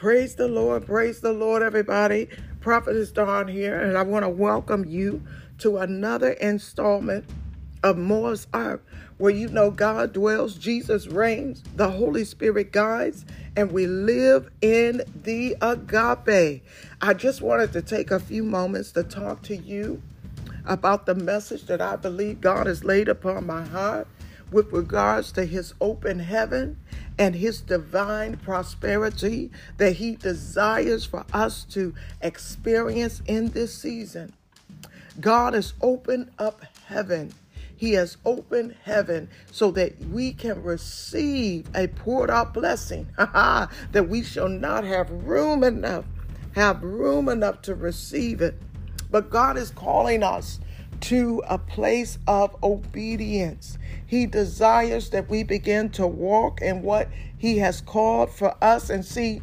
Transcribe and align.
Praise 0.00 0.34
the 0.34 0.48
Lord, 0.48 0.86
praise 0.86 1.20
the 1.20 1.34
Lord, 1.34 1.62
everybody. 1.62 2.30
Prophetess 2.60 3.10
Dawn 3.10 3.48
here, 3.48 3.78
and 3.78 3.98
I 3.98 4.02
want 4.02 4.24
to 4.24 4.30
welcome 4.30 4.86
you 4.86 5.22
to 5.58 5.76
another 5.76 6.30
installment 6.30 7.26
of 7.82 7.98
Moore's 7.98 8.46
Ark, 8.54 8.82
where 9.18 9.30
you 9.30 9.48
know 9.48 9.70
God 9.70 10.14
dwells, 10.14 10.54
Jesus 10.54 11.06
reigns, 11.06 11.62
the 11.76 11.90
Holy 11.90 12.24
Spirit 12.24 12.72
guides, 12.72 13.26
and 13.54 13.72
we 13.72 13.86
live 13.86 14.50
in 14.62 15.02
the 15.22 15.54
agape. 15.60 16.62
I 17.02 17.12
just 17.12 17.42
wanted 17.42 17.74
to 17.74 17.82
take 17.82 18.10
a 18.10 18.18
few 18.18 18.42
moments 18.42 18.92
to 18.92 19.02
talk 19.02 19.42
to 19.42 19.56
you 19.56 20.02
about 20.64 21.04
the 21.04 21.14
message 21.14 21.66
that 21.66 21.82
I 21.82 21.96
believe 21.96 22.40
God 22.40 22.66
has 22.66 22.84
laid 22.84 23.08
upon 23.10 23.46
my 23.46 23.66
heart 23.66 24.08
with 24.50 24.72
regards 24.72 25.32
to 25.32 25.44
his 25.44 25.74
open 25.80 26.18
heaven 26.18 26.78
and 27.18 27.34
his 27.34 27.60
divine 27.60 28.36
prosperity 28.36 29.50
that 29.76 29.92
he 29.92 30.16
desires 30.16 31.04
for 31.04 31.24
us 31.32 31.64
to 31.64 31.94
experience 32.20 33.22
in 33.26 33.48
this 33.50 33.74
season. 33.76 34.32
God 35.20 35.54
has 35.54 35.74
opened 35.82 36.30
up 36.38 36.62
heaven. 36.86 37.32
He 37.76 37.92
has 37.94 38.16
opened 38.24 38.74
heaven 38.84 39.28
so 39.50 39.70
that 39.72 39.98
we 40.06 40.32
can 40.32 40.62
receive 40.62 41.66
a 41.74 41.88
poured 41.88 42.30
out 42.30 42.52
blessing 42.52 43.08
that 43.16 44.08
we 44.08 44.22
shall 44.22 44.48
not 44.48 44.84
have 44.84 45.10
room 45.10 45.64
enough, 45.64 46.04
have 46.54 46.82
room 46.82 47.28
enough 47.28 47.62
to 47.62 47.74
receive 47.74 48.42
it. 48.42 48.54
But 49.10 49.30
God 49.30 49.56
is 49.56 49.70
calling 49.70 50.22
us 50.22 50.60
to 51.00 51.42
a 51.48 51.58
place 51.58 52.18
of 52.26 52.54
obedience. 52.62 53.78
He 54.10 54.26
desires 54.26 55.10
that 55.10 55.30
we 55.30 55.44
begin 55.44 55.90
to 55.90 56.04
walk 56.04 56.62
in 56.62 56.82
what 56.82 57.08
He 57.38 57.58
has 57.58 57.80
called 57.80 58.32
for 58.32 58.56
us. 58.60 58.90
And 58.90 59.04
see, 59.04 59.40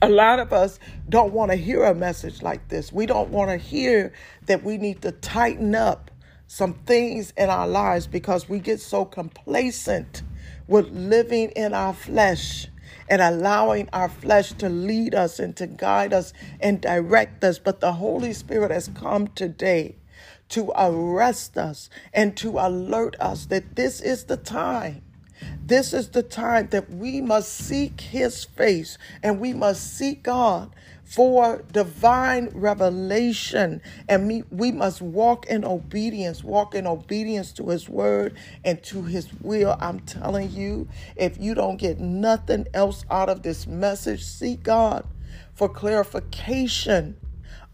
a 0.00 0.08
lot 0.08 0.38
of 0.38 0.54
us 0.54 0.78
don't 1.06 1.34
want 1.34 1.50
to 1.50 1.56
hear 1.58 1.84
a 1.84 1.94
message 1.94 2.40
like 2.40 2.66
this. 2.68 2.94
We 2.94 3.04
don't 3.04 3.28
want 3.28 3.50
to 3.50 3.58
hear 3.58 4.14
that 4.46 4.64
we 4.64 4.78
need 4.78 5.02
to 5.02 5.12
tighten 5.12 5.74
up 5.74 6.10
some 6.46 6.72
things 6.86 7.34
in 7.36 7.50
our 7.50 7.68
lives 7.68 8.06
because 8.06 8.48
we 8.48 8.58
get 8.58 8.80
so 8.80 9.04
complacent 9.04 10.22
with 10.66 10.88
living 10.88 11.50
in 11.50 11.74
our 11.74 11.92
flesh 11.92 12.68
and 13.10 13.20
allowing 13.20 13.90
our 13.92 14.08
flesh 14.08 14.54
to 14.54 14.70
lead 14.70 15.14
us 15.14 15.38
and 15.38 15.54
to 15.58 15.66
guide 15.66 16.14
us 16.14 16.32
and 16.58 16.80
direct 16.80 17.44
us. 17.44 17.58
But 17.58 17.80
the 17.80 17.92
Holy 17.92 18.32
Spirit 18.32 18.70
has 18.70 18.88
come 18.94 19.28
today 19.28 19.96
to 20.50 20.72
arrest 20.76 21.58
us 21.58 21.90
and 22.12 22.36
to 22.38 22.58
alert 22.58 23.16
us 23.20 23.46
that 23.46 23.76
this 23.76 24.00
is 24.00 24.24
the 24.24 24.36
time. 24.36 25.02
This 25.64 25.92
is 25.92 26.08
the 26.08 26.22
time 26.22 26.68
that 26.70 26.90
we 26.90 27.20
must 27.20 27.52
seek 27.52 28.00
His 28.00 28.44
face 28.44 28.98
and 29.22 29.38
we 29.38 29.52
must 29.52 29.96
seek 29.96 30.22
God 30.22 30.74
for 31.04 31.62
divine 31.72 32.50
revelation. 32.52 33.80
And 34.08 34.44
we 34.50 34.72
must 34.72 35.00
walk 35.00 35.46
in 35.46 35.64
obedience, 35.64 36.42
walk 36.42 36.74
in 36.74 36.86
obedience 36.86 37.52
to 37.52 37.68
His 37.68 37.88
word 37.88 38.36
and 38.64 38.82
to 38.84 39.02
His 39.02 39.28
will. 39.40 39.76
I'm 39.80 40.00
telling 40.00 40.50
you, 40.50 40.88
if 41.16 41.38
you 41.38 41.54
don't 41.54 41.76
get 41.76 42.00
nothing 42.00 42.66
else 42.74 43.04
out 43.10 43.28
of 43.28 43.42
this 43.42 43.66
message, 43.66 44.24
seek 44.24 44.62
God 44.62 45.06
for 45.54 45.68
clarification 45.68 47.16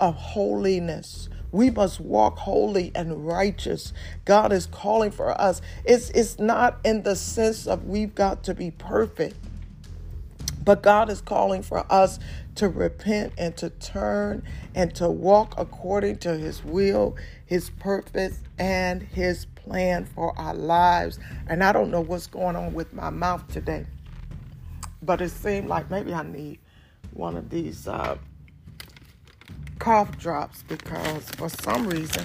of 0.00 0.14
holiness 0.14 1.28
we 1.54 1.70
must 1.70 2.00
walk 2.00 2.36
holy 2.36 2.90
and 2.96 3.24
righteous. 3.24 3.92
God 4.24 4.52
is 4.52 4.66
calling 4.66 5.12
for 5.12 5.40
us. 5.40 5.62
It's, 5.84 6.10
it's 6.10 6.40
not 6.40 6.80
in 6.84 7.04
the 7.04 7.14
sense 7.14 7.68
of 7.68 7.84
we've 7.84 8.12
got 8.12 8.42
to 8.44 8.54
be 8.54 8.72
perfect, 8.72 9.36
but 10.64 10.82
God 10.82 11.10
is 11.10 11.20
calling 11.20 11.62
for 11.62 11.86
us 11.88 12.18
to 12.56 12.68
repent 12.68 13.34
and 13.38 13.56
to 13.56 13.70
turn 13.70 14.42
and 14.74 14.92
to 14.96 15.08
walk 15.08 15.54
according 15.56 16.16
to 16.18 16.36
His 16.36 16.64
will, 16.64 17.14
His 17.46 17.70
purpose, 17.70 18.40
and 18.58 19.00
His 19.00 19.44
plan 19.44 20.06
for 20.06 20.36
our 20.36 20.54
lives. 20.54 21.20
And 21.46 21.62
I 21.62 21.70
don't 21.70 21.92
know 21.92 22.00
what's 22.00 22.26
going 22.26 22.56
on 22.56 22.74
with 22.74 22.92
my 22.92 23.10
mouth 23.10 23.46
today, 23.46 23.86
but 25.02 25.20
it 25.20 25.30
seemed 25.30 25.68
like 25.68 25.88
maybe 25.88 26.12
I 26.12 26.24
need 26.24 26.58
one 27.12 27.36
of 27.36 27.48
these. 27.48 27.86
Uh, 27.86 28.18
cough 29.78 30.18
drops 30.18 30.62
because 30.64 31.28
for 31.32 31.48
some 31.48 31.86
reason 31.86 32.24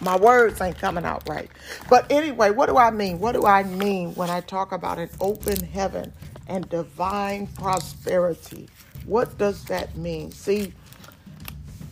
my 0.00 0.16
words 0.16 0.60
ain't 0.60 0.78
coming 0.78 1.04
out 1.04 1.28
right. 1.28 1.50
But 1.90 2.10
anyway, 2.10 2.50
what 2.50 2.66
do 2.66 2.76
I 2.76 2.90
mean? 2.90 3.18
What 3.18 3.32
do 3.32 3.46
I 3.46 3.64
mean 3.64 4.14
when 4.14 4.30
I 4.30 4.40
talk 4.40 4.72
about 4.72 4.98
an 4.98 5.10
open 5.20 5.62
heaven 5.64 6.12
and 6.46 6.68
divine 6.68 7.48
prosperity? 7.48 8.68
What 9.06 9.36
does 9.38 9.64
that 9.64 9.96
mean? 9.96 10.30
See, 10.30 10.72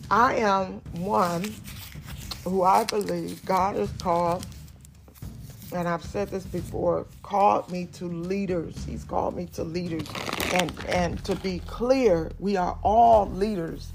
I 0.09 0.35
am 0.37 0.81
one 0.93 1.53
who 2.43 2.63
I 2.63 2.85
believe 2.85 3.43
God 3.45 3.75
has 3.75 3.91
called, 3.93 4.45
and 5.73 5.87
I've 5.87 6.03
said 6.05 6.29
this 6.29 6.45
before, 6.45 7.05
called 7.23 7.69
me 7.71 7.87
to 7.93 8.05
leaders. 8.05 8.85
He's 8.85 9.03
called 9.03 9.35
me 9.35 9.47
to 9.53 9.63
leaders. 9.63 10.07
And 10.53 10.71
and 10.87 11.23
to 11.25 11.35
be 11.35 11.59
clear, 11.59 12.31
we 12.39 12.55
are 12.55 12.77
all 12.83 13.29
leaders 13.29 13.91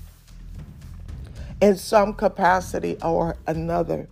in 1.62 1.78
some 1.78 2.14
capacity 2.14 2.98
or 3.02 3.38
another. 3.48 4.08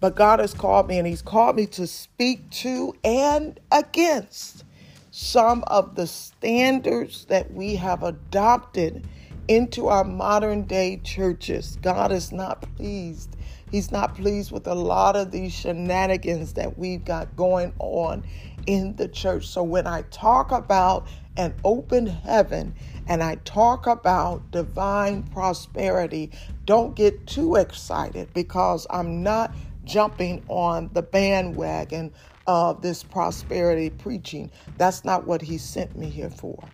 But 0.00 0.16
God 0.16 0.40
has 0.40 0.54
called 0.54 0.88
me, 0.88 0.98
and 0.98 1.08
He's 1.08 1.22
called 1.22 1.56
me 1.56 1.66
to 1.68 1.88
speak 1.88 2.50
to 2.52 2.94
and 3.04 3.60
against 3.72 4.64
some 5.12 5.64
of 5.68 5.96
the 5.96 6.08
standards 6.08 7.26
that 7.26 7.52
we 7.52 7.76
have 7.76 8.04
adopted 8.04 9.06
into 9.48 9.88
our 9.88 10.04
modern 10.04 10.64
day 10.64 11.00
churches. 11.04 11.78
God 11.82 12.12
is 12.12 12.32
not 12.32 12.62
pleased. 12.76 13.36
He's 13.72 13.92
not 13.92 14.16
pleased 14.16 14.52
with 14.52 14.68
a 14.68 14.76
lot 14.76 15.16
of 15.16 15.32
these 15.32 15.54
shenanigans 15.54 16.54
that 16.54 16.78
we've 16.78 17.04
got 17.04 17.36
going 17.36 17.74
on 17.80 18.24
in 18.66 18.96
the 18.96 19.08
church. 19.08 19.48
So 19.48 19.64
when 19.64 19.88
I 19.88 20.02
talk 20.12 20.52
about 20.52 21.08
an 21.38 21.54
open 21.64 22.06
heaven 22.06 22.74
and 23.06 23.22
I 23.22 23.36
talk 23.36 23.86
about 23.86 24.50
divine 24.52 25.24
prosperity, 25.24 26.32
don't 26.66 26.96
get 26.96 27.26
too 27.26 27.56
excited 27.56 28.32
because 28.34 28.86
I'm 28.90 29.22
not 29.22 29.56
jumping 29.84 30.44
on 30.48 30.90
the 30.92 31.02
bandwagon 31.02 32.14
of 32.46 32.82
this 32.82 33.04
prosperity 33.04 33.90
preaching. 33.90 34.52
That's 34.78 35.04
not 35.04 35.26
what 35.26 35.42
He 35.42 35.58
sent 35.58 35.96
me 35.96 36.10
here 36.10 36.30
for. 36.30 36.72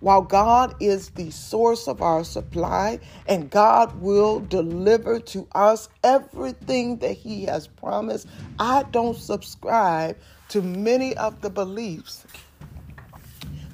While 0.00 0.22
God 0.22 0.74
is 0.80 1.10
the 1.10 1.30
source 1.32 1.88
of 1.88 2.02
our 2.02 2.24
supply 2.24 3.00
and 3.26 3.50
God 3.50 4.00
will 4.00 4.40
deliver 4.40 5.20
to 5.20 5.48
us 5.54 5.88
everything 6.04 6.98
that 7.00 7.14
He 7.14 7.44
has 7.46 7.66
promised, 7.68 8.28
I 8.58 8.84
don't 8.92 9.18
subscribe 9.18 10.18
to 10.50 10.62
many 10.62 11.16
of 11.16 11.40
the 11.42 11.50
beliefs 11.50 12.26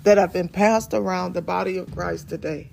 that 0.03 0.19
have 0.19 0.33
been 0.33 0.49
passed 0.49 0.95
around 0.95 1.35
the 1.35 1.43
body 1.43 1.77
of 1.77 1.93
Christ 1.95 2.29
today. 2.29 2.71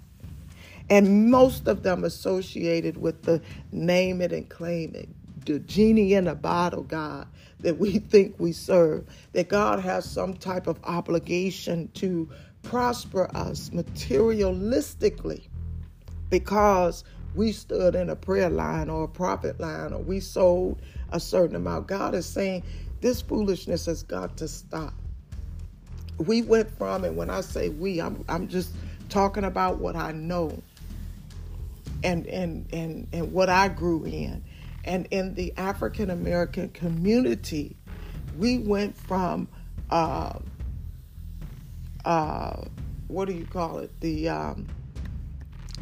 And 0.89 1.29
most 1.29 1.67
of 1.67 1.83
them 1.83 2.03
associated 2.03 2.97
with 2.97 3.23
the 3.23 3.41
name 3.71 4.21
it 4.21 4.31
and 4.31 4.47
claim 4.47 4.95
it, 4.95 5.09
the 5.45 5.59
genie 5.59 6.13
in 6.13 6.27
a 6.27 6.35
bottle 6.35 6.83
God 6.83 7.27
that 7.59 7.77
we 7.77 7.99
think 7.99 8.35
we 8.39 8.51
serve, 8.51 9.05
that 9.33 9.49
God 9.49 9.79
has 9.79 10.09
some 10.09 10.33
type 10.33 10.67
of 10.67 10.79
obligation 10.83 11.89
to 11.95 12.29
prosper 12.63 13.29
us 13.35 13.69
materialistically 13.71 15.47
because 16.29 17.03
we 17.35 17.51
stood 17.51 17.95
in 17.95 18.09
a 18.09 18.15
prayer 18.15 18.49
line 18.49 18.89
or 18.89 19.03
a 19.03 19.07
prophet 19.07 19.59
line 19.59 19.93
or 19.93 19.99
we 19.99 20.19
sold 20.19 20.81
a 21.11 21.19
certain 21.19 21.55
amount. 21.55 21.87
God 21.87 22.15
is 22.15 22.25
saying 22.25 22.63
this 23.01 23.21
foolishness 23.21 23.85
has 23.85 24.03
got 24.03 24.37
to 24.37 24.47
stop 24.47 24.93
we 26.17 26.41
went 26.41 26.75
from, 26.77 27.03
and 27.03 27.15
when 27.15 27.29
I 27.29 27.41
say 27.41 27.69
we, 27.69 28.01
I'm, 28.01 28.23
I'm 28.27 28.47
just 28.47 28.73
talking 29.09 29.43
about 29.43 29.77
what 29.77 29.95
I 29.95 30.11
know 30.11 30.61
and, 32.03 32.25
and, 32.27 32.65
and, 32.73 33.07
and 33.13 33.31
what 33.31 33.49
I 33.49 33.67
grew 33.67 34.03
in. 34.05 34.43
And 34.83 35.07
in 35.11 35.33
the 35.33 35.53
African 35.57 36.09
American 36.09 36.69
community, 36.69 37.75
we 38.37 38.57
went 38.57 38.97
from, 38.97 39.47
uh, 39.89 40.39
uh, 42.05 42.61
what 43.07 43.25
do 43.25 43.33
you 43.33 43.45
call 43.45 43.79
it? 43.79 43.91
The 43.99 44.29
um, 44.29 44.67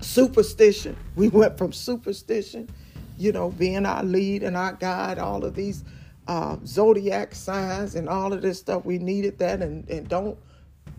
superstition. 0.02 0.96
We 1.16 1.30
went 1.30 1.58
from 1.58 1.72
superstition, 1.72 2.70
you 3.18 3.32
know, 3.32 3.52
being 3.52 3.86
our 3.86 4.04
lead 4.04 4.44
and 4.44 4.58
our 4.58 4.74
guide, 4.74 5.20
all 5.20 5.46
of 5.46 5.56
these 5.56 5.84
uh, 6.28 6.58
zodiac 6.66 7.36
signs 7.36 7.96
and 7.96 8.10
all 8.10 8.34
of 8.34 8.42
this 8.42 8.60
stuff. 8.60 8.86
We 8.86 8.98
needed 8.98 9.38
that, 9.40 9.62
and, 9.62 9.88
and 9.90 10.08
don't 10.08 10.38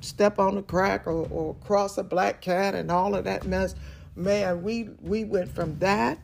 step 0.00 0.38
on 0.38 0.56
a 0.58 0.62
crack 0.62 1.06
or, 1.06 1.26
or 1.30 1.54
cross 1.56 1.98
a 1.98 2.04
black 2.04 2.40
cat 2.40 2.74
and 2.74 2.90
all 2.90 3.14
of 3.14 3.24
that 3.24 3.46
mess. 3.46 3.74
Man, 4.14 4.62
we 4.62 4.90
we 5.00 5.24
went 5.24 5.54
from 5.54 5.78
that 5.78 6.18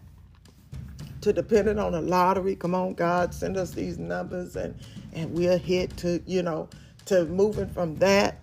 to 1.20 1.32
depending 1.32 1.78
on 1.78 1.94
a 1.94 2.00
lottery. 2.00 2.56
Come 2.56 2.74
on, 2.74 2.94
God, 2.94 3.34
send 3.34 3.56
us 3.56 3.72
these 3.72 3.98
numbers 3.98 4.56
and 4.56 4.74
and 5.12 5.32
we'll 5.32 5.58
hit 5.58 5.96
to 5.98 6.22
you 6.26 6.42
know 6.42 6.68
to 7.06 7.24
moving 7.26 7.68
from 7.68 7.96
that 7.96 8.38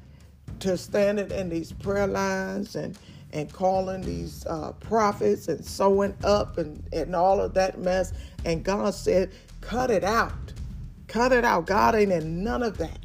to 0.59 0.77
standing 0.77 1.31
in 1.31 1.50
these 1.50 1.71
prayer 1.71 2.07
lines 2.07 2.75
and 2.75 2.97
and 3.31 3.51
calling 3.51 4.01
these 4.01 4.45
uh, 4.47 4.71
prophets 4.79 5.47
and 5.47 5.63
sowing 5.63 6.15
up 6.23 6.57
and, 6.57 6.83
and 6.91 7.15
all 7.15 7.39
of 7.39 7.53
that 7.53 7.77
mess. 7.79 8.12
And 8.44 8.63
God 8.63 8.94
said, 8.95 9.31
cut 9.62 9.91
it 9.91 10.03
out. 10.03 10.49
Cut 11.09 11.33
it 11.33 11.44
out. 11.44 11.65
God 11.65 11.95
ain't 11.95 12.11
in 12.11 12.44
none 12.44 12.63
of 12.63 12.77
that. 12.77 13.00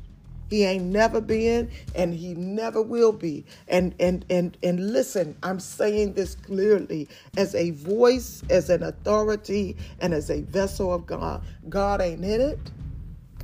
He 0.48 0.62
ain't 0.64 0.84
never 0.84 1.20
been 1.20 1.70
and 1.96 2.14
he 2.14 2.34
never 2.34 2.80
will 2.80 3.12
be. 3.12 3.44
And 3.66 3.94
and 3.98 4.24
and 4.30 4.56
and 4.62 4.92
listen, 4.92 5.36
I'm 5.42 5.58
saying 5.58 6.12
this 6.12 6.36
clearly 6.36 7.08
as 7.36 7.54
a 7.56 7.70
voice, 7.70 8.42
as 8.50 8.70
an 8.70 8.84
authority, 8.84 9.76
and 10.00 10.14
as 10.14 10.30
a 10.30 10.42
vessel 10.42 10.94
of 10.94 11.06
God. 11.06 11.42
God 11.68 12.00
ain't 12.00 12.24
in 12.24 12.40
it, 12.40 12.60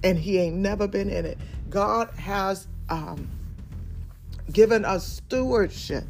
and 0.04 0.18
he 0.18 0.38
ain't 0.38 0.56
never 0.56 0.86
been 0.86 1.10
in 1.10 1.26
it. 1.26 1.38
God 1.70 2.10
has 2.10 2.68
um, 2.90 3.28
given 4.52 4.84
us 4.84 5.06
stewardship 5.06 6.04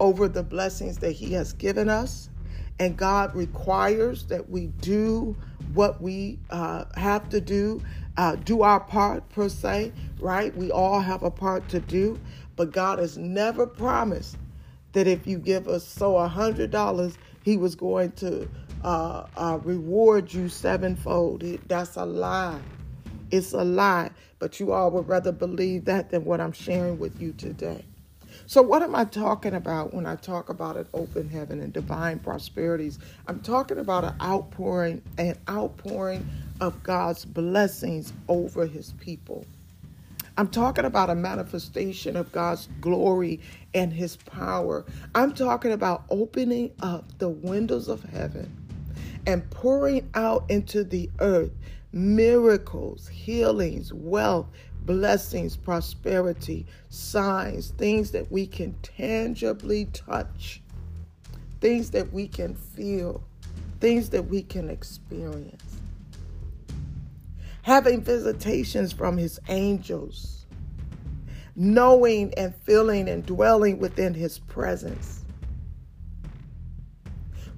over 0.00 0.28
the 0.28 0.42
blessings 0.42 0.98
that 0.98 1.12
He 1.12 1.32
has 1.32 1.52
given 1.52 1.88
us. 1.88 2.30
And 2.78 2.96
God 2.96 3.34
requires 3.34 4.26
that 4.26 4.50
we 4.50 4.66
do 4.66 5.36
what 5.74 6.00
we 6.00 6.38
uh, 6.50 6.84
have 6.96 7.28
to 7.30 7.40
do, 7.40 7.82
uh, 8.16 8.36
do 8.36 8.62
our 8.62 8.80
part 8.80 9.28
per 9.30 9.48
se, 9.48 9.92
right? 10.20 10.56
We 10.56 10.70
all 10.70 11.00
have 11.00 11.22
a 11.22 11.30
part 11.30 11.68
to 11.70 11.80
do, 11.80 12.18
but 12.56 12.72
God 12.72 12.98
has 12.98 13.18
never 13.18 13.66
promised 13.66 14.36
that 14.92 15.06
if 15.06 15.26
you 15.26 15.38
give 15.38 15.68
us 15.68 15.86
so 15.86 16.16
a 16.16 16.28
hundred 16.28 16.70
dollars, 16.70 17.18
He 17.42 17.56
was 17.56 17.74
going 17.74 18.12
to 18.12 18.48
uh, 18.82 19.26
uh 19.36 19.58
reward 19.62 20.32
you 20.32 20.48
sevenfold. 20.48 21.42
That's 21.68 21.96
a 21.96 22.06
lie. 22.06 22.60
It's 23.30 23.52
a 23.52 23.64
lie. 23.64 24.10
But 24.38 24.60
you 24.60 24.72
all 24.72 24.90
would 24.92 25.08
rather 25.08 25.32
believe 25.32 25.86
that 25.86 26.10
than 26.10 26.24
what 26.24 26.40
I'm 26.40 26.52
sharing 26.52 26.98
with 26.98 27.20
you 27.20 27.32
today. 27.32 27.84
So, 28.48 28.62
what 28.62 28.80
am 28.82 28.94
I 28.94 29.04
talking 29.04 29.54
about 29.54 29.92
when 29.92 30.06
I 30.06 30.14
talk 30.14 30.50
about 30.50 30.76
an 30.76 30.86
open 30.94 31.28
heaven 31.28 31.60
and 31.60 31.72
divine 31.72 32.20
prosperities? 32.20 33.00
I'm 33.26 33.40
talking 33.40 33.78
about 33.78 34.04
an 34.04 34.14
outpouring, 34.22 35.02
an 35.18 35.36
outpouring 35.50 36.28
of 36.60 36.80
God's 36.84 37.24
blessings 37.24 38.12
over 38.28 38.64
his 38.64 38.92
people. 39.00 39.44
I'm 40.36 40.46
talking 40.46 40.84
about 40.84 41.10
a 41.10 41.16
manifestation 41.16 42.14
of 42.14 42.30
God's 42.30 42.68
glory 42.80 43.40
and 43.74 43.92
his 43.92 44.14
power. 44.14 44.84
I'm 45.16 45.34
talking 45.34 45.72
about 45.72 46.04
opening 46.08 46.70
up 46.80 47.18
the 47.18 47.30
windows 47.30 47.88
of 47.88 48.04
heaven 48.04 48.54
and 49.26 49.50
pouring 49.50 50.08
out 50.14 50.44
into 50.48 50.84
the 50.84 51.10
earth 51.18 51.50
miracles, 51.92 53.08
healings, 53.08 53.92
wealth, 53.92 54.46
blessings, 54.86 55.56
prosperity, 55.56 56.64
signs, 56.88 57.70
things 57.72 58.12
that 58.12 58.30
we 58.30 58.46
can 58.46 58.72
tangibly 58.82 59.86
touch, 59.86 60.62
things 61.60 61.90
that 61.90 62.12
we 62.12 62.28
can 62.28 62.54
feel, 62.54 63.22
things 63.80 64.10
that 64.10 64.22
we 64.22 64.42
can 64.42 64.70
experience. 64.70 65.62
Having 67.62 68.02
visitations 68.02 68.92
from 68.92 69.16
his 69.16 69.40
angels, 69.48 70.46
knowing 71.56 72.32
and 72.34 72.54
feeling 72.64 73.08
and 73.08 73.26
dwelling 73.26 73.78
within 73.78 74.14
his 74.14 74.38
presence, 74.38 75.24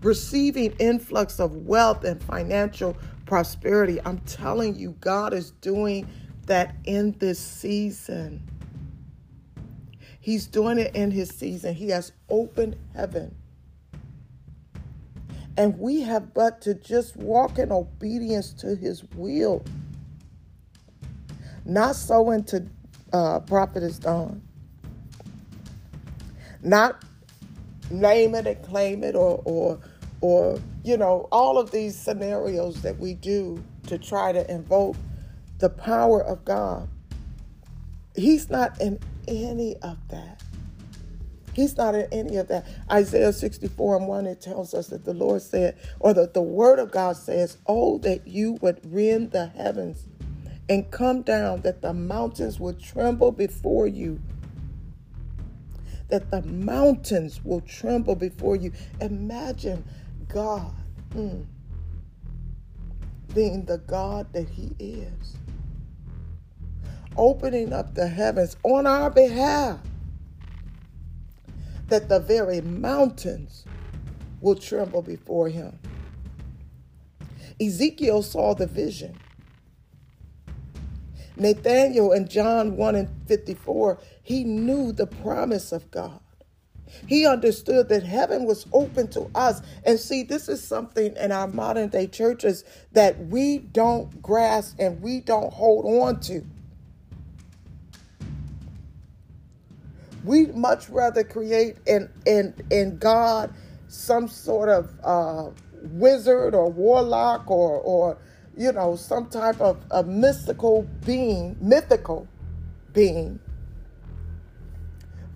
receiving 0.02 0.72
influx 0.78 1.38
of 1.38 1.54
wealth 1.66 2.04
and 2.04 2.22
financial 2.22 2.96
prosperity. 3.26 4.00
I'm 4.04 4.18
telling 4.20 4.74
you, 4.76 4.92
God 5.00 5.34
is 5.34 5.50
doing 5.60 6.08
that 6.48 6.74
in 6.84 7.12
this 7.18 7.38
season. 7.38 8.42
He's 10.20 10.46
doing 10.46 10.78
it 10.78 10.94
in 10.94 11.10
his 11.10 11.30
season. 11.30 11.74
He 11.74 11.88
has 11.88 12.12
opened 12.28 12.76
heaven. 12.94 13.34
And 15.56 15.78
we 15.78 16.02
have 16.02 16.34
but 16.34 16.60
to 16.62 16.74
just 16.74 17.16
walk 17.16 17.58
in 17.58 17.72
obedience 17.72 18.52
to 18.54 18.76
his 18.76 19.04
will. 19.14 19.64
Not 21.64 21.96
sow 21.96 22.30
into 22.30 22.66
uh, 23.12 23.40
Prophetess 23.40 23.98
Dawn. 23.98 24.42
Not 26.62 27.02
name 27.90 28.34
it 28.34 28.46
and 28.46 28.62
claim 28.62 29.02
it 29.02 29.14
or 29.14 29.40
or 29.44 29.78
or 30.20 30.60
you 30.84 30.96
know 30.96 31.26
all 31.32 31.58
of 31.58 31.70
these 31.70 31.96
scenarios 31.96 32.82
that 32.82 32.98
we 32.98 33.14
do 33.14 33.62
to 33.86 33.96
try 33.96 34.30
to 34.32 34.50
invoke 34.50 34.96
the 35.58 35.68
power 35.68 36.22
of 36.22 36.44
God. 36.44 36.88
He's 38.14 38.50
not 38.50 38.80
in 38.80 38.98
any 39.26 39.76
of 39.76 39.96
that. 40.08 40.42
He's 41.52 41.76
not 41.76 41.94
in 41.94 42.06
any 42.12 42.36
of 42.36 42.48
that. 42.48 42.66
Isaiah 42.90 43.32
64 43.32 43.96
and 43.96 44.06
1, 44.06 44.26
it 44.26 44.40
tells 44.40 44.74
us 44.74 44.88
that 44.88 45.04
the 45.04 45.14
Lord 45.14 45.42
said, 45.42 45.76
or 45.98 46.14
that 46.14 46.32
the 46.32 46.42
word 46.42 46.78
of 46.78 46.92
God 46.92 47.16
says, 47.16 47.58
Oh, 47.66 47.98
that 47.98 48.28
you 48.28 48.58
would 48.60 48.80
rend 48.84 49.32
the 49.32 49.48
heavens 49.48 50.06
and 50.68 50.90
come 50.90 51.22
down, 51.22 51.62
that 51.62 51.82
the 51.82 51.92
mountains 51.92 52.60
would 52.60 52.80
tremble 52.80 53.32
before 53.32 53.88
you. 53.88 54.20
That 56.10 56.30
the 56.30 56.42
mountains 56.42 57.44
will 57.44 57.60
tremble 57.62 58.14
before 58.14 58.54
you. 58.54 58.72
Imagine 59.00 59.84
God 60.28 60.72
mm, 61.10 61.44
being 63.34 63.64
the 63.64 63.78
God 63.78 64.32
that 64.32 64.48
He 64.48 64.74
is 64.78 65.37
opening 67.18 67.72
up 67.72 67.94
the 67.94 68.08
heavens 68.08 68.56
on 68.62 68.86
our 68.86 69.10
behalf, 69.10 69.80
that 71.88 72.08
the 72.08 72.20
very 72.20 72.60
mountains 72.60 73.64
will 74.40 74.54
tremble 74.54 75.02
before 75.02 75.48
him. 75.48 75.78
Ezekiel 77.60 78.22
saw 78.22 78.54
the 78.54 78.66
vision. 78.66 79.18
Nathaniel 81.36 82.12
in 82.12 82.28
John 82.28 82.76
1 82.76 82.94
and 82.94 83.08
54, 83.26 83.98
he 84.22 84.44
knew 84.44 84.92
the 84.92 85.06
promise 85.06 85.72
of 85.72 85.90
God. 85.90 86.20
He 87.06 87.26
understood 87.26 87.88
that 87.88 88.02
heaven 88.02 88.44
was 88.44 88.66
open 88.72 89.08
to 89.08 89.30
us. 89.34 89.60
And 89.84 89.98
see, 89.98 90.22
this 90.22 90.48
is 90.48 90.62
something 90.62 91.14
in 91.16 91.32
our 91.32 91.46
modern 91.46 91.88
day 91.88 92.06
churches 92.06 92.64
that 92.92 93.26
we 93.26 93.58
don't 93.58 94.22
grasp 94.22 94.76
and 94.78 95.00
we 95.02 95.20
don't 95.20 95.52
hold 95.52 95.84
on 96.02 96.20
to. 96.20 96.44
We'd 100.28 100.54
much 100.54 100.90
rather 100.90 101.24
create 101.24 101.78
in 101.86 102.10
in 102.26 102.52
in 102.70 102.98
God 102.98 103.50
some 103.86 104.28
sort 104.28 104.68
of 104.68 104.94
uh, 105.02 105.48
wizard 105.82 106.54
or 106.54 106.70
warlock 106.70 107.50
or 107.50 107.80
or 107.80 108.18
you 108.54 108.70
know 108.72 108.94
some 108.94 109.30
type 109.30 109.58
of 109.58 109.82
a 109.90 110.02
mystical 110.02 110.86
being, 111.06 111.56
mythical 111.62 112.28
being, 112.92 113.40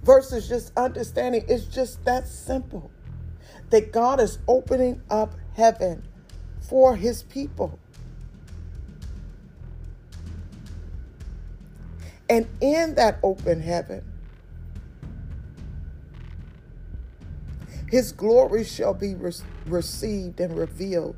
versus 0.03 0.47
just 0.47 0.77
understanding 0.77 1.47
it's 1.49 1.65
just 1.65 2.05
that 2.05 2.29
simple 2.29 2.91
that 3.71 3.93
God 3.93 4.21
is 4.21 4.41
opening 4.47 5.01
up 5.09 5.35
heaven 5.55 6.03
for 6.69 6.97
his 6.97 7.23
people. 7.23 7.79
And 12.29 12.47
in 12.61 12.95
that 12.97 13.21
open 13.23 13.63
heaven, 13.63 14.12
His 17.93 18.11
glory 18.11 18.65
shall 18.65 18.95
be 18.95 19.15
re- 19.15 19.35
received 19.67 20.41
and 20.41 20.57
revealed. 20.57 21.15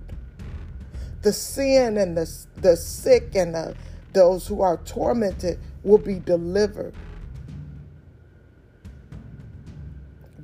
The 1.23 1.33
sin 1.33 1.97
and 1.97 2.17
the, 2.17 2.29
the 2.57 2.77
sick 2.77 3.37
and 3.37 3.55
the, 3.55 3.77
those 4.13 4.49
who 4.49 4.61
are 4.61 4.79
tormented 4.79 5.61
will 5.85 5.99
be 5.99 6.19
delivered. 6.19 6.93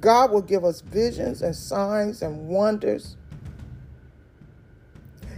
God 0.00 0.30
will 0.30 0.40
give 0.40 0.64
us 0.64 0.82
visions 0.82 1.42
and 1.42 1.56
signs 1.56 2.22
and 2.22 2.46
wonders. 2.46 3.16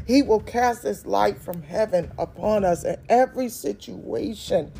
He 0.06 0.20
will 0.20 0.40
cast 0.40 0.82
his 0.82 1.06
light 1.06 1.38
from 1.38 1.62
heaven 1.62 2.12
upon 2.18 2.66
us 2.66 2.84
in 2.84 2.99
every 3.08 3.49
situation 3.49 4.70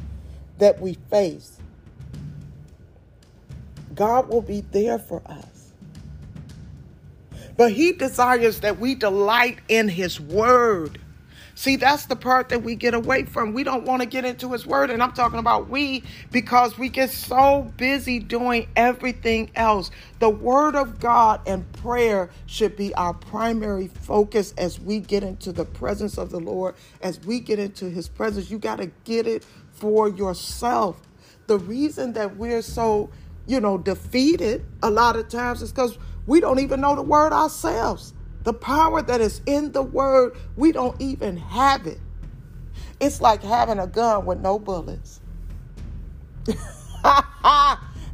that 0.59 0.78
we 0.78 0.99
face. 1.09 1.57
God 3.95 4.28
will 4.28 4.42
be 4.42 4.61
there 4.61 4.99
for 4.99 5.23
us. 5.25 5.52
But 7.57 7.73
he 7.73 7.93
desires 7.93 8.61
that 8.61 8.81
we 8.81 8.95
delight 8.97 9.61
in 9.69 9.89
his 9.89 10.21
word. 10.21 11.01
See, 11.55 11.77
that's 11.77 12.07
the 12.07 12.17
part 12.17 12.51
that 12.51 12.63
we 12.65 12.77
get 12.77 12.95
away 12.95 13.25
from. 13.25 13.53
We 13.53 13.65
don't 13.65 13.85
want 13.85 14.03
to 14.03 14.09
get 14.09 14.25
into 14.25 14.53
his 14.53 14.67
word. 14.67 14.91
And 14.91 15.03
I'm 15.03 15.13
talking 15.13 15.39
about 15.39 15.69
we 15.71 16.05
because 16.33 16.79
we 16.79 16.89
get 16.89 17.11
so 17.11 17.73
busy 17.77 18.19
doing 18.21 18.69
everything 18.77 19.51
else. 19.55 19.91
The 20.21 20.31
word 20.31 20.77
of 20.77 21.01
God 21.01 21.43
and 21.47 21.71
prayer 21.75 22.31
should 22.47 22.77
be 22.77 22.95
our 22.95 23.15
primary 23.15 23.89
focus 23.89 24.55
as 24.59 24.81
we 24.81 25.01
get 25.01 25.25
into 25.25 25.53
the 25.53 25.67
presence 25.67 26.19
of 26.19 26.31
the 26.31 26.41
Lord, 26.41 26.75
as 27.03 27.21
we 27.21 27.41
get 27.41 27.59
into 27.61 27.91
his 27.91 28.09
presence. 28.09 28.51
You 28.51 28.59
got 28.59 28.79
to 28.79 28.87
get 29.05 29.27
it 29.29 29.45
for 29.73 30.09
yourself. 30.09 31.03
the 31.47 31.59
reason 31.59 32.15
that 32.15 32.37
we're 32.37 32.63
so, 32.63 33.11
you 33.47 33.61
know, 33.61 33.79
defeated 33.79 34.65
a 34.83 34.91
lot 34.91 35.17
of 35.17 35.29
times 35.29 35.63
is 35.63 35.73
because 35.73 35.99
we 36.26 36.41
don't 36.41 36.59
even 36.61 36.81
know 36.81 36.95
the 36.95 37.02
word 37.02 37.33
ourselves. 37.33 38.14
The 38.45 38.52
power 38.52 39.02
that 39.02 39.21
is 39.21 39.41
in 39.47 39.73
the 39.73 39.83
word, 39.83 40.37
we 40.57 40.73
don't 40.73 41.00
even 41.00 41.37
have 41.37 41.87
it. 41.87 42.00
It's 43.00 43.21
like 43.21 43.43
having 43.43 43.79
a 43.79 43.87
gun 43.87 44.26
with 44.26 44.41
no 44.41 44.59
bullets. 44.59 45.21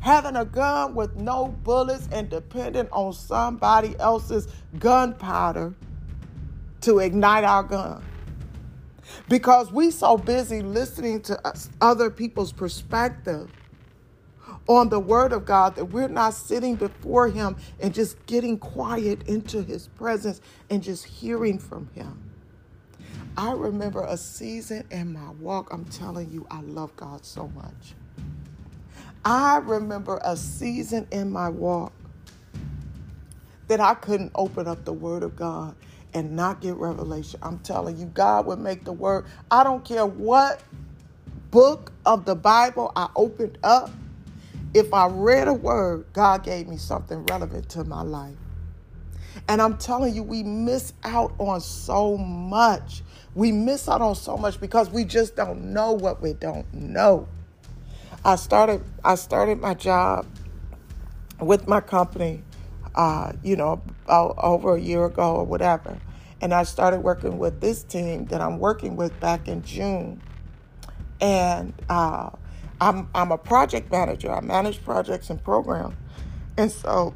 having 0.01 0.37
a 0.37 0.45
gun 0.45 0.95
with 0.95 1.17
no 1.17 1.49
bullets 1.49 2.09
and 2.13 2.29
depending 2.29 2.89
on 2.93 3.13
somebody 3.13 3.99
else's 3.99 4.49
gunpowder 4.79 5.75
to 6.83 6.99
ignite 6.99 7.45
our 7.45 7.63
gun. 7.63 8.03
Because 9.29 9.73
we 9.73 9.91
so 9.91 10.17
busy 10.17 10.63
listening 10.63 11.23
to 11.23 11.55
other 11.81 12.11
people's 12.11 12.53
perspective 12.53 13.51
on 14.69 14.91
the 14.91 15.01
word 15.01 15.33
of 15.33 15.45
God 15.45 15.75
that 15.77 15.87
we're 15.87 16.09
not 16.09 16.35
sitting 16.35 16.77
before 16.77 17.29
him 17.29 17.57
and 17.81 17.95
just 17.95 18.25
getting 18.27 18.59
quiet 18.59 19.27
into 19.27 19.63
his 19.63 19.89
presence 19.89 20.41
and 20.71 20.83
just 20.83 21.05
hearing 21.05 21.59
from 21.59 21.89
him. 21.95 22.23
I 23.37 23.53
remember 23.53 24.03
a 24.05 24.17
season 24.17 24.85
in 24.91 25.13
my 25.13 25.31
walk. 25.31 25.73
I'm 25.73 25.87
telling 25.87 26.31
you, 26.31 26.47
I 26.51 26.61
love 26.61 26.95
God 26.97 27.25
so 27.25 27.49
much. 27.49 27.95
I 29.25 29.59
remember 29.59 30.21
a 30.25 30.37
season 30.37 31.07
in 31.11 31.31
my 31.31 31.49
walk 31.49 31.93
that 33.69 33.81
I 33.81 33.95
couldn't 33.95 34.33
open 34.35 34.67
up 34.67 34.85
the 34.85 34.93
Word 34.93 35.23
of 35.23 35.37
God 35.37 35.77
and 36.15 36.35
not 36.35 36.61
get 36.61 36.75
revelation. 36.77 37.39
I'm 37.43 37.59
telling 37.61 37.97
you, 37.99 38.07
God 38.07 38.47
would 38.47 38.59
make 38.59 38.85
the 38.85 38.93
Word. 38.93 39.27
I 39.51 39.65
don't 39.65 39.85
care 39.85 40.07
what 40.07 40.63
book 41.51 41.93
of 42.07 42.25
the 42.25 42.35
Bible 42.35 42.93
I 42.97 43.09
opened 43.15 43.59
up. 43.63 43.91
If 44.75 44.93
I 44.93 45.07
read 45.07 45.49
a 45.49 45.55
word, 45.55 46.07
God 46.13 46.45
gave 46.45 46.69
me 46.69 46.77
something 46.77 47.25
relevant 47.27 47.69
to 47.71 47.85
my 47.85 48.03
life. 48.03 48.37
And 49.49 49.63
I'm 49.63 49.79
telling 49.79 50.15
you, 50.15 50.23
we 50.23 50.43
miss 50.43 50.93
out 51.05 51.33
on 51.39 51.61
so 51.61 52.17
much. 52.17 53.03
We 53.35 53.53
miss 53.53 53.89
out 53.89 54.01
on 54.01 54.15
so 54.15 54.37
much 54.37 54.61
because 54.61 54.91
we 54.91 55.05
just 55.05 55.37
don't 55.37 55.73
know 55.73 55.93
what 55.93 56.21
we 56.21 56.33
don't 56.35 56.73
know. 56.75 57.29
I 58.25 58.37
started 58.37 58.83
I 59.05 59.15
started 59.15 59.61
my 59.61 59.75
job 59.75 60.27
with 61.41 61.69
my 61.69 61.81
company, 61.81 62.43
uh, 62.95 63.33
you 63.43 63.57
know, 63.57 63.81
over 64.09 64.75
a 64.75 64.81
year 64.81 65.05
ago 65.05 65.37
or 65.37 65.45
whatever, 65.45 65.99
and 66.41 66.53
I 66.53 66.65
started 66.65 67.01
working 67.01 67.39
with 67.39 67.61
this 67.61 67.85
team 67.85 68.27
that 68.27 68.41
I'm 68.41 68.59
working 68.59 68.97
with 68.97 69.19
back 69.21 69.47
in 69.47 69.63
June, 69.63 70.21
and 71.21 71.73
uh, 71.89 72.31
I'm 72.81 73.09
I'm 73.15 73.33
a 73.33 73.39
project 73.39 73.91
manager. 73.91 74.31
I 74.31 74.41
manage 74.41 74.83
projects 74.85 75.31
and 75.31 75.43
programs, 75.43 75.95
and 76.57 76.71
so 76.71 77.15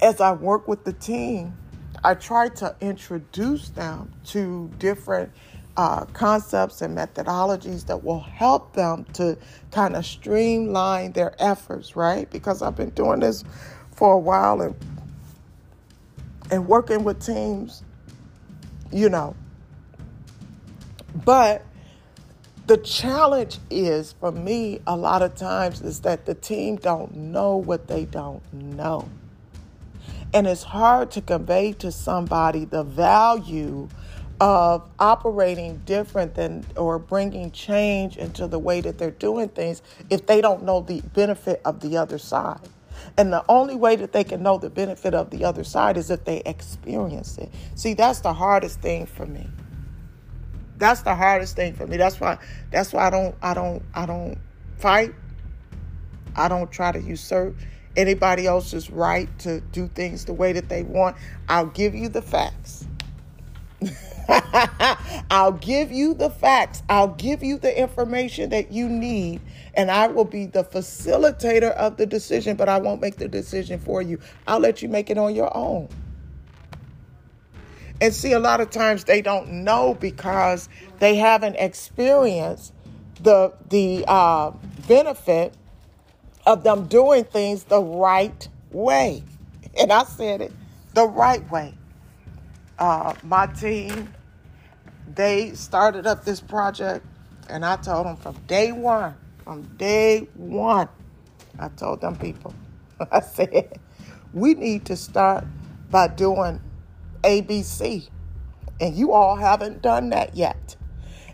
as 0.00 0.20
I 0.20 0.32
work 0.32 0.68
with 0.68 0.84
the 0.84 0.92
team, 0.92 1.56
I 2.04 2.14
try 2.14 2.48
to 2.48 2.74
introduce 2.80 3.70
them 3.70 4.12
to 4.26 4.70
different 4.78 5.32
uh, 5.76 6.04
concepts 6.06 6.82
and 6.82 6.96
methodologies 6.96 7.86
that 7.86 8.02
will 8.02 8.20
help 8.20 8.74
them 8.74 9.04
to 9.14 9.36
kind 9.70 9.96
of 9.96 10.06
streamline 10.06 11.12
their 11.12 11.34
efforts, 11.38 11.96
right? 11.96 12.30
Because 12.30 12.62
I've 12.62 12.76
been 12.76 12.90
doing 12.90 13.20
this 13.20 13.44
for 13.92 14.14
a 14.14 14.18
while 14.18 14.60
and 14.60 14.74
and 16.50 16.68
working 16.68 17.02
with 17.02 17.24
teams, 17.24 17.82
you 18.92 19.08
know. 19.08 19.34
But 21.24 21.64
the 22.66 22.76
challenge 22.78 23.58
is 23.70 24.12
for 24.18 24.32
me 24.32 24.80
a 24.86 24.96
lot 24.96 25.22
of 25.22 25.36
times 25.36 25.80
is 25.82 26.00
that 26.00 26.26
the 26.26 26.34
team 26.34 26.76
don't 26.76 27.14
know 27.14 27.56
what 27.56 27.86
they 27.86 28.04
don't 28.04 28.42
know. 28.52 29.08
And 30.34 30.46
it's 30.46 30.64
hard 30.64 31.12
to 31.12 31.20
convey 31.20 31.72
to 31.74 31.92
somebody 31.92 32.64
the 32.64 32.82
value 32.82 33.88
of 34.40 34.86
operating 34.98 35.80
different 35.86 36.34
than 36.34 36.66
or 36.76 36.98
bringing 36.98 37.52
change 37.52 38.16
into 38.16 38.46
the 38.48 38.58
way 38.58 38.80
that 38.80 38.98
they're 38.98 39.10
doing 39.12 39.48
things 39.48 39.80
if 40.10 40.26
they 40.26 40.40
don't 40.40 40.64
know 40.64 40.80
the 40.80 41.00
benefit 41.14 41.60
of 41.64 41.80
the 41.80 41.96
other 41.96 42.18
side. 42.18 42.68
And 43.16 43.32
the 43.32 43.44
only 43.48 43.76
way 43.76 43.96
that 43.96 44.12
they 44.12 44.24
can 44.24 44.42
know 44.42 44.58
the 44.58 44.68
benefit 44.70 45.14
of 45.14 45.30
the 45.30 45.44
other 45.44 45.64
side 45.64 45.96
is 45.96 46.10
if 46.10 46.24
they 46.24 46.42
experience 46.44 47.38
it. 47.38 47.50
See, 47.76 47.94
that's 47.94 48.20
the 48.20 48.32
hardest 48.32 48.80
thing 48.80 49.06
for 49.06 49.24
me. 49.24 49.46
That's 50.78 51.02
the 51.02 51.14
hardest 51.14 51.56
thing 51.56 51.74
for 51.74 51.86
me. 51.86 51.96
That's 51.96 52.20
why 52.20 52.38
that's 52.70 52.92
why 52.92 53.06
I 53.06 53.10
don't 53.10 53.34
I 53.42 53.54
don't 53.54 53.82
I 53.94 54.06
don't 54.06 54.38
fight. 54.78 55.14
I 56.34 56.48
don't 56.48 56.70
try 56.70 56.92
to 56.92 57.00
usurp 57.00 57.56
anybody 57.96 58.46
else's 58.46 58.90
right 58.90 59.26
to 59.38 59.60
do 59.60 59.88
things 59.88 60.26
the 60.26 60.34
way 60.34 60.52
that 60.52 60.68
they 60.68 60.82
want. 60.82 61.16
I'll 61.48 61.66
give 61.66 61.94
you 61.94 62.08
the 62.08 62.22
facts. 62.22 62.86
I'll 65.30 65.52
give 65.52 65.92
you 65.92 66.14
the 66.14 66.30
facts. 66.30 66.82
I'll 66.88 67.08
give 67.08 67.42
you 67.42 67.58
the 67.58 67.78
information 67.78 68.50
that 68.50 68.72
you 68.72 68.88
need, 68.88 69.40
and 69.74 69.90
I 69.90 70.08
will 70.08 70.24
be 70.24 70.46
the 70.46 70.64
facilitator 70.64 71.72
of 71.72 71.96
the 71.96 72.06
decision, 72.06 72.56
but 72.56 72.68
I 72.68 72.78
won't 72.78 73.00
make 73.00 73.16
the 73.16 73.28
decision 73.28 73.78
for 73.78 74.02
you. 74.02 74.18
I'll 74.46 74.60
let 74.60 74.82
you 74.82 74.88
make 74.88 75.10
it 75.10 75.18
on 75.18 75.34
your 75.34 75.56
own. 75.56 75.88
And 78.00 78.14
see, 78.14 78.32
a 78.32 78.38
lot 78.38 78.60
of 78.60 78.70
times 78.70 79.04
they 79.04 79.22
don't 79.22 79.64
know 79.64 79.94
because 79.94 80.68
they 80.98 81.16
haven't 81.16 81.56
experienced 81.56 82.72
the 83.22 83.54
the 83.70 84.04
uh, 84.06 84.52
benefit 84.86 85.54
of 86.46 86.62
them 86.62 86.86
doing 86.86 87.24
things 87.24 87.64
the 87.64 87.80
right 87.80 88.48
way. 88.70 89.22
And 89.78 89.92
I 89.92 90.04
said 90.04 90.40
it 90.42 90.52
the 90.94 91.06
right 91.06 91.48
way. 91.50 91.74
Uh, 92.78 93.14
my 93.22 93.46
team, 93.46 94.12
they 95.14 95.52
started 95.54 96.06
up 96.06 96.24
this 96.24 96.40
project, 96.40 97.04
and 97.48 97.64
I 97.64 97.76
told 97.76 98.06
them 98.06 98.16
from 98.16 98.34
day 98.46 98.72
one, 98.72 99.14
from 99.44 99.62
day 99.76 100.28
one, 100.34 100.88
I 101.58 101.68
told 101.68 102.02
them 102.02 102.16
people, 102.16 102.54
I 103.10 103.20
said, 103.20 103.78
we 104.34 104.54
need 104.54 104.84
to 104.86 104.96
start 104.96 105.44
by 105.90 106.08
doing 106.08 106.60
ABC. 107.26 108.08
And 108.80 108.94
you 108.94 109.12
all 109.12 109.36
haven't 109.36 109.82
done 109.82 110.10
that 110.10 110.36
yet. 110.36 110.76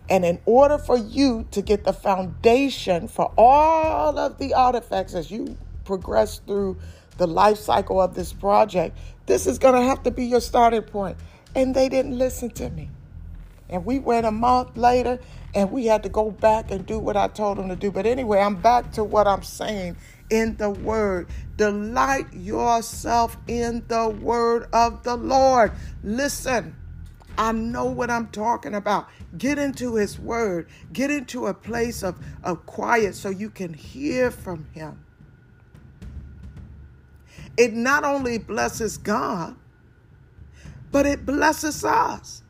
And 0.09 0.25
in 0.25 0.41
order 0.47 0.79
for 0.79 0.97
you 0.97 1.47
to 1.53 1.63
get 1.63 1.85
the 1.85 1.93
foundation 1.93 3.09
for 3.09 3.33
all 3.37 4.19
of 4.19 4.39
the 4.39 4.55
artifacts 4.55 5.15
as 5.15 5.31
you 5.31 5.57
progress 5.85 6.41
through 6.47 6.79
the 7.19 7.27
life 7.27 7.59
cycle 7.59 8.01
of 8.01 8.15
this 8.15 8.33
project, 8.33 8.97
this 9.27 9.47
is 9.47 9.59
going 9.59 9.75
to 9.75 9.83
have 9.83 10.03
to 10.03 10.11
be 10.11 10.25
your 10.25 10.41
starting 10.41 10.83
point. 10.83 11.17
And 11.55 11.75
they 11.75 11.89
didn't 11.89 12.17
listen 12.19 12.51
to 12.51 12.71
me. 12.71 12.91
And 13.69 13.87
we 13.87 13.99
went 13.99 14.27
a 14.27 14.31
month 14.31 14.77
later 14.77 15.19
and 15.55 15.71
we 15.71 15.87
had 15.87 16.03
to 16.03 16.09
go 16.09 16.31
back 16.31 16.71
and 16.71 16.85
do 16.85 16.99
what 16.99 17.17
I 17.17 17.29
told 17.29 17.59
them 17.59 17.69
to 17.69 17.77
do. 17.77 17.91
But 17.91 18.07
anyway, 18.07 18.41
I'm 18.41 18.57
back 18.57 18.93
to 18.93 19.05
what 19.05 19.27
I'm 19.27 19.43
saying 19.43 19.97
in 20.31 20.57
the 20.57 20.71
word. 20.71 21.29
Delight 21.63 22.33
yourself 22.33 23.37
in 23.47 23.85
the 23.87 24.09
word 24.09 24.69
of 24.73 25.05
the 25.05 25.15
Lord. 25.15 25.71
Listen. 26.03 26.75
I 27.39 27.53
know 27.53 27.85
what 27.85 28.11
I'm 28.11 28.27
talking 28.31 28.75
about. 28.75 29.09
Get 29.39 29.61
into 29.61 29.95
His 29.95 30.19
Word. 30.19 30.67
Get 30.93 31.13
into 31.13 31.47
a 31.47 31.55
place 31.55 32.03
of, 32.03 32.19
of 32.43 32.67
quiet 32.67 33.15
so 33.15 33.31
you 33.31 33.49
can 33.49 33.75
hear 33.75 34.33
from 34.33 34.67
Him. 34.73 35.05
It 37.57 37.75
not 37.75 38.03
only 38.03 38.39
blesses 38.39 38.99
God, 38.99 39.55
but 40.91 41.07
it 41.07 41.25
blesses 41.25 41.85
us. 41.85 42.43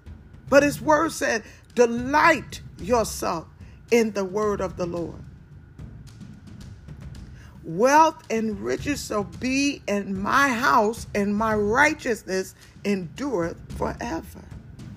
But 0.49 0.63
His 0.63 0.81
Word 0.81 1.13
said, 1.13 1.43
Delight 1.75 2.63
yourself 2.79 3.47
in 3.91 4.13
the 4.13 4.25
Word 4.25 4.63
of 4.63 4.79
the 4.79 4.87
Lord. 4.87 5.23
Wealth 7.65 8.23
and 8.29 8.61
riches 8.61 9.07
shall 9.07 9.25
be 9.25 9.83
in 9.87 10.21
my 10.21 10.49
house, 10.49 11.07
and 11.15 11.37
my 11.37 11.55
righteousness 11.55 12.55
endureth 12.85 13.57
forever. 13.77 14.43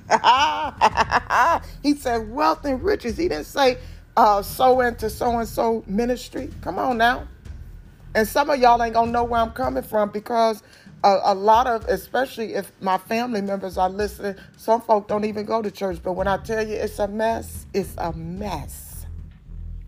he 1.84 1.95
said 1.95 2.29
wealth 2.31 2.65
and 2.65 2.81
riches. 2.84 3.17
He 3.17 3.27
didn't 3.27 3.45
say 3.45 3.77
uh, 4.17 4.41
sow 4.41 4.81
into 4.81 5.10
so 5.10 5.38
and 5.38 5.48
so 5.48 5.84
ministry. 5.88 6.50
Come 6.62 6.79
on 6.79 6.98
now. 6.98 7.27
And 8.15 8.27
some 8.27 8.50
of 8.50 8.60
y'all 8.60 8.81
ain't 8.81 8.93
gonna 8.93 9.12
know 9.12 9.25
where 9.25 9.41
I'm 9.41 9.51
coming 9.51 9.84
from 9.84 10.10
because 10.10 10.63
a, 11.03 11.19
a, 11.25 11.36
lot 11.36 11.67
of, 11.67 11.86
especially 11.86 12.53
if 12.53 12.72
my 12.81 12.98
family 12.98 13.41
members 13.41 13.77
are 13.77 13.89
listening, 13.89 14.36
some 14.57 14.81
folk 14.81 15.07
don't 15.07 15.25
even 15.25 15.45
go 15.45 15.62
to 15.62 15.69
church. 15.69 16.00
But 16.01 16.13
when 16.13 16.27
I 16.27 16.38
tell 16.38 16.65
you 16.65 16.75
it's 16.75 16.98
a 16.98 17.07
mess, 17.07 17.65
it's 17.74 17.93
a 17.98 18.13
mess. 18.13 18.84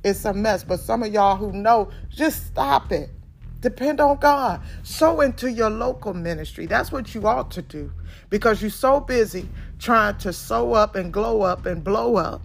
It's 0.08 0.26
a 0.26 0.34
mess. 0.34 0.64
But 0.64 0.80
some 0.80 1.04
of 1.04 1.14
y'all 1.14 1.36
who 1.36 1.52
know, 1.52 1.90
just 2.10 2.48
stop 2.48 2.92
it. 2.92 3.10
Depend 3.60 4.00
on 4.00 4.18
God. 4.18 4.62
Sow 4.84 5.22
into 5.22 5.52
your 5.52 5.70
local 5.70 6.14
ministry. 6.14 6.66
That's 6.66 6.92
what 6.92 7.14
you 7.14 7.28
ought 7.28 7.52
to 7.52 7.62
do 7.62 7.92
because 8.30 8.62
you're 8.62 8.72
so 8.72 9.00
busy 9.00 9.50
trying 9.80 10.18
to 10.20 10.32
sow 10.32 10.74
up 10.74 10.96
and 10.96 11.12
glow 11.12 11.42
up 11.42 11.66
and 11.66 11.84
blow 11.84 12.16
up 12.18 12.42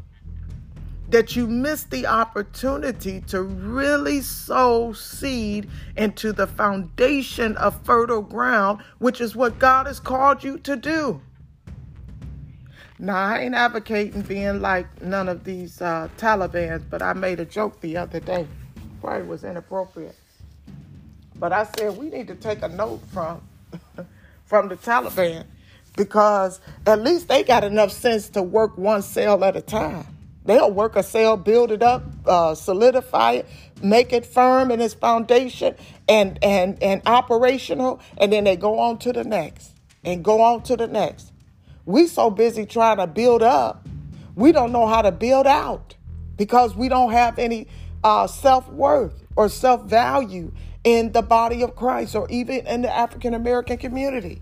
that 1.12 1.36
you 1.36 1.46
miss 1.46 1.84
the 1.84 2.06
opportunity 2.06 3.20
to 3.20 3.42
really 3.42 4.22
sow 4.22 4.94
seed 4.94 5.68
into 5.96 6.32
the 6.32 6.46
foundation 6.46 7.54
of 7.58 7.78
fertile 7.84 8.22
ground, 8.22 8.82
which 8.98 9.20
is 9.20 9.36
what 9.36 9.58
God 9.58 9.86
has 9.86 10.00
called 10.00 10.42
you 10.42 10.58
to 10.60 10.74
do. 10.74 11.20
Now, 13.02 13.16
I 13.16 13.40
ain't 13.40 13.56
advocating 13.56 14.22
being 14.22 14.60
like 14.60 15.02
none 15.02 15.28
of 15.28 15.42
these 15.42 15.82
uh, 15.82 16.08
Taliban, 16.18 16.84
but 16.88 17.02
I 17.02 17.14
made 17.14 17.40
a 17.40 17.44
joke 17.44 17.80
the 17.80 17.96
other 17.96 18.20
day. 18.20 18.46
Probably 19.00 19.26
was 19.26 19.42
inappropriate. 19.42 20.14
But 21.34 21.52
I 21.52 21.64
said 21.64 21.98
we 21.98 22.10
need 22.10 22.28
to 22.28 22.36
take 22.36 22.62
a 22.62 22.68
note 22.68 23.00
from 23.12 23.42
from 24.44 24.68
the 24.68 24.76
Taliban 24.76 25.46
because 25.96 26.60
at 26.86 27.02
least 27.02 27.26
they 27.26 27.42
got 27.42 27.64
enough 27.64 27.90
sense 27.90 28.28
to 28.28 28.42
work 28.42 28.78
one 28.78 29.02
cell 29.02 29.42
at 29.42 29.56
a 29.56 29.62
time. 29.62 30.06
They'll 30.44 30.70
work 30.70 30.94
a 30.94 31.02
cell, 31.02 31.36
build 31.36 31.72
it 31.72 31.82
up, 31.82 32.04
uh, 32.24 32.54
solidify 32.54 33.32
it, 33.32 33.48
make 33.82 34.12
it 34.12 34.24
firm 34.24 34.70
in 34.70 34.80
its 34.80 34.94
foundation 34.94 35.74
and, 36.08 36.38
and, 36.40 36.80
and 36.80 37.02
operational, 37.06 37.98
and 38.18 38.32
then 38.32 38.44
they 38.44 38.54
go 38.54 38.78
on 38.78 38.98
to 38.98 39.12
the 39.12 39.24
next 39.24 39.72
and 40.04 40.22
go 40.22 40.40
on 40.40 40.62
to 40.64 40.76
the 40.76 40.86
next. 40.86 41.31
We 41.84 42.06
so 42.06 42.30
busy 42.30 42.66
trying 42.66 42.98
to 42.98 43.06
build 43.06 43.42
up, 43.42 43.86
we 44.34 44.52
don't 44.52 44.72
know 44.72 44.86
how 44.86 45.02
to 45.02 45.12
build 45.12 45.46
out 45.46 45.96
because 46.36 46.74
we 46.76 46.88
don't 46.88 47.12
have 47.12 47.38
any 47.38 47.68
uh, 48.04 48.26
self 48.26 48.68
worth 48.68 49.22
or 49.36 49.48
self 49.48 49.84
value 49.84 50.52
in 50.84 51.12
the 51.12 51.22
body 51.22 51.62
of 51.62 51.76
Christ 51.76 52.14
or 52.14 52.28
even 52.30 52.66
in 52.66 52.82
the 52.82 52.94
African 52.94 53.34
American 53.34 53.78
community. 53.78 54.40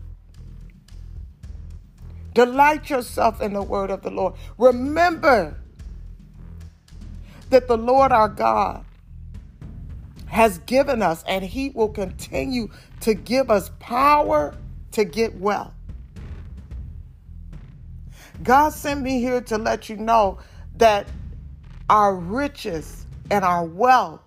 Delight 2.34 2.88
yourself 2.88 3.40
in 3.40 3.52
the 3.52 3.62
word 3.62 3.90
of 3.90 4.02
the 4.02 4.10
Lord. 4.10 4.34
Remember 4.56 5.56
that 7.50 7.66
the 7.66 7.76
Lord 7.76 8.12
our 8.12 8.28
God 8.28 8.84
has 10.26 10.58
given 10.58 11.02
us 11.02 11.24
and 11.26 11.44
he 11.44 11.70
will 11.70 11.88
continue 11.88 12.68
to 13.00 13.14
give 13.14 13.50
us 13.50 13.70
power 13.80 14.54
to 14.92 15.04
get 15.04 15.34
well. 15.36 15.74
God 18.42 18.70
sent 18.70 19.02
me 19.02 19.20
here 19.20 19.40
to 19.42 19.58
let 19.58 19.88
you 19.88 19.96
know 19.96 20.38
that 20.76 21.06
our 21.88 22.14
riches 22.14 23.04
and 23.30 23.44
our 23.44 23.64
wealth 23.64 24.22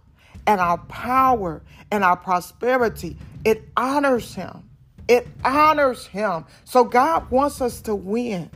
and 0.45 0.59
our 0.59 0.77
power 0.77 1.61
and 1.91 2.03
our 2.03 2.17
prosperity, 2.17 3.17
it 3.45 3.63
honors 3.75 4.35
him. 4.35 4.69
It 5.07 5.27
honors 5.43 6.05
him. 6.05 6.45
So 6.63 6.83
God 6.83 7.29
wants 7.29 7.61
us 7.61 7.81
to 7.81 7.95
win. 7.95 8.49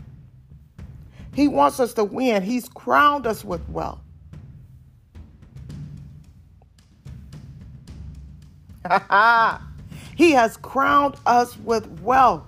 He 1.34 1.48
wants 1.48 1.80
us 1.80 1.94
to 1.94 2.04
win. 2.04 2.42
He's 2.44 2.68
crowned 2.70 3.28
us 3.28 3.44
with 3.44 3.68
wealth. 3.70 4.00
he 10.16 10.32
has 10.32 10.58
crowned 10.58 11.16
us 11.26 11.58
with 11.58 11.88
wealth. 12.02 12.47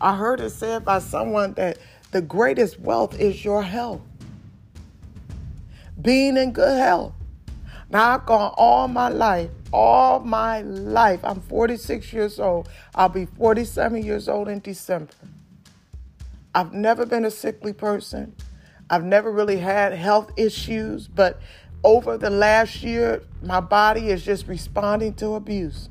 I 0.00 0.16
heard 0.16 0.40
it 0.40 0.50
said 0.50 0.84
by 0.84 0.98
someone 0.98 1.54
that 1.54 1.78
the 2.10 2.22
greatest 2.22 2.80
wealth 2.80 3.18
is 3.18 3.44
your 3.44 3.62
health 3.62 4.00
being 6.00 6.36
in 6.36 6.52
good 6.52 6.78
health. 6.78 7.12
Now, 7.90 8.14
I've 8.14 8.26
gone 8.26 8.54
all 8.56 8.88
my 8.88 9.08
life, 9.08 9.50
all 9.72 10.20
my 10.20 10.62
life. 10.62 11.20
I'm 11.24 11.40
46 11.40 12.12
years 12.12 12.38
old. 12.38 12.68
I'll 12.94 13.08
be 13.08 13.26
47 13.26 14.04
years 14.04 14.28
old 14.28 14.48
in 14.48 14.60
December. 14.60 15.12
I've 16.54 16.72
never 16.72 17.04
been 17.04 17.24
a 17.24 17.30
sickly 17.30 17.72
person. 17.72 18.34
I've 18.88 19.04
never 19.04 19.30
really 19.30 19.58
had 19.58 19.92
health 19.92 20.32
issues, 20.36 21.08
but 21.08 21.40
over 21.84 22.16
the 22.16 22.30
last 22.30 22.82
year, 22.82 23.22
my 23.42 23.60
body 23.60 24.10
is 24.10 24.24
just 24.24 24.46
responding 24.46 25.14
to 25.14 25.34
abuse. 25.34 25.88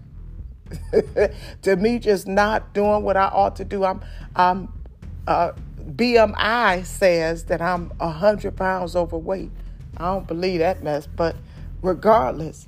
to 1.62 1.76
me, 1.76 2.00
just 2.00 2.28
not 2.28 2.74
doing 2.74 3.04
what 3.04 3.18
I 3.18 3.26
ought 3.26 3.56
to 3.58 3.66
do. 3.66 3.84
I'm, 3.84 4.02
I'm, 4.36 4.74
uh, 5.28 5.52
BMI 5.96 6.86
says 6.86 7.46
that 7.46 7.62
I'm 7.62 7.90
100 7.98 8.56
pounds 8.56 8.96
overweight. 8.96 9.52
I 9.98 10.06
don't 10.06 10.28
believe 10.28 10.60
that 10.60 10.84
mess, 10.84 11.08
but 11.08 11.36
regardless, 11.82 12.68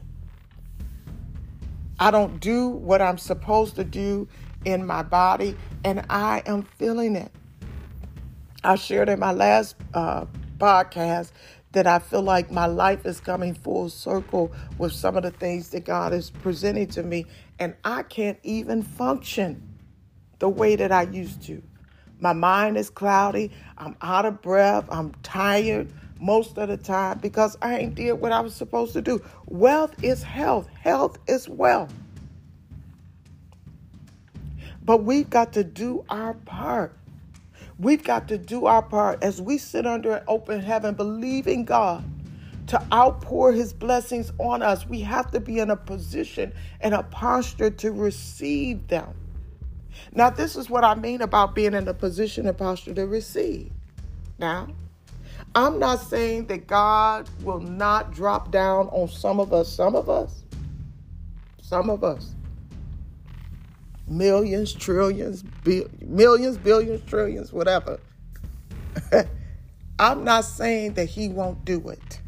I 1.99 2.09
don't 2.11 2.39
do 2.39 2.67
what 2.67 3.01
I'm 3.01 3.17
supposed 3.17 3.75
to 3.75 3.83
do 3.83 4.27
in 4.65 4.85
my 4.85 5.03
body, 5.03 5.55
and 5.83 6.03
I 6.09 6.41
am 6.45 6.63
feeling 6.63 7.15
it. 7.15 7.31
I 8.63 8.75
shared 8.75 9.09
in 9.09 9.19
my 9.19 9.31
last 9.31 9.75
uh, 9.93 10.25
podcast 10.57 11.31
that 11.71 11.87
I 11.87 11.99
feel 11.99 12.21
like 12.21 12.51
my 12.51 12.65
life 12.65 13.05
is 13.05 13.19
coming 13.19 13.53
full 13.53 13.89
circle 13.89 14.51
with 14.77 14.91
some 14.91 15.15
of 15.15 15.23
the 15.23 15.31
things 15.31 15.69
that 15.69 15.85
God 15.85 16.13
is 16.13 16.29
presenting 16.29 16.87
to 16.87 17.03
me, 17.03 17.25
and 17.61 17.75
I 17.83 18.01
can't 18.01 18.39
even 18.41 18.81
function 18.81 19.61
the 20.39 20.49
way 20.49 20.75
that 20.75 20.91
I 20.91 21.03
used 21.03 21.43
to. 21.43 21.61
My 22.19 22.33
mind 22.33 22.75
is 22.75 22.89
cloudy. 22.89 23.51
I'm 23.77 23.95
out 24.01 24.25
of 24.25 24.41
breath. 24.41 24.85
I'm 24.89 25.13
tired 25.21 25.93
most 26.19 26.57
of 26.57 26.69
the 26.69 26.77
time 26.77 27.19
because 27.19 27.55
I 27.61 27.77
ain't 27.77 27.93
did 27.93 28.13
what 28.13 28.31
I 28.31 28.39
was 28.39 28.55
supposed 28.55 28.93
to 28.93 29.01
do. 29.03 29.21
Wealth 29.45 30.03
is 30.03 30.23
health. 30.23 30.69
Health 30.69 31.19
is 31.27 31.47
wealth. 31.47 31.93
But 34.83 35.03
we've 35.03 35.29
got 35.29 35.53
to 35.53 35.63
do 35.63 36.03
our 36.09 36.33
part. 36.33 36.97
We've 37.77 38.03
got 38.03 38.27
to 38.29 38.39
do 38.39 38.65
our 38.65 38.81
part 38.81 39.21
as 39.21 39.39
we 39.39 39.59
sit 39.59 39.85
under 39.85 40.13
an 40.13 40.23
open 40.27 40.61
heaven, 40.61 40.95
believing 40.95 41.65
God 41.65 42.03
to 42.71 42.81
outpour 42.93 43.51
his 43.51 43.73
blessings 43.73 44.31
on 44.37 44.61
us. 44.61 44.87
We 44.87 45.01
have 45.01 45.29
to 45.31 45.41
be 45.41 45.59
in 45.59 45.69
a 45.69 45.75
position 45.75 46.53
and 46.79 46.93
a 46.93 47.03
posture 47.03 47.69
to 47.69 47.91
receive 47.91 48.87
them. 48.87 49.13
Now, 50.13 50.29
this 50.29 50.55
is 50.55 50.69
what 50.69 50.85
I 50.85 50.95
mean 50.95 51.21
about 51.21 51.53
being 51.53 51.73
in 51.73 51.85
a 51.89 51.93
position 51.93 52.47
and 52.47 52.57
posture 52.57 52.93
to 52.93 53.05
receive. 53.05 53.73
Now, 54.39 54.69
I'm 55.53 55.79
not 55.79 55.99
saying 55.99 56.45
that 56.45 56.65
God 56.65 57.29
will 57.43 57.59
not 57.59 58.13
drop 58.13 58.51
down 58.51 58.87
on 58.87 59.09
some 59.09 59.41
of 59.41 59.51
us, 59.51 59.69
some 59.69 59.93
of 59.93 60.09
us, 60.09 60.43
some 61.61 61.89
of 61.89 62.05
us. 62.05 62.35
Millions, 64.07 64.71
trillions, 64.71 65.43
bi- 65.65 65.87
millions, 65.99 66.57
billions, 66.57 67.01
trillions, 67.05 67.51
whatever. 67.51 67.99
I'm 69.99 70.23
not 70.23 70.45
saying 70.45 70.93
that 70.93 71.09
He 71.09 71.27
won't 71.27 71.65
do 71.65 71.89
it. 71.89 72.20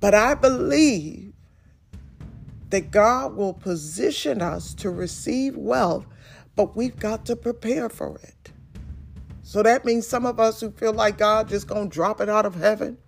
But 0.00 0.14
I 0.14 0.34
believe 0.34 1.32
that 2.70 2.90
God 2.90 3.34
will 3.34 3.54
position 3.54 4.42
us 4.42 4.74
to 4.74 4.90
receive 4.90 5.56
wealth, 5.56 6.06
but 6.54 6.76
we've 6.76 6.98
got 6.98 7.24
to 7.26 7.36
prepare 7.36 7.88
for 7.88 8.18
it. 8.22 8.52
So 9.42 9.62
that 9.62 9.84
means 9.84 10.06
some 10.06 10.26
of 10.26 10.38
us 10.38 10.60
who 10.60 10.70
feel 10.70 10.92
like 10.92 11.16
God 11.18 11.48
just 11.48 11.66
gonna 11.66 11.88
drop 11.88 12.20
it 12.20 12.28
out 12.28 12.44
of 12.44 12.54
heaven, 12.54 12.98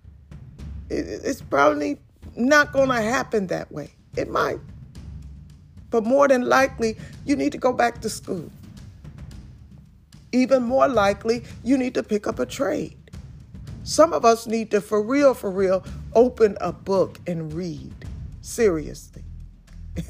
it's 0.89 1.41
probably 1.41 1.99
not 2.35 2.73
gonna 2.73 3.01
happen 3.01 3.47
that 3.47 3.71
way. 3.71 3.91
It 4.17 4.29
might. 4.29 4.59
But 5.91 6.03
more 6.03 6.27
than 6.27 6.49
likely, 6.49 6.97
you 7.25 7.35
need 7.35 7.51
to 7.51 7.57
go 7.57 7.71
back 7.71 8.01
to 8.01 8.09
school. 8.09 8.49
Even 10.31 10.63
more 10.63 10.87
likely, 10.87 11.43
you 11.63 11.77
need 11.77 11.93
to 11.93 12.03
pick 12.03 12.25
up 12.25 12.39
a 12.39 12.45
trade. 12.45 12.97
Some 13.83 14.13
of 14.13 14.25
us 14.25 14.47
need 14.47 14.71
to, 14.71 14.81
for 14.81 15.01
real, 15.01 15.33
for 15.33 15.49
real, 15.49 15.83
open 16.13 16.57
a 16.61 16.71
book 16.71 17.19
and 17.27 17.53
read. 17.53 17.93
Seriously. 18.41 19.23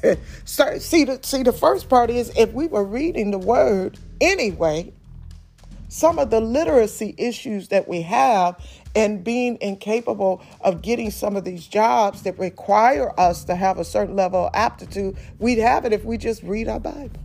see, 0.44 1.04
the, 1.04 1.18
see, 1.22 1.42
the 1.42 1.52
first 1.52 1.88
part 1.88 2.10
is 2.10 2.32
if 2.36 2.52
we 2.52 2.66
were 2.66 2.84
reading 2.84 3.30
the 3.30 3.38
word 3.38 3.98
anyway, 4.20 4.92
some 5.88 6.18
of 6.18 6.30
the 6.30 6.40
literacy 6.40 7.14
issues 7.18 7.68
that 7.68 7.88
we 7.88 8.02
have 8.02 8.56
and 8.94 9.24
being 9.24 9.58
incapable 9.60 10.42
of 10.60 10.82
getting 10.82 11.10
some 11.10 11.36
of 11.36 11.44
these 11.44 11.66
jobs 11.66 12.22
that 12.22 12.38
require 12.38 13.18
us 13.20 13.44
to 13.44 13.54
have 13.54 13.78
a 13.78 13.84
certain 13.84 14.16
level 14.16 14.46
of 14.46 14.50
aptitude, 14.54 15.16
we'd 15.38 15.58
have 15.58 15.84
it 15.84 15.92
if 15.92 16.04
we 16.04 16.16
just 16.16 16.42
read 16.42 16.68
our 16.68 16.80
Bible. 16.80 17.20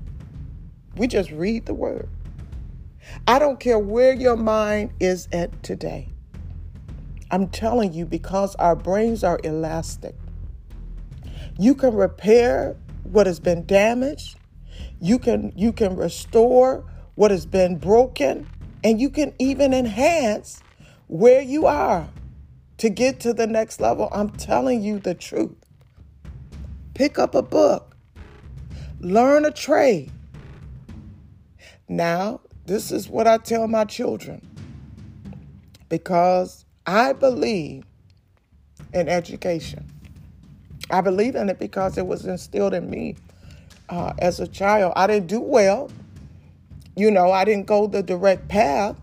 We 0.96 1.08
just 1.08 1.32
read 1.32 1.66
the 1.66 1.74
word. 1.74 2.10
I 3.28 3.40
don't 3.40 3.60
care 3.60 3.80
where 3.80 4.14
your 4.14 4.36
mind 4.36 4.92
is 5.00 5.28
at 5.32 5.64
today. 5.64 6.10
I'm 7.32 7.48
telling 7.48 7.94
you, 7.94 8.06
because 8.06 8.56
our 8.56 8.76
brains 8.76 9.24
are 9.24 9.40
elastic, 9.44 10.16
you 11.58 11.76
can 11.76 11.94
repair 11.94 12.76
what 13.04 13.28
has 13.28 13.40
been 13.40 13.66
damaged. 13.66 14.38
You 15.00 15.20
can 15.20 15.54
you 15.56 15.74
can 15.74 15.96
restore 15.96 16.86
what 17.16 17.32
has 17.32 17.46
been 17.46 17.78
broken 17.78 18.48
and 18.84 19.02
you 19.02 19.10
can 19.10 19.34
even 19.40 19.74
enhance 19.74 20.62
where 21.08 21.42
you 21.42 21.66
are 21.66 22.08
to 22.78 22.90
get 22.90 23.20
to 23.22 23.34
the 23.34 23.48
next 23.48 23.82
level. 23.82 24.10
I'm 24.12 24.30
telling 24.30 24.82
you 24.82 25.00
the 25.00 25.14
truth. 25.14 25.56
Pick 26.94 27.18
up 27.18 27.36
a 27.36 27.42
book, 27.42 27.96
learn 29.00 29.46
a 29.46 29.52
trade. 29.52 30.12
Now, 31.90 32.42
This 32.68 32.92
is 32.92 33.08
what 33.08 33.28
I 33.28 33.38
tell 33.38 33.66
my 33.70 33.86
children 33.86 34.46
because 35.88 36.66
I 36.88 37.12
believe 37.12 37.84
in 38.94 39.10
education. 39.10 39.92
I 40.90 41.02
believe 41.02 41.36
in 41.36 41.50
it 41.50 41.60
because 41.60 41.98
it 41.98 42.08
was 42.08 42.26
instilled 42.26 42.74
in 42.74 42.90
me 42.90 43.18
uh, 43.90 44.14
as 44.20 44.40
a 44.40 44.48
child. 44.48 44.94
I 44.96 45.06
didn't 45.06 45.28
do 45.28 45.42
well. 45.42 45.92
You 46.96 47.12
know, 47.12 47.30
I 47.30 47.44
didn't 47.44 47.68
go 47.68 47.88
the 47.88 48.02
direct 48.02 48.48
path, 48.48 48.96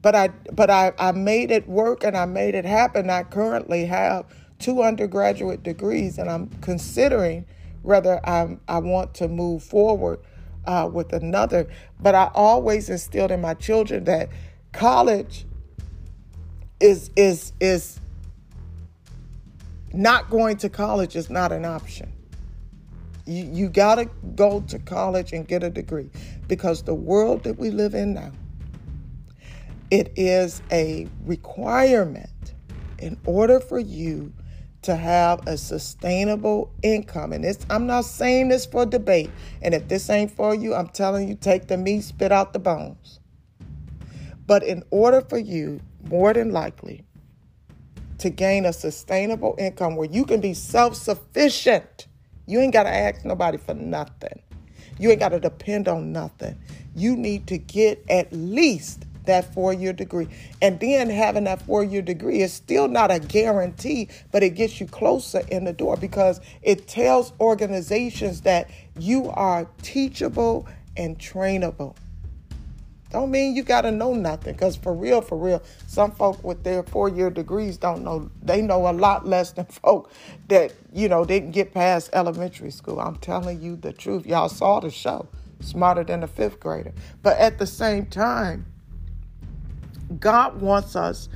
but 0.00 0.14
I 0.14 0.28
but 0.52 0.70
I, 0.70 0.92
I 0.98 1.10
made 1.10 1.50
it 1.50 1.68
work 1.68 2.04
and 2.04 2.16
I 2.16 2.24
made 2.24 2.54
it 2.54 2.64
happen. 2.64 3.10
I 3.10 3.24
currently 3.24 3.84
have 3.86 4.24
two 4.60 4.82
undergraduate 4.82 5.64
degrees, 5.64 6.18
and 6.18 6.30
I'm 6.30 6.48
considering 6.60 7.44
whether 7.82 8.20
I 8.26 8.56
I 8.68 8.78
want 8.78 9.12
to 9.14 9.28
move 9.28 9.64
forward 9.64 10.20
uh, 10.66 10.88
with 10.90 11.12
another. 11.12 11.66
But 12.00 12.14
I 12.14 12.30
always 12.32 12.88
instilled 12.88 13.32
in 13.32 13.40
my 13.40 13.54
children 13.54 14.04
that 14.04 14.30
college 14.72 15.46
is 16.80 17.10
is 17.16 17.52
is 17.60 18.00
not 19.92 20.28
going 20.28 20.58
to 20.58 20.68
college 20.68 21.16
is 21.16 21.30
not 21.30 21.52
an 21.52 21.64
option. 21.64 22.12
You, 23.24 23.44
you 23.44 23.68
got 23.68 23.96
to 23.96 24.04
go 24.34 24.60
to 24.68 24.78
college 24.78 25.32
and 25.32 25.48
get 25.48 25.62
a 25.62 25.70
degree 25.70 26.10
because 26.46 26.82
the 26.82 26.94
world 26.94 27.44
that 27.44 27.58
we 27.58 27.70
live 27.70 27.94
in 27.94 28.14
now, 28.14 28.30
it 29.90 30.12
is 30.16 30.62
a 30.70 31.08
requirement 31.24 32.54
in 32.98 33.18
order 33.24 33.58
for 33.58 33.78
you 33.78 34.32
to 34.82 34.94
have 34.94 35.44
a 35.48 35.56
sustainable 35.56 36.72
income. 36.82 37.32
And 37.32 37.44
it's, 37.44 37.66
I'm 37.68 37.86
not 37.86 38.04
saying 38.04 38.48
this 38.48 38.66
for 38.66 38.86
debate. 38.86 39.30
And 39.60 39.74
if 39.74 39.88
this 39.88 40.08
ain't 40.08 40.30
for 40.30 40.54
you, 40.54 40.74
I'm 40.74 40.88
telling 40.88 41.28
you, 41.28 41.34
take 41.34 41.66
the 41.66 41.76
meat, 41.76 42.02
spit 42.02 42.30
out 42.30 42.52
the 42.52 42.60
bones. 42.60 43.18
But 44.46 44.62
in 44.62 44.84
order 44.90 45.22
for 45.22 45.38
you, 45.38 45.80
more 46.08 46.32
than 46.32 46.52
likely, 46.52 47.04
to 48.18 48.30
gain 48.30 48.64
a 48.64 48.72
sustainable 48.72 49.54
income 49.58 49.96
where 49.96 50.08
you 50.08 50.24
can 50.24 50.40
be 50.40 50.54
self 50.54 50.96
sufficient. 50.96 52.06
You 52.46 52.60
ain't 52.60 52.72
got 52.72 52.84
to 52.84 52.94
ask 52.94 53.24
nobody 53.24 53.58
for 53.58 53.74
nothing. 53.74 54.42
You 54.98 55.10
ain't 55.10 55.20
got 55.20 55.30
to 55.30 55.40
depend 55.40 55.88
on 55.88 56.12
nothing. 56.12 56.58
You 56.94 57.16
need 57.16 57.46
to 57.48 57.58
get 57.58 58.02
at 58.08 58.32
least 58.32 59.04
that 59.26 59.52
four 59.52 59.72
year 59.72 59.92
degree. 59.92 60.28
And 60.62 60.80
then 60.80 61.10
having 61.10 61.44
that 61.44 61.60
four 61.62 61.84
year 61.84 62.02
degree 62.02 62.40
is 62.40 62.52
still 62.52 62.88
not 62.88 63.10
a 63.10 63.18
guarantee, 63.18 64.08
but 64.32 64.42
it 64.42 64.50
gets 64.50 64.80
you 64.80 64.86
closer 64.86 65.42
in 65.50 65.64
the 65.64 65.72
door 65.72 65.96
because 65.96 66.40
it 66.62 66.88
tells 66.88 67.32
organizations 67.40 68.42
that 68.42 68.70
you 68.98 69.28
are 69.30 69.68
teachable 69.82 70.66
and 70.96 71.18
trainable. 71.18 71.96
Don't 73.10 73.30
mean 73.30 73.54
you 73.54 73.62
got 73.62 73.82
to 73.82 73.92
know 73.92 74.14
nothing, 74.14 74.54
because 74.54 74.76
for 74.76 74.92
real, 74.92 75.20
for 75.20 75.38
real, 75.38 75.62
some 75.86 76.10
folk 76.10 76.42
with 76.42 76.64
their 76.64 76.82
four 76.82 77.08
year 77.08 77.30
degrees 77.30 77.76
don't 77.76 78.02
know, 78.02 78.30
they 78.42 78.60
know 78.60 78.88
a 78.88 78.92
lot 78.92 79.26
less 79.26 79.52
than 79.52 79.64
folk 79.82 80.10
that, 80.48 80.72
you 80.92 81.08
know, 81.08 81.24
didn't 81.24 81.52
get 81.52 81.72
past 81.72 82.10
elementary 82.12 82.70
school. 82.70 83.00
I'm 83.00 83.16
telling 83.16 83.60
you 83.60 83.76
the 83.76 83.92
truth. 83.92 84.26
Y'all 84.26 84.48
saw 84.48 84.80
the 84.80 84.90
show, 84.90 85.28
smarter 85.60 86.04
than 86.04 86.22
a 86.22 86.26
fifth 86.26 86.58
grader. 86.58 86.92
But 87.22 87.38
at 87.38 87.58
the 87.58 87.66
same 87.66 88.06
time, 88.06 88.66
God 90.18 90.60
wants 90.60 90.96
us 90.96 91.28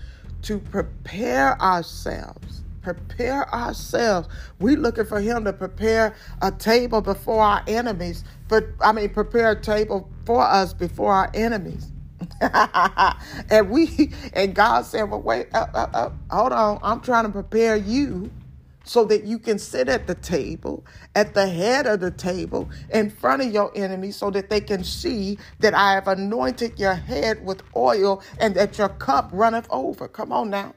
to 0.42 0.58
prepare 0.58 1.60
ourselves. 1.60 2.62
Prepare 2.82 3.52
ourselves. 3.54 4.28
We're 4.60 4.76
looking 4.78 5.06
for 5.06 5.20
Him 5.20 5.44
to 5.44 5.52
prepare 5.52 6.14
a 6.42 6.52
table 6.52 7.00
before 7.02 7.42
our 7.42 7.62
enemies. 7.68 8.24
But 8.48 8.66
I 8.80 8.92
mean, 8.92 9.10
prepare 9.10 9.52
a 9.52 9.60
table 9.60 10.10
for 10.26 10.42
us 10.42 10.74
before 10.74 11.12
our 11.12 11.30
enemies. 11.34 11.92
and 13.50 13.70
we 13.70 14.12
and 14.34 14.54
God 14.54 14.86
said, 14.86 15.04
"Well, 15.04 15.22
wait, 15.22 15.48
uh, 15.54 15.66
uh, 15.74 15.86
uh, 15.94 16.10
hold 16.30 16.52
on. 16.52 16.80
I'm 16.82 17.00
trying 17.00 17.24
to 17.26 17.30
prepare 17.30 17.76
you 17.76 18.30
so 18.84 19.04
that 19.06 19.24
you 19.24 19.38
can 19.38 19.58
sit 19.58 19.88
at 19.88 20.06
the 20.08 20.16
table, 20.16 20.84
at 21.14 21.34
the 21.34 21.48
head 21.48 21.86
of 21.86 22.00
the 22.00 22.10
table, 22.10 22.70
in 22.92 23.10
front 23.10 23.42
of 23.42 23.52
your 23.52 23.70
enemy, 23.76 24.10
so 24.12 24.30
that 24.30 24.50
they 24.50 24.60
can 24.60 24.84
see 24.84 25.38
that 25.60 25.74
I 25.74 25.94
have 25.94 26.08
anointed 26.08 26.78
your 26.80 26.94
head 26.94 27.44
with 27.44 27.62
oil 27.76 28.22
and 28.38 28.54
that 28.56 28.78
your 28.78 28.90
cup 28.90 29.30
runneth 29.32 29.68
over. 29.70 30.08
Come 30.08 30.32
on 30.32 30.50
now. 30.50 30.74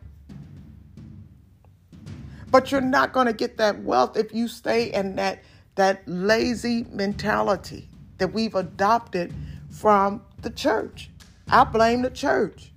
But 2.53 2.71
you're 2.71 2.81
not 2.81 3.13
going 3.13 3.25
to 3.25 3.33
get 3.33 3.57
that 3.57 3.81
wealth 3.81 4.15
if 4.15 4.31
you 4.31 4.47
stay 4.47 4.93
in 4.93 5.15
that, 5.15 5.43
that 5.73 6.03
lazy 6.05 6.85
mentality 6.91 7.89
that 8.19 8.31
we've 8.31 8.53
adopted 8.53 9.33
from 9.71 10.21
the 10.43 10.51
church. 10.51 11.09
I 11.49 11.63
blame 11.63 12.03
the 12.03 12.11
church. 12.11 12.71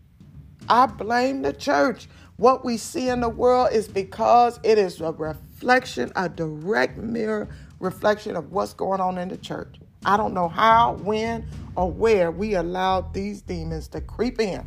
I 0.66 0.86
blame 0.86 1.42
the 1.42 1.52
church. 1.52 2.08
What 2.38 2.64
we 2.64 2.78
see 2.78 3.10
in 3.10 3.20
the 3.20 3.28
world 3.28 3.68
is 3.70 3.86
because 3.86 4.58
it 4.62 4.78
is 4.78 4.98
a 5.02 5.12
reflection, 5.12 6.10
a 6.16 6.30
direct 6.30 6.96
mirror 6.96 7.46
reflection 7.78 8.34
of 8.34 8.52
what's 8.52 8.72
going 8.72 9.02
on 9.02 9.18
in 9.18 9.28
the 9.28 9.36
church. 9.36 9.76
I 10.06 10.16
don't 10.16 10.32
know 10.32 10.48
how, 10.48 10.94
when, 11.02 11.46
or 11.74 11.90
where 11.90 12.30
we 12.30 12.54
allowed 12.54 13.12
these 13.12 13.42
demons 13.42 13.88
to 13.88 14.00
creep 14.00 14.40
in 14.40 14.66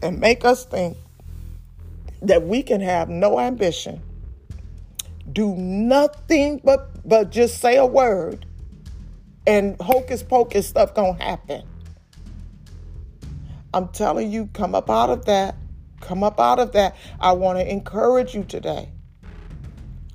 and 0.00 0.20
make 0.20 0.44
us 0.44 0.64
think 0.64 0.96
that 2.22 2.42
we 2.46 2.62
can 2.62 2.80
have 2.80 3.08
no 3.08 3.38
ambition, 3.38 4.02
do 5.32 5.54
nothing 5.56 6.60
but 6.64 6.90
but 7.06 7.30
just 7.30 7.60
say 7.60 7.76
a 7.76 7.86
word, 7.86 8.46
and 9.46 9.80
hocus 9.80 10.22
pocus 10.22 10.66
stuff 10.66 10.94
gonna 10.94 11.22
happen. 11.22 11.62
I'm 13.72 13.88
telling 13.88 14.30
you, 14.30 14.48
come 14.52 14.74
up 14.74 14.88
out 14.88 15.10
of 15.10 15.24
that 15.24 15.56
Come 16.04 16.22
up 16.22 16.38
out 16.38 16.58
of 16.58 16.72
that. 16.72 16.96
I 17.18 17.32
want 17.32 17.58
to 17.58 17.70
encourage 17.70 18.34
you 18.34 18.44
today. 18.44 18.90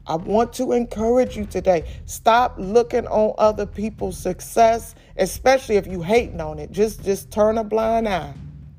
I 0.05 0.15
want 0.15 0.53
to 0.53 0.71
encourage 0.71 1.35
you 1.35 1.45
today. 1.45 1.83
Stop 2.05 2.55
looking 2.57 3.07
on 3.07 3.33
other 3.39 3.65
people's 3.65 4.17
success, 4.17 4.93
especially 5.17 5.77
if 5.77 5.87
you 5.87 6.03
hating 6.03 6.41
on 6.41 6.59
it. 6.59 6.71
Just 6.71 7.03
just 7.03 7.31
turn 7.31 7.57
a 7.57 7.63
blind 7.63 8.07
eye. 8.07 8.33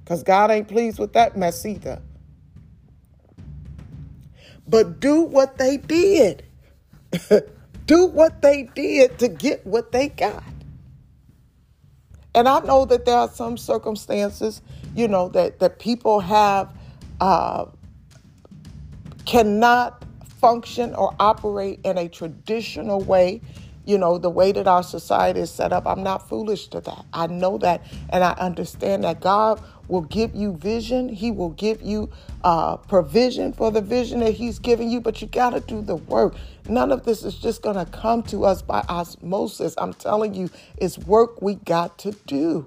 Cause 0.06 0.22
God 0.22 0.50
ain't 0.50 0.68
pleased 0.68 0.98
with 0.98 1.12
that 1.12 1.36
mess 1.36 1.64
either. 1.66 2.00
But 4.70 5.00
do 5.00 5.22
what 5.22 5.58
they 5.58 5.76
did. 5.76 6.44
do 7.86 8.06
what 8.06 8.40
they 8.40 8.70
did 8.74 9.18
to 9.18 9.28
get 9.28 9.66
what 9.66 9.90
they 9.90 10.08
got. 10.08 10.44
And 12.34 12.48
I 12.48 12.60
know 12.60 12.84
that 12.84 13.04
there 13.04 13.16
are 13.16 13.28
some 13.28 13.58
circumstances, 13.58 14.62
you 14.94 15.08
know, 15.08 15.28
that, 15.30 15.58
that 15.58 15.80
people 15.80 16.20
have 16.20 16.72
uh, 17.20 17.66
cannot 19.26 20.04
function 20.40 20.94
or 20.94 21.14
operate 21.18 21.80
in 21.84 21.98
a 21.98 22.08
traditional 22.08 23.00
way 23.00 23.40
you 23.90 23.98
know, 23.98 24.18
the 24.18 24.30
way 24.30 24.52
that 24.52 24.68
our 24.68 24.82
society 24.82 25.40
is 25.40 25.50
set 25.50 25.72
up, 25.72 25.86
I'm 25.86 26.02
not 26.02 26.28
foolish 26.28 26.68
to 26.68 26.80
that. 26.82 27.04
I 27.12 27.26
know 27.26 27.58
that 27.58 27.82
and 28.10 28.22
I 28.22 28.32
understand 28.34 29.04
that 29.04 29.20
God 29.20 29.60
will 29.90 30.02
give 30.02 30.34
you 30.34 30.54
vision. 30.56 31.08
He 31.08 31.30
will 31.30 31.50
give 31.50 31.82
you 31.82 32.10
uh, 32.44 32.76
provision 32.76 33.52
for 33.52 33.70
the 33.70 33.80
vision 33.80 34.20
that 34.20 34.32
He's 34.32 34.58
giving 34.58 34.90
you, 34.90 35.00
but 35.00 35.20
you 35.20 35.28
got 35.28 35.50
to 35.50 35.60
do 35.60 35.82
the 35.82 35.96
work. 35.96 36.36
None 36.68 36.92
of 36.92 37.04
this 37.04 37.24
is 37.24 37.34
just 37.34 37.62
going 37.62 37.76
to 37.76 37.90
come 37.90 38.22
to 38.24 38.44
us 38.44 38.62
by 38.62 38.80
osmosis. 38.88 39.74
I'm 39.76 39.92
telling 39.92 40.34
you, 40.34 40.50
it's 40.76 40.98
work 40.98 41.42
we 41.42 41.56
got 41.56 41.98
to 41.98 42.12
do. 42.26 42.64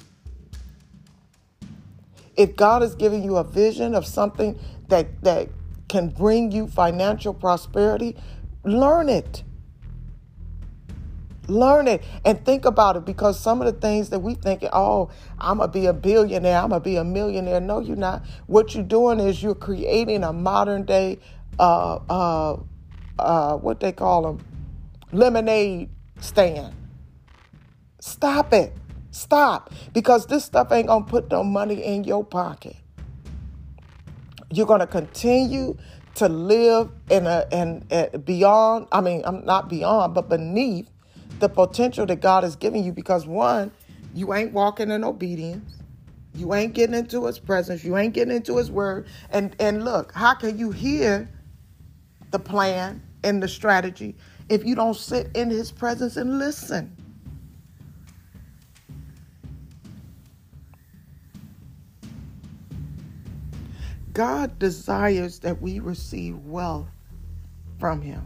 If 2.36 2.56
God 2.56 2.84
is 2.84 2.96
giving 2.96 3.24
you 3.24 3.38
a 3.38 3.44
vision 3.44 3.96
of 3.96 4.06
something 4.06 4.60
that, 4.90 5.22
that 5.24 5.50
can 5.88 6.10
bring 6.10 6.52
you 6.52 6.68
financial 6.68 7.34
prosperity, 7.34 8.16
learn 8.64 9.10
it. 9.10 9.44
Learn 11.48 11.88
it 11.90 12.04
and 12.24 12.44
think 12.46 12.64
about 12.64 12.96
it 12.96 13.06
because 13.06 13.38
some 13.38 13.62
of 13.62 13.66
the 13.66 13.80
things 13.80 14.10
that 14.10 14.20
we 14.20 14.34
think, 14.34 14.64
oh, 14.72 15.10
I'm 15.40 15.60
to 15.60 15.68
be 15.68 15.88
a 15.88 15.94
billionaire, 15.94 16.58
I'm 16.60 16.70
to 16.70 16.80
be 16.80 16.96
a 16.96 17.04
millionaire. 17.04 17.60
No, 17.60 17.80
you're 17.80 17.98
not. 17.98 18.26
What 18.48 18.74
you're 18.74 18.84
doing 18.84 19.20
is 19.20 19.44
you're 19.44 19.56
creating 19.56 20.24
a 20.24 20.32
modern 20.32 20.84
day, 20.84 21.20
uh, 21.60 22.00
uh, 22.10 22.58
uh, 23.20 23.58
what 23.58 23.82
they 23.82 23.92
call 23.92 24.22
them, 24.22 24.46
lemonade 25.12 25.90
stand. 26.22 26.74
Stop 28.00 28.54
it. 28.54 28.74
Stop. 29.12 29.72
Because 29.94 30.26
this 30.28 30.46
stuff 30.46 30.72
ain't 30.72 30.88
to 30.88 31.02
put 31.02 31.30
no 31.30 31.44
money 31.44 31.84
in 31.84 32.06
your 32.06 32.24
pocket. 32.24 32.78
You're 34.50 34.66
to 34.80 34.88
continue 34.88 35.78
to 36.16 36.30
live 36.30 36.92
in 37.10 37.28
a 37.28 37.46
and 37.52 38.26
beyond, 38.26 38.88
I 38.92 39.02
mean, 39.02 39.24
I'm 39.26 39.44
not 39.46 39.70
beyond, 39.70 40.14
but 40.14 40.30
beneath 40.30 40.90
the 41.44 41.50
potential 41.50 42.06
that 42.06 42.22
God 42.22 42.46
has 42.46 42.56
given 42.56 42.86
you 42.86 42.94
because 42.94 43.28
one, 43.28 43.70
you 44.16 44.34
ain't 44.34 44.54
walking 44.54 44.92
in 44.92 45.04
obedience. 45.04 45.76
You 46.34 46.54
ain't 46.54 46.74
getting 46.74 46.96
into 46.96 47.26
his 47.26 47.38
presence. 47.38 47.84
You 47.84 47.98
ain't 47.98 48.14
getting 48.14 48.34
into 48.34 48.56
his 48.56 48.72
word. 48.72 49.08
And 49.30 49.54
and 49.60 49.84
look, 49.84 50.14
how 50.14 50.36
can 50.36 50.58
you 50.58 50.72
hear 50.72 51.30
the 52.32 52.40
plan 52.40 53.04
and 53.26 53.44
the 53.44 53.50
strategy 53.50 54.16
if 54.48 54.64
you 54.64 54.74
don't 54.74 54.96
sit 54.96 55.32
in 55.34 55.50
his 55.50 55.70
presence 55.70 56.16
and 56.16 56.40
listen? 56.40 56.96
God 64.14 64.58
desires 64.60 65.40
that 65.40 65.62
we 65.62 65.80
receive 65.80 66.38
wealth 66.46 66.88
from 67.80 68.02
him. 68.02 68.26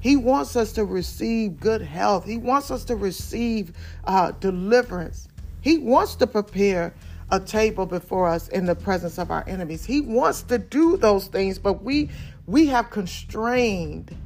He 0.00 0.16
wants 0.16 0.56
us 0.56 0.72
to 0.72 0.84
receive 0.84 1.60
good 1.60 1.82
health. 1.82 2.24
He 2.24 2.38
wants 2.38 2.70
us 2.70 2.84
to 2.84 2.96
receive 2.96 3.72
uh, 4.04 4.32
deliverance. 4.32 5.28
He 5.60 5.78
wants 5.78 6.14
to 6.16 6.26
prepare 6.26 6.94
a 7.30 7.38
table 7.38 7.86
before 7.86 8.28
us 8.28 8.48
in 8.48 8.64
the 8.66 8.74
presence 8.74 9.18
of 9.18 9.30
our 9.30 9.44
enemies. 9.46 9.84
He 9.84 10.00
wants 10.00 10.42
to 10.44 10.58
do 10.58 10.96
those 10.96 11.28
things, 11.28 11.58
but 11.58 11.82
we 11.84 12.10
we 12.46 12.66
have 12.66 12.90
constrained 12.90 14.16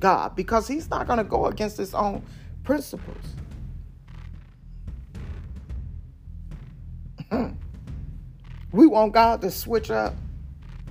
God 0.00 0.34
because 0.34 0.66
He's 0.66 0.90
not 0.90 1.06
going 1.06 1.18
to 1.18 1.24
go 1.24 1.46
against 1.46 1.76
His 1.76 1.94
own 1.94 2.22
principles. 2.64 3.36
we 8.72 8.86
want 8.86 9.12
God 9.12 9.40
to 9.42 9.50
switch 9.50 9.90
up 9.90 10.14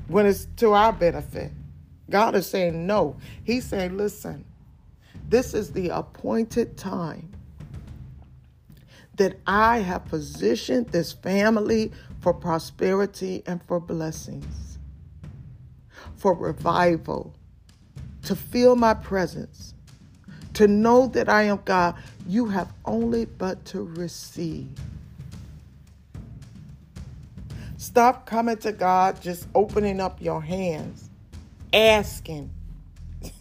when 0.07 0.25
it's 0.25 0.47
to 0.57 0.73
our 0.73 0.93
benefit. 0.93 1.51
God 2.09 2.35
is 2.35 2.47
saying 2.47 2.85
no. 2.85 3.15
He's 3.43 3.65
saying, 3.65 3.97
listen, 3.97 4.45
this 5.29 5.53
is 5.53 5.71
the 5.71 5.89
appointed 5.89 6.77
time 6.77 7.31
that 9.15 9.39
I 9.45 9.79
have 9.79 10.05
positioned 10.05 10.87
this 10.89 11.13
family 11.13 11.91
for 12.19 12.33
prosperity 12.33 13.43
and 13.45 13.61
for 13.63 13.79
blessings, 13.79 14.79
for 16.15 16.33
revival, 16.33 17.33
to 18.23 18.35
feel 18.35 18.75
my 18.75 18.93
presence, 18.93 19.73
to 20.53 20.67
know 20.67 21.07
that 21.07 21.29
I 21.29 21.43
am 21.43 21.59
God. 21.65 21.95
You 22.27 22.47
have 22.47 22.71
only 22.85 23.25
but 23.25 23.63
to 23.65 23.83
receive. 23.83 24.69
Stop 27.77 28.25
coming 28.25 28.57
to 28.57 28.71
God 28.71 29.21
just 29.21 29.47
opening 29.53 29.99
up 29.99 30.21
your 30.21 30.41
hands, 30.41 31.09
asking, 31.73 32.51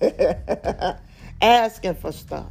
asking 1.43 1.95
for 1.95 2.13
stuff. 2.13 2.51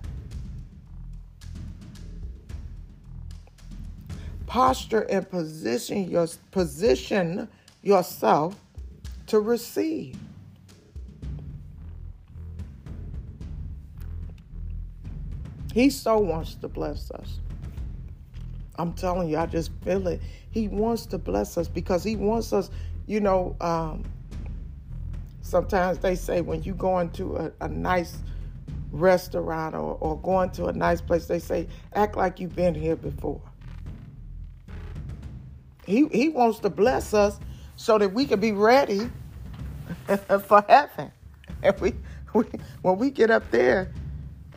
Posture 4.46 5.02
and 5.02 5.30
position 5.30 6.10
your 6.10 6.28
position 6.52 7.48
yourself 7.82 8.56
to 9.28 9.40
receive. 9.40 10.16
He 15.74 15.90
so 15.90 16.20
wants 16.20 16.56
to 16.56 16.68
bless 16.68 17.12
us. 17.12 17.40
I'm 18.76 18.92
telling 18.94 19.30
you, 19.30 19.38
I 19.38 19.46
just 19.46 19.72
feel 19.84 20.06
it. 20.08 20.22
He 20.50 20.68
wants 20.68 21.06
to 21.08 21.18
bless 21.18 21.58
us 21.58 21.70
because 21.70 22.04
He 22.04 22.18
wants 22.18 22.52
us, 22.52 22.70
you 23.08 23.22
know. 23.22 23.56
Um, 23.62 24.04
sometimes 25.42 26.00
they 26.00 26.16
say 26.16 26.42
when 26.42 26.64
you 26.64 26.74
go 26.74 27.00
into 27.00 27.36
a, 27.36 27.52
a 27.62 27.68
nice 27.68 28.18
restaurant 28.92 29.76
or, 29.76 29.98
or 30.00 30.18
going 30.20 30.52
to 30.52 30.66
a 30.66 30.74
nice 30.74 31.02
place, 31.02 31.26
they 31.26 31.40
say, 31.40 31.68
act 31.94 32.16
like 32.16 32.40
you've 32.40 32.56
been 32.56 32.76
here 32.76 32.96
before. 32.96 33.42
He, 35.86 36.08
he 36.08 36.30
wants 36.30 36.60
to 36.60 36.70
bless 36.70 37.14
us 37.14 37.40
so 37.76 37.98
that 37.98 38.14
we 38.14 38.26
can 38.26 38.40
be 38.40 38.52
ready 38.52 39.10
for 40.48 40.64
heaven. 40.68 41.12
And 41.64 41.80
we, 41.80 41.94
we, 42.34 42.46
when 42.82 42.98
we 42.98 43.12
get 43.12 43.30
up 43.30 43.52
there, 43.52 43.94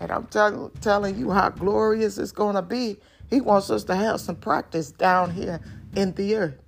and 0.01 0.11
I'm 0.11 0.27
tell, 0.29 0.71
telling 0.81 1.19
you 1.19 1.31
how 1.31 1.51
glorious 1.51 2.17
it's 2.17 2.33
going 2.33 2.55
to 2.55 2.63
be, 2.63 2.97
he 3.29 3.43
wants 3.43 3.69
us 3.69 3.85
to 3.85 3.95
have 3.95 4.21
some 4.23 4.37
practice 4.37 4.91
down 4.91 5.31
here 5.31 5.61
in 5.95 6.15
the 6.15 6.35
earth. 6.37 6.64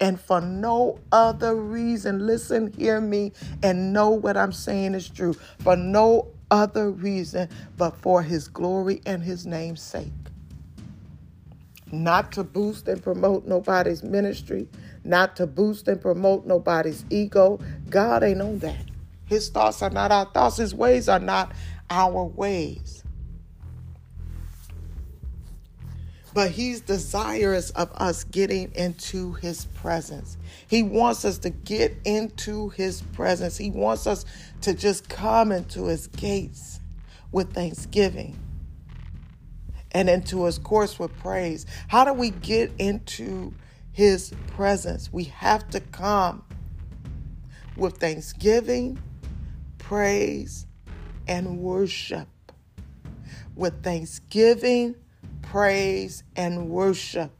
And 0.00 0.20
for 0.20 0.40
no 0.40 0.98
other 1.10 1.56
reason, 1.56 2.26
listen, 2.26 2.72
hear 2.72 3.00
me, 3.00 3.32
and 3.62 3.92
know 3.92 4.10
what 4.10 4.36
I'm 4.36 4.52
saying 4.52 4.94
is 4.94 5.08
true. 5.08 5.34
For 5.58 5.76
no 5.76 6.28
other 6.50 6.90
reason 6.90 7.48
but 7.76 7.96
for 7.96 8.22
his 8.22 8.48
glory 8.48 9.02
and 9.06 9.22
his 9.22 9.46
name's 9.46 9.82
sake. 9.82 10.12
Not 11.90 12.32
to 12.32 12.44
boost 12.44 12.86
and 12.86 13.02
promote 13.02 13.46
nobody's 13.46 14.02
ministry, 14.02 14.68
not 15.04 15.36
to 15.36 15.46
boost 15.46 15.88
and 15.88 16.00
promote 16.00 16.46
nobody's 16.46 17.04
ego. 17.10 17.58
God 17.88 18.22
ain't 18.22 18.42
on 18.42 18.58
that. 18.58 18.84
His 19.24 19.48
thoughts 19.48 19.82
are 19.82 19.90
not 19.90 20.12
our 20.12 20.26
thoughts, 20.26 20.58
his 20.58 20.74
ways 20.74 21.08
are 21.08 21.18
not 21.18 21.52
our 21.90 22.24
ways. 22.24 22.97
But 26.38 26.52
he's 26.52 26.80
desirous 26.80 27.70
of 27.70 27.90
us 27.96 28.22
getting 28.22 28.70
into 28.76 29.32
his 29.32 29.64
presence. 29.74 30.36
He 30.68 30.84
wants 30.84 31.24
us 31.24 31.38
to 31.38 31.50
get 31.50 31.96
into 32.04 32.68
his 32.68 33.02
presence. 33.02 33.56
He 33.56 33.72
wants 33.72 34.06
us 34.06 34.24
to 34.60 34.72
just 34.72 35.08
come 35.08 35.50
into 35.50 35.86
his 35.86 36.06
gates 36.06 36.78
with 37.32 37.52
thanksgiving 37.52 38.38
and 39.90 40.08
into 40.08 40.44
his 40.44 40.58
courts 40.58 40.96
with 40.96 41.12
praise. 41.18 41.66
How 41.88 42.04
do 42.04 42.12
we 42.12 42.30
get 42.30 42.70
into 42.78 43.52
his 43.90 44.32
presence? 44.46 45.12
We 45.12 45.24
have 45.24 45.68
to 45.70 45.80
come 45.80 46.44
with 47.76 47.96
thanksgiving, 47.96 49.02
praise, 49.78 50.68
and 51.26 51.58
worship. 51.58 52.28
With 53.56 53.82
thanksgiving, 53.82 54.94
praise, 55.50 56.22
and 56.36 56.68
worship. 56.68 57.32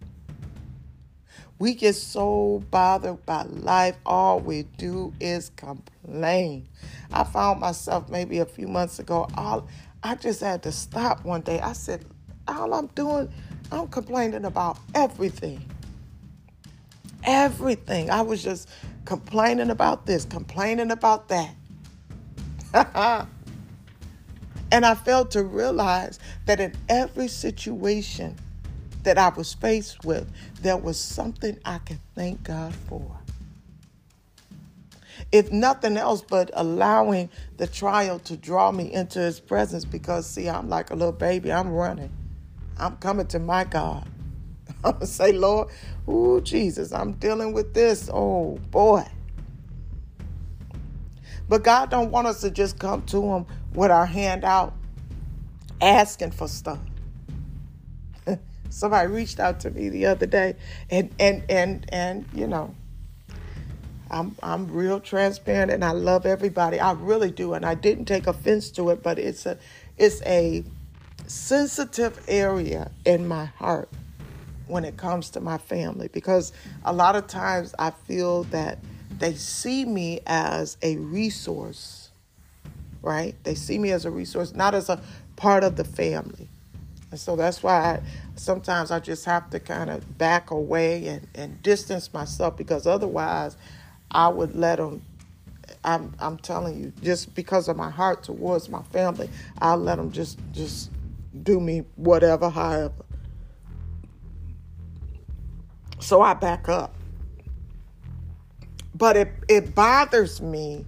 We 1.58 1.74
get 1.74 1.94
so 1.94 2.62
bothered 2.70 3.24
by 3.26 3.42
life, 3.42 3.96
all 4.06 4.40
we 4.40 4.62
do 4.62 5.12
is 5.20 5.50
complain. 5.56 6.68
I 7.12 7.24
found 7.24 7.60
myself 7.60 8.08
maybe 8.08 8.38
a 8.38 8.46
few 8.46 8.68
months 8.68 8.98
ago, 8.98 9.28
all 9.36 9.66
I 10.02 10.14
just 10.14 10.40
had 10.40 10.62
to 10.62 10.72
stop 10.72 11.24
one 11.24 11.40
day. 11.40 11.60
I 11.60 11.72
said, 11.72 12.04
all 12.46 12.72
I'm 12.72 12.86
doing, 12.88 13.28
I'm 13.72 13.88
complaining 13.88 14.44
about 14.44 14.78
everything. 14.94 15.68
Everything. 17.24 18.08
I 18.08 18.22
was 18.22 18.42
just 18.42 18.68
complaining 19.04 19.70
about 19.70 20.06
this, 20.06 20.24
complaining 20.24 20.92
about 20.92 21.28
that. 21.28 23.26
And 24.70 24.84
I 24.84 24.94
failed 24.94 25.30
to 25.32 25.42
realize 25.42 26.18
that 26.46 26.60
in 26.60 26.74
every 26.88 27.28
situation 27.28 28.36
that 29.02 29.16
I 29.16 29.30
was 29.30 29.54
faced 29.54 30.04
with, 30.04 30.30
there 30.60 30.76
was 30.76 30.98
something 30.98 31.58
I 31.64 31.78
could 31.78 32.00
thank 32.14 32.42
God 32.42 32.74
for. 32.74 33.16
If 35.32 35.52
nothing 35.52 35.96
else 35.96 36.22
but 36.22 36.50
allowing 36.54 37.28
the 37.56 37.66
trial 37.66 38.18
to 38.20 38.36
draw 38.36 38.70
me 38.70 38.92
into 38.92 39.18
his 39.18 39.40
presence, 39.40 39.84
because 39.84 40.26
see, 40.26 40.48
I'm 40.48 40.68
like 40.68 40.90
a 40.90 40.94
little 40.94 41.12
baby, 41.12 41.52
I'm 41.52 41.70
running. 41.70 42.10
I'm 42.78 42.96
coming 42.96 43.26
to 43.28 43.38
my 43.38 43.64
God. 43.64 44.08
I'm 44.84 44.92
gonna 44.92 45.06
say, 45.06 45.32
Lord, 45.32 45.68
oh 46.06 46.40
Jesus, 46.40 46.92
I'm 46.92 47.12
dealing 47.14 47.52
with 47.52 47.74
this. 47.74 48.08
Oh 48.12 48.58
boy. 48.70 49.04
But 51.48 51.64
God 51.64 51.90
don't 51.90 52.10
want 52.10 52.26
us 52.26 52.40
to 52.42 52.50
just 52.50 52.78
come 52.78 53.02
to 53.06 53.22
him 53.22 53.46
with 53.72 53.90
our 53.90 54.06
hand 54.06 54.44
out 54.44 54.74
asking 55.80 56.32
for 56.32 56.48
stuff. 56.48 56.80
Somebody 58.70 59.08
reached 59.08 59.40
out 59.40 59.60
to 59.60 59.70
me 59.70 59.88
the 59.88 60.06
other 60.06 60.26
day 60.26 60.56
and 60.90 61.14
and 61.18 61.44
and 61.48 61.86
and 61.90 62.26
you 62.34 62.46
know 62.46 62.74
I'm 64.10 64.36
I'm 64.42 64.70
real 64.70 65.00
transparent 65.00 65.70
and 65.70 65.84
I 65.84 65.92
love 65.92 66.26
everybody. 66.26 66.80
I 66.80 66.92
really 66.92 67.30
do 67.30 67.54
and 67.54 67.64
I 67.64 67.74
didn't 67.74 68.06
take 68.06 68.26
offense 68.26 68.70
to 68.72 68.90
it, 68.90 69.02
but 69.02 69.18
it's 69.18 69.46
a 69.46 69.58
it's 69.96 70.22
a 70.22 70.64
sensitive 71.26 72.22
area 72.28 72.90
in 73.04 73.28
my 73.28 73.46
heart 73.46 73.88
when 74.66 74.84
it 74.84 74.96
comes 74.96 75.30
to 75.30 75.40
my 75.40 75.58
family 75.58 76.08
because 76.08 76.52
a 76.84 76.92
lot 76.92 77.16
of 77.16 77.26
times 77.26 77.74
I 77.78 77.90
feel 77.90 78.44
that 78.44 78.78
they 79.18 79.34
see 79.34 79.84
me 79.84 80.20
as 80.26 80.76
a 80.82 80.96
resource, 80.96 82.10
right? 83.02 83.34
They 83.44 83.54
see 83.54 83.78
me 83.78 83.90
as 83.90 84.04
a 84.04 84.10
resource, 84.10 84.54
not 84.54 84.74
as 84.74 84.88
a 84.88 85.00
part 85.36 85.64
of 85.64 85.76
the 85.76 85.84
family. 85.84 86.48
And 87.10 87.18
so 87.18 87.36
that's 87.36 87.62
why 87.62 87.94
I, 87.94 88.00
sometimes 88.36 88.90
I 88.90 89.00
just 89.00 89.24
have 89.24 89.50
to 89.50 89.60
kind 89.60 89.90
of 89.90 90.18
back 90.18 90.50
away 90.50 91.06
and, 91.06 91.26
and 91.34 91.62
distance 91.62 92.12
myself 92.12 92.56
because 92.56 92.86
otherwise 92.86 93.56
I 94.10 94.28
would 94.28 94.54
let 94.54 94.76
them. 94.76 95.02
I'm, 95.84 96.12
I'm 96.18 96.38
telling 96.38 96.82
you, 96.82 96.92
just 97.02 97.34
because 97.34 97.68
of 97.68 97.76
my 97.76 97.88
heart 97.88 98.24
towards 98.24 98.68
my 98.68 98.82
family, 98.84 99.30
I'll 99.60 99.76
let 99.76 99.96
them 99.96 100.10
just, 100.10 100.38
just 100.52 100.90
do 101.42 101.60
me 101.60 101.84
whatever, 101.96 102.50
however. 102.50 102.92
So 106.00 106.20
I 106.20 106.34
back 106.34 106.68
up. 106.68 106.97
But 108.98 109.16
it, 109.16 109.32
it 109.48 109.74
bothers 109.74 110.42
me 110.42 110.84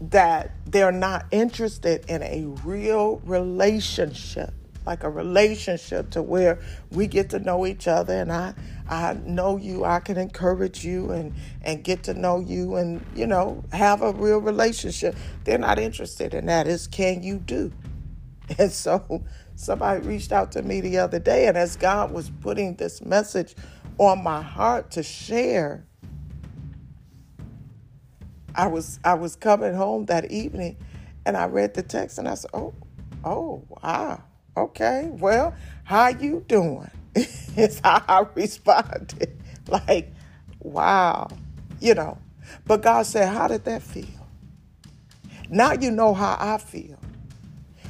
that 0.00 0.50
they're 0.66 0.92
not 0.92 1.26
interested 1.30 2.04
in 2.08 2.22
a 2.22 2.44
real 2.64 3.22
relationship 3.24 4.52
like 4.86 5.02
a 5.02 5.10
relationship 5.10 6.10
to 6.10 6.22
where 6.22 6.58
we 6.90 7.06
get 7.06 7.30
to 7.30 7.38
know 7.38 7.66
each 7.66 7.88
other 7.88 8.14
and 8.14 8.30
I 8.30 8.54
I 8.88 9.14
know 9.24 9.56
you, 9.56 9.84
I 9.84 10.00
can 10.00 10.18
encourage 10.18 10.84
you 10.84 11.10
and 11.10 11.34
and 11.62 11.82
get 11.82 12.02
to 12.04 12.14
know 12.14 12.40
you 12.40 12.76
and 12.76 13.04
you 13.14 13.26
know 13.26 13.64
have 13.72 14.02
a 14.02 14.12
real 14.12 14.38
relationship. 14.38 15.16
They're 15.44 15.58
not 15.58 15.78
interested 15.78 16.34
in 16.34 16.46
that. 16.46 16.66
Is 16.66 16.86
can 16.86 17.22
you 17.22 17.38
do? 17.38 17.72
And 18.58 18.70
so 18.70 19.24
somebody 19.54 20.06
reached 20.06 20.30
out 20.30 20.52
to 20.52 20.60
me 20.60 20.82
the 20.82 20.98
other 20.98 21.18
day 21.18 21.46
and 21.46 21.56
as 21.56 21.76
God 21.76 22.12
was 22.12 22.30
putting 22.42 22.74
this 22.74 23.00
message 23.00 23.54
on 23.96 24.22
my 24.22 24.42
heart 24.42 24.90
to 24.90 25.02
share 25.02 25.86
I 28.54 28.68
was 28.68 29.00
I 29.04 29.14
was 29.14 29.36
coming 29.36 29.74
home 29.74 30.06
that 30.06 30.30
evening 30.30 30.76
and 31.26 31.36
I 31.36 31.46
read 31.46 31.74
the 31.74 31.82
text 31.82 32.18
and 32.18 32.28
I 32.28 32.34
said, 32.34 32.50
"Oh, 32.54 32.74
oh, 33.24 33.64
wow. 33.82 34.22
Okay. 34.56 35.08
Well, 35.12 35.54
how 35.84 36.08
you 36.08 36.44
doing?" 36.46 36.90
is 37.14 37.80
how 37.82 38.02
I 38.08 38.26
responded. 38.34 39.36
like, 39.68 40.12
wow. 40.60 41.28
You 41.80 41.94
know. 41.94 42.18
But 42.66 42.82
God 42.82 43.06
said, 43.06 43.28
"How 43.28 43.48
did 43.48 43.64
that 43.64 43.82
feel?" 43.82 44.06
Now 45.50 45.72
you 45.72 45.90
know 45.90 46.14
how 46.14 46.36
I 46.38 46.58
feel. 46.58 46.98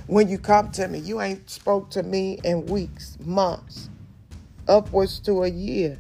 When 0.06 0.28
you 0.28 0.38
come 0.38 0.70
to 0.72 0.86
me, 0.86 0.98
you 0.98 1.20
ain't 1.20 1.48
spoke 1.48 1.90
to 1.90 2.02
me 2.02 2.38
in 2.44 2.66
weeks, 2.66 3.16
months, 3.20 3.88
upwards 4.68 5.18
to 5.20 5.44
a 5.44 5.48
year. 5.48 5.98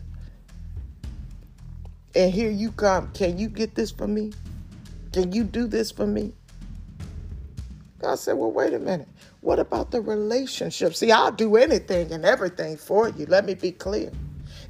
And 2.14 2.32
here 2.32 2.50
you 2.50 2.70
come. 2.70 3.10
Can 3.12 3.38
you 3.38 3.48
get 3.48 3.74
this 3.74 3.90
for 3.90 4.06
me? 4.06 4.32
Can 5.14 5.30
you 5.30 5.44
do 5.44 5.68
this 5.68 5.92
for 5.92 6.08
me? 6.08 6.32
God 8.00 8.18
said, 8.18 8.32
Well, 8.32 8.50
wait 8.50 8.74
a 8.74 8.80
minute. 8.80 9.06
What 9.42 9.60
about 9.60 9.92
the 9.92 10.00
relationship? 10.00 10.92
See, 10.92 11.12
I'll 11.12 11.30
do 11.30 11.54
anything 11.54 12.10
and 12.10 12.24
everything 12.24 12.76
for 12.76 13.10
you. 13.10 13.24
Let 13.26 13.44
me 13.44 13.54
be 13.54 13.70
clear. 13.70 14.10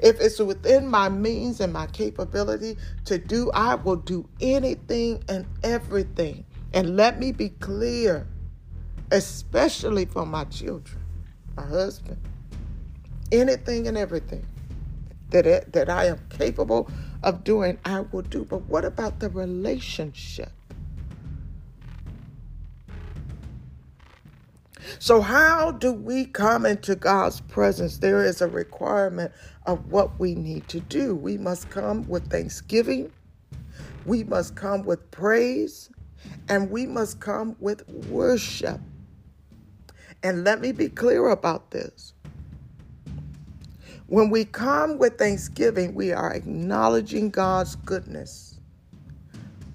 If 0.00 0.20
it's 0.20 0.38
within 0.38 0.86
my 0.86 1.08
means 1.08 1.60
and 1.60 1.72
my 1.72 1.86
capability 1.86 2.76
to 3.06 3.16
do, 3.16 3.50
I 3.52 3.76
will 3.76 3.96
do 3.96 4.28
anything 4.38 5.24
and 5.30 5.46
everything. 5.62 6.44
And 6.74 6.94
let 6.94 7.18
me 7.18 7.32
be 7.32 7.48
clear, 7.48 8.26
especially 9.12 10.04
for 10.04 10.26
my 10.26 10.44
children, 10.44 11.00
my 11.56 11.64
husband, 11.64 12.20
anything 13.32 13.88
and 13.88 13.96
everything 13.96 14.44
that, 15.30 15.72
that 15.72 15.88
I 15.88 16.04
am 16.04 16.20
capable 16.28 16.90
of 17.24 17.42
doing, 17.44 17.78
I 17.84 18.00
will 18.00 18.22
do. 18.22 18.44
But 18.44 18.62
what 18.62 18.84
about 18.84 19.20
the 19.20 19.30
relationship? 19.30 20.52
So, 24.98 25.20
how 25.20 25.72
do 25.72 25.92
we 25.92 26.26
come 26.26 26.66
into 26.66 26.94
God's 26.94 27.40
presence? 27.40 27.98
There 27.98 28.24
is 28.24 28.40
a 28.40 28.48
requirement 28.48 29.32
of 29.66 29.90
what 29.90 30.18
we 30.20 30.34
need 30.34 30.68
to 30.68 30.80
do. 30.80 31.14
We 31.14 31.38
must 31.38 31.70
come 31.70 32.06
with 32.08 32.30
thanksgiving, 32.30 33.12
we 34.06 34.24
must 34.24 34.54
come 34.54 34.84
with 34.84 35.10
praise, 35.10 35.90
and 36.48 36.70
we 36.70 36.86
must 36.86 37.20
come 37.20 37.56
with 37.60 37.88
worship. 37.88 38.80
And 40.22 40.44
let 40.44 40.60
me 40.60 40.72
be 40.72 40.88
clear 40.88 41.28
about 41.28 41.70
this. 41.70 42.13
When 44.06 44.28
we 44.28 44.44
come 44.44 44.98
with 44.98 45.18
thanksgiving, 45.18 45.94
we 45.94 46.12
are 46.12 46.32
acknowledging 46.32 47.30
God's 47.30 47.76
goodness. 47.76 48.58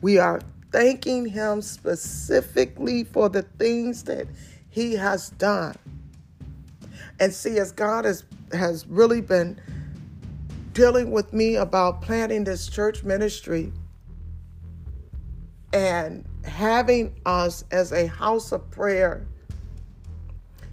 We 0.02 0.20
are 0.20 0.42
thanking 0.72 1.26
Him 1.26 1.62
specifically 1.62 3.04
for 3.04 3.28
the 3.28 3.42
things 3.42 4.04
that 4.04 4.28
He 4.70 4.94
has 4.96 5.30
done. 5.32 5.76
And 7.20 7.34
see, 7.34 7.58
as 7.58 7.72
God 7.72 8.06
has, 8.06 8.24
has 8.54 8.86
really 8.88 9.22
been 9.22 9.60
dealing 10.74 11.12
with 11.12 11.34
me 11.34 11.56
about 11.56 12.02
planting 12.02 12.44
this 12.44 12.70
church 12.70 13.04
ministry 13.04 13.74
and 15.74 16.24
having 16.46 17.14
us 17.26 17.64
as 17.72 17.92
a 17.92 18.08
house 18.08 18.52
of 18.52 18.70
prayer, 18.70 19.26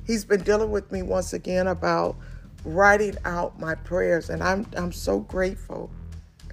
He's 0.07 0.27
been 0.27 0.43
dealing 0.43 0.71
with 0.71 0.93
me 0.93 1.03
once 1.03 1.33
again 1.33 1.67
about 1.67 2.17
writing 2.67 3.17
out 3.25 3.61
my 3.61 3.77
prayers 3.77 4.31
and 4.31 4.43
I'm 4.43 4.67
I'm 4.77 4.93
so 4.93 5.21
grateful. 5.21 5.91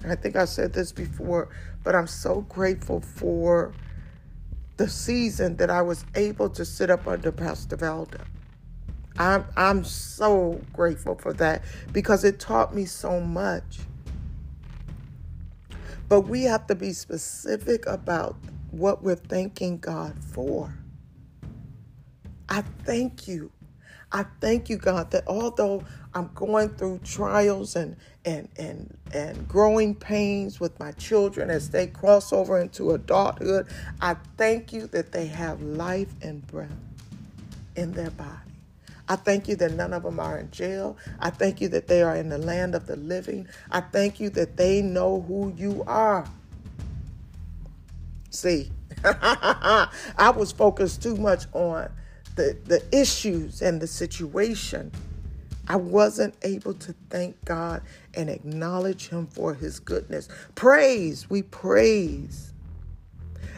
And 0.02 0.12
I 0.12 0.16
think 0.16 0.36
I 0.36 0.46
said 0.46 0.72
this 0.72 0.92
before, 0.92 1.50
but 1.84 1.94
I'm 1.94 2.06
so 2.06 2.42
grateful 2.42 3.00
for 3.00 3.72
the 4.76 4.88
season 4.88 5.56
that 5.56 5.70
I 5.70 5.82
was 5.82 6.04
able 6.14 6.50
to 6.50 6.64
sit 6.64 6.90
up 6.90 7.06
under 7.08 7.32
Pastor 7.32 7.76
Velda. 7.76 8.22
I'm 9.18 9.44
I'm 9.56 9.84
so 9.84 10.60
grateful 10.72 11.16
for 11.16 11.32
that 11.34 11.64
because 11.92 12.24
it 12.24 12.40
taught 12.40 12.74
me 12.74 12.86
so 12.86 13.20
much. 13.20 13.80
But 16.08 16.22
we 16.22 16.44
have 16.44 16.66
to 16.68 16.76
be 16.76 16.92
specific 16.92 17.86
about 17.86 18.36
what 18.70 19.02
we're 19.02 19.16
thanking 19.16 19.78
God 19.78 20.16
for. 20.24 20.74
I 22.48 22.62
thank 22.84 23.28
you 23.28 23.50
I 24.12 24.24
thank 24.40 24.70
you, 24.70 24.76
God, 24.78 25.10
that 25.10 25.24
although 25.26 25.84
I'm 26.14 26.30
going 26.34 26.70
through 26.70 27.00
trials 27.04 27.76
and 27.76 27.96
and 28.24 28.48
and 28.56 28.96
and 29.12 29.48
growing 29.48 29.94
pains 29.94 30.60
with 30.60 30.78
my 30.78 30.92
children 30.92 31.50
as 31.50 31.70
they 31.70 31.86
cross 31.86 32.32
over 32.32 32.60
into 32.60 32.92
adulthood, 32.92 33.66
I 34.00 34.16
thank 34.36 34.72
you 34.72 34.86
that 34.88 35.12
they 35.12 35.26
have 35.26 35.60
life 35.60 36.12
and 36.22 36.46
breath 36.46 36.70
in 37.76 37.92
their 37.92 38.10
body. 38.10 38.30
I 39.08 39.16
thank 39.16 39.48
you 39.48 39.56
that 39.56 39.72
none 39.72 39.92
of 39.92 40.02
them 40.02 40.18
are 40.18 40.38
in 40.38 40.50
jail. 40.50 40.96
I 41.20 41.30
thank 41.30 41.60
you 41.60 41.68
that 41.68 41.88
they 41.88 42.02
are 42.02 42.16
in 42.16 42.30
the 42.30 42.38
land 42.38 42.74
of 42.74 42.86
the 42.86 42.96
living. 42.96 43.48
I 43.70 43.80
thank 43.80 44.18
you 44.18 44.30
that 44.30 44.56
they 44.56 44.80
know 44.80 45.20
who 45.20 45.52
you 45.56 45.84
are. 45.86 46.26
See, 48.30 48.70
I 49.04 50.32
was 50.34 50.52
focused 50.52 51.02
too 51.02 51.16
much 51.16 51.44
on 51.52 51.90
the, 52.36 52.56
the 52.64 52.82
issues 52.98 53.60
and 53.60 53.80
the 53.80 53.86
situation, 53.86 54.90
I 55.68 55.76
wasn't 55.76 56.34
able 56.42 56.74
to 56.74 56.94
thank 57.10 57.42
God 57.44 57.82
and 58.14 58.28
acknowledge 58.28 59.08
Him 59.08 59.26
for 59.26 59.54
His 59.54 59.80
goodness. 59.80 60.28
Praise, 60.54 61.28
we 61.30 61.42
praise. 61.42 62.52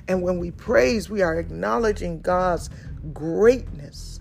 And 0.09 0.23
when 0.23 0.39
we 0.39 0.53
praise, 0.53 1.11
we 1.11 1.23
are 1.23 1.39
acknowledging 1.39 2.21
God's 2.21 2.71
greatness. 3.13 4.21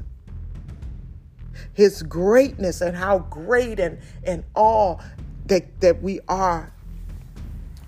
His 1.73 2.01
greatness 2.03 2.81
and 2.81 2.95
how 2.95 3.19
great 3.19 3.79
and, 3.79 3.99
and 4.23 4.43
all 4.55 5.01
that, 5.45 5.79
that 5.81 6.01
we 6.01 6.19
are 6.27 6.73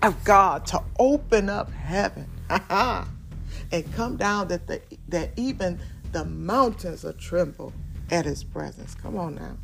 of 0.02 0.22
God 0.24 0.64
to 0.66 0.82
open 0.98 1.48
up 1.48 1.72
heaven 1.72 2.28
and 2.48 3.94
come 3.94 4.16
down 4.16 4.48
that 4.48 4.66
the, 4.66 4.80
that 5.08 5.30
even 5.36 5.80
the 6.12 6.24
mountains 6.24 7.04
are 7.04 7.12
tremble 7.14 7.72
at 8.10 8.24
his 8.24 8.44
presence. 8.44 8.94
Come 8.94 9.16
on 9.16 9.34
now. 9.34 9.56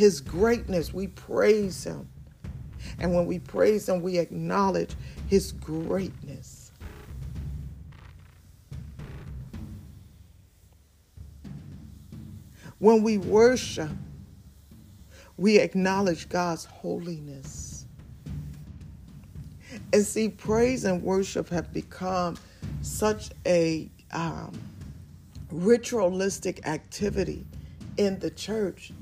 His 0.00 0.22
greatness, 0.22 0.94
we 0.94 1.08
praise 1.08 1.84
him. 1.84 2.08
And 3.00 3.14
when 3.14 3.26
we 3.26 3.38
praise 3.38 3.86
him, 3.86 4.00
we 4.00 4.16
acknowledge 4.16 4.94
his 5.26 5.52
greatness. 5.52 6.72
When 12.78 13.02
we 13.02 13.18
worship, 13.18 13.90
we 15.36 15.58
acknowledge 15.58 16.30
God's 16.30 16.64
holiness. 16.64 17.84
And 19.92 20.02
see, 20.02 20.30
praise 20.30 20.86
and 20.86 21.02
worship 21.02 21.50
have 21.50 21.74
become 21.74 22.38
such 22.80 23.32
a 23.44 23.90
um, 24.12 24.58
ritualistic 25.50 26.66
activity 26.66 27.44
in 27.98 28.18
the 28.18 28.30
church 28.30 28.92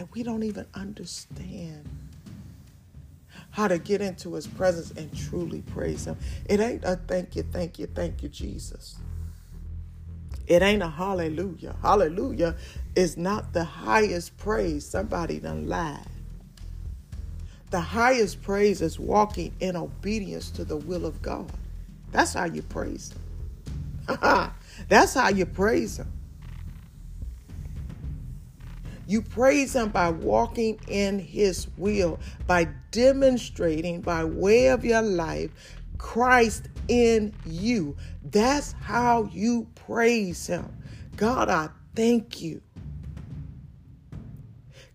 that 0.00 0.10
we 0.14 0.22
don't 0.22 0.44
even 0.44 0.64
understand 0.72 1.86
how 3.50 3.68
to 3.68 3.78
get 3.78 4.00
into 4.00 4.32
his 4.32 4.46
presence 4.46 4.92
and 4.92 5.14
truly 5.14 5.60
praise 5.60 6.06
him. 6.06 6.16
It 6.46 6.58
ain't 6.58 6.84
a 6.84 6.96
thank 6.96 7.36
you, 7.36 7.42
thank 7.42 7.78
you, 7.78 7.86
thank 7.86 8.22
you, 8.22 8.30
Jesus. 8.30 8.96
It 10.46 10.62
ain't 10.62 10.82
a 10.82 10.88
hallelujah. 10.88 11.76
Hallelujah 11.82 12.56
is 12.96 13.18
not 13.18 13.52
the 13.52 13.62
highest 13.62 14.38
praise. 14.38 14.86
Somebody 14.86 15.38
done 15.38 15.68
lied. 15.68 16.00
The 17.70 17.80
highest 17.80 18.40
praise 18.40 18.80
is 18.80 18.98
walking 18.98 19.54
in 19.60 19.76
obedience 19.76 20.50
to 20.52 20.64
the 20.64 20.78
will 20.78 21.04
of 21.04 21.20
God. 21.20 21.52
That's 22.10 22.32
how 22.32 22.46
you 22.46 22.62
praise 22.62 23.12
him. 23.12 23.20
That's 24.88 25.12
how 25.12 25.28
you 25.28 25.44
praise 25.44 25.98
Him. 25.98 26.10
You 29.10 29.22
praise 29.22 29.74
Him 29.74 29.88
by 29.88 30.10
walking 30.10 30.78
in 30.86 31.18
His 31.18 31.66
will, 31.76 32.20
by 32.46 32.68
demonstrating 32.92 34.02
by 34.02 34.22
way 34.22 34.68
of 34.68 34.84
your 34.84 35.02
life 35.02 35.50
Christ 35.98 36.68
in 36.86 37.34
you. 37.44 37.96
That's 38.22 38.70
how 38.80 39.28
you 39.32 39.66
praise 39.74 40.46
Him. 40.46 40.72
God, 41.16 41.48
I 41.48 41.70
thank 41.96 42.40
you. 42.40 42.62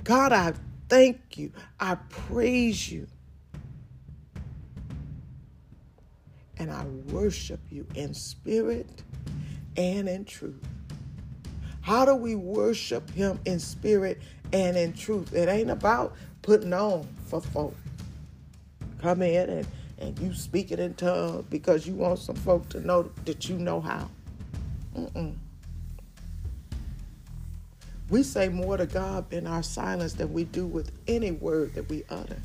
God, 0.06 0.32
I 0.32 0.54
thank 0.88 1.38
you. 1.38 1.52
I 1.78 1.96
praise 1.96 2.90
you. 2.90 3.08
And 6.56 6.72
I 6.72 6.86
worship 7.12 7.60
you 7.70 7.86
in 7.96 8.14
spirit 8.14 8.88
and 9.76 10.08
in 10.08 10.24
truth. 10.24 10.64
How 11.86 12.04
do 12.04 12.16
we 12.16 12.34
worship 12.34 13.12
him 13.12 13.40
in 13.46 13.60
spirit 13.60 14.20
and 14.52 14.76
in 14.76 14.94
truth? 14.94 15.36
It 15.36 15.48
ain't 15.48 15.70
about 15.70 16.16
putting 16.42 16.74
on 16.74 17.08
for 17.28 17.40
folk. 17.40 17.76
Come 18.98 19.22
in 19.22 19.50
and, 19.52 19.68
and 20.00 20.18
you 20.18 20.34
speak 20.34 20.72
it 20.72 20.80
in 20.80 20.96
tongues 20.96 21.46
because 21.52 21.86
you 21.86 21.94
want 21.94 22.18
some 22.18 22.38
folk 22.38 22.68
to 22.70 22.80
know 22.80 23.12
that 23.26 23.48
you 23.48 23.60
know 23.60 23.82
how. 23.82 24.10
Mm-mm. 24.98 25.36
We 28.10 28.24
say 28.24 28.50
more 28.50 28.78
to 28.78 28.88
God 28.88 29.32
in 29.32 29.46
our 29.46 29.62
silence 29.62 30.14
than 30.14 30.34
we 30.34 30.46
do 30.46 30.66
with 30.66 30.92
any 31.08 31.34
word 31.34 31.76
that 31.76 31.88
we 31.88 32.04
utter. 32.10 32.42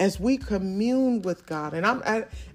As 0.00 0.18
we 0.18 0.36
commune 0.36 1.22
with 1.22 1.46
God, 1.46 1.74
and 1.74 1.86
I'm 1.86 2.02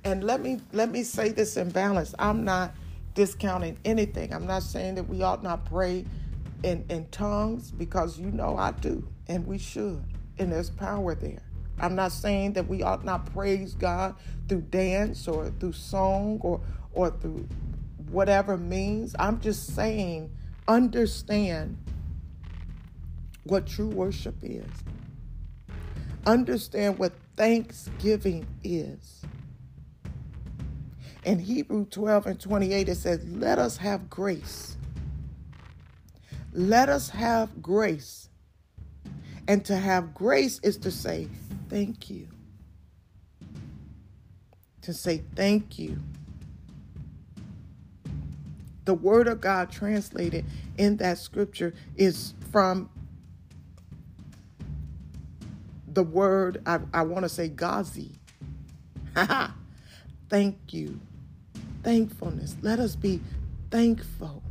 and 0.03 0.21
let 0.25 0.41
me 0.41 0.59
let 0.73 0.91
me 0.91 1.03
say 1.03 1.30
this 1.30 1.55
in 1.55 1.69
balance. 1.69 2.13
I'm 2.19 2.43
not 2.43 2.73
discounting 3.18 3.76
anything. 3.84 4.32
I'm 4.32 4.45
not 4.45 4.61
saying 4.61 4.93
that 4.95 5.09
we 5.09 5.24
ought 5.24 5.41
not 5.41 5.65
pray 5.65 6.05
in, 6.61 6.86
in 6.88 7.07
tongues 7.09 7.72
because 7.72 8.20
you 8.20 8.28
know 8.32 8.55
I 8.55 8.72
do, 8.74 9.05
and 9.28 9.45
we 9.47 9.57
should, 9.57 10.03
and 10.38 10.51
there's 10.51 10.70
power 10.70 11.15
there. 11.15 11.41
I'm 11.80 11.95
not 11.95 12.11
saying 12.11 12.53
that 12.53 12.68
we 12.68 12.84
ought 12.84 13.03
not 13.03 13.34
praise 13.34 13.74
God 13.74 14.15
through 14.47 14.61
dance 14.61 15.28
or 15.28 15.49
through 15.59 15.74
song 15.74 16.39
or 16.43 16.61
or 16.93 17.09
through 17.09 17.47
whatever 18.11 18.55
means. 18.55 19.15
I'm 19.18 19.41
just 19.41 19.76
saying 19.76 20.32
understand 20.68 21.76
what 23.45 23.65
true 23.65 23.89
worship 23.89 24.36
is. 24.43 24.70
Understand 26.28 26.99
what 26.99 27.13
thanksgiving 27.36 28.45
is. 28.63 29.24
In 31.28 31.39
Hebrew 31.39 31.86
12 31.86 32.25
and 32.25 32.39
28, 32.39 32.89
it 32.89 32.95
says, 32.95 33.23
Let 33.25 33.59
us 33.59 33.78
have 33.78 34.09
grace. 34.09 34.78
Let 36.53 36.89
us 36.89 37.09
have 37.09 37.61
grace. 37.61 38.30
And 39.47 39.63
to 39.65 39.75
have 39.75 40.13
grace 40.15 40.59
is 40.63 40.78
to 40.78 40.91
say, 40.91 41.28
Thank 41.69 42.09
you. 42.09 42.28
To 44.84 44.93
say 44.93 45.21
thank 45.36 45.78
you 45.78 45.99
the 48.88 48.93
word 48.93 49.28
of 49.28 49.41
God 49.41 49.69
translated 49.69 50.45
in 50.78 50.95
that 50.95 51.17
scripture 51.17 51.73
is 51.97 52.34
from 52.53 52.89
the 55.91 56.03
word, 56.03 56.61
I, 56.65 56.80
I 56.93 57.01
want 57.01 57.23
to 57.23 57.30
say 57.30 57.49
Gazi. 57.49 58.11
Thank 60.30 60.73
you. 60.73 61.01
Thankfulness. 61.88 62.57
Let 62.61 62.79
us 62.79 62.97
be 62.97 63.21
thankful. 63.71 64.43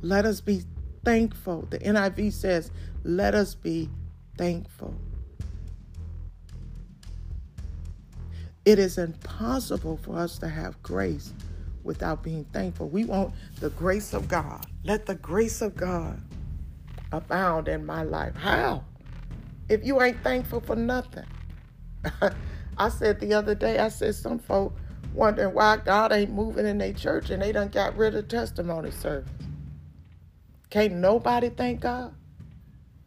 Let 0.00 0.24
us 0.24 0.40
be 0.40 0.64
thankful. 1.04 1.68
The 1.70 1.78
NIV 1.78 2.32
says, 2.32 2.72
let 3.04 3.32
us 3.32 3.54
be 3.54 3.88
thankful. 4.36 4.96
It 8.64 8.80
is 8.80 8.98
impossible 8.98 9.96
for 9.98 10.18
us 10.18 10.40
to 10.40 10.48
have 10.48 10.82
grace 10.82 11.32
without 11.84 12.24
being 12.24 12.44
thankful. 12.46 12.88
We 12.88 13.04
want 13.04 13.32
the 13.60 13.70
grace 13.70 14.14
of 14.14 14.26
God. 14.26 14.66
Let 14.82 15.06
the 15.06 15.14
grace 15.14 15.62
of 15.62 15.76
God 15.76 16.20
abound 17.12 17.68
in 17.68 17.86
my 17.86 18.02
life. 18.02 18.34
How? 18.34 18.82
If 19.68 19.84
you 19.84 20.02
ain't 20.02 20.20
thankful 20.24 20.62
for 20.62 20.74
nothing. 20.74 21.26
I 22.76 22.88
said 22.88 23.20
the 23.20 23.34
other 23.34 23.54
day, 23.54 23.78
I 23.78 23.88
said 23.88 24.16
some 24.16 24.40
folk 24.40 24.74
wondering 25.14 25.54
why 25.54 25.76
God 25.78 26.12
ain't 26.12 26.32
moving 26.32 26.66
in 26.66 26.78
their 26.78 26.92
church 26.92 27.30
and 27.30 27.42
they 27.42 27.52
done 27.52 27.68
got 27.68 27.96
rid 27.96 28.14
of 28.14 28.28
testimony 28.28 28.90
service. 28.90 29.28
Can't 30.70 30.94
nobody 30.94 31.50
thank 31.50 31.80
God? 31.80 32.14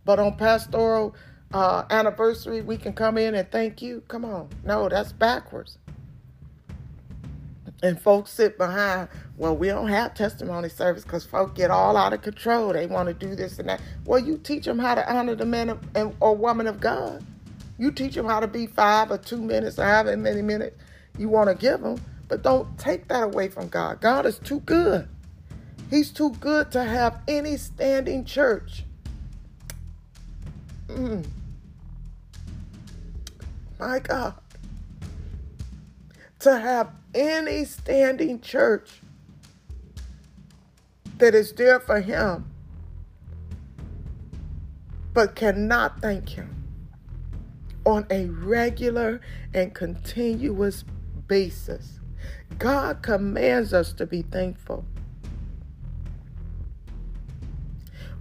But 0.03 0.19
on 0.19 0.37
pastoral 0.37 1.15
uh, 1.51 1.83
anniversary, 1.89 2.61
we 2.61 2.77
can 2.77 2.93
come 2.93 3.17
in 3.17 3.33
and 3.33 3.49
thank 3.51 3.81
you. 3.81 4.03
Come 4.07 4.23
on. 4.23 4.49
No, 4.63 4.87
that's 4.87 5.11
backwards. 5.11 5.79
And 7.81 7.99
folks 7.99 8.31
sit 8.31 8.57
behind, 8.57 9.09
well, 9.37 9.55
we 9.55 9.67
don't 9.67 9.89
have 9.89 10.13
testimony 10.13 10.69
service 10.69 11.03
because 11.03 11.25
folks 11.25 11.53
get 11.53 11.71
all 11.71 11.97
out 11.97 12.13
of 12.13 12.21
control. 12.21 12.71
They 12.71 12.85
want 12.85 13.07
to 13.07 13.13
do 13.13 13.35
this 13.35 13.59
and 13.59 13.67
that. 13.69 13.81
Well, 14.05 14.19
you 14.19 14.37
teach 14.37 14.65
them 14.65 14.79
how 14.79 14.95
to 14.95 15.13
honor 15.13 15.35
the 15.35 15.45
man 15.45 15.69
of, 15.69 15.79
and, 15.95 16.15
or 16.19 16.35
woman 16.35 16.67
of 16.67 16.79
God. 16.79 17.25
You 17.77 17.91
teach 17.91 18.15
them 18.15 18.27
how 18.27 18.39
to 18.39 18.47
be 18.47 18.67
five 18.67 19.11
or 19.11 19.17
two 19.17 19.41
minutes 19.41 19.77
or 19.77 19.83
however 19.83 20.15
many 20.15 20.41
minutes 20.41 20.77
you 21.17 21.29
want 21.29 21.49
to 21.49 21.55
give 21.55 21.81
them. 21.81 22.01
But 22.27 22.41
don't 22.41 22.77
take 22.77 23.07
that 23.09 23.23
away 23.23 23.49
from 23.49 23.67
God. 23.67 24.01
God 24.01 24.25
is 24.25 24.39
too 24.39 24.59
good. 24.61 25.07
He's 25.89 26.11
too 26.11 26.31
good 26.39 26.71
to 26.71 26.83
have 26.83 27.21
any 27.27 27.57
standing 27.57 28.25
church. 28.25 28.83
Mm. 30.87 31.25
My 33.79 33.99
God. 33.99 34.33
To 36.39 36.57
have 36.57 36.91
any 37.13 37.65
standing 37.65 38.41
church 38.41 39.01
that 41.17 41.33
is 41.33 41.53
there 41.53 41.79
for 41.79 42.01
him 42.01 42.45
but 45.13 45.33
cannot 45.33 46.01
thank 46.01 46.29
him 46.29 46.53
on 47.85 48.05
a 48.11 48.25
regular 48.25 49.21
and 49.53 49.73
continuous 49.73 50.83
basis. 51.27 51.99
God 52.57 53.01
commands 53.01 53.73
us 53.73 53.93
to 53.93 54.05
be 54.05 54.21
thankful. 54.23 54.85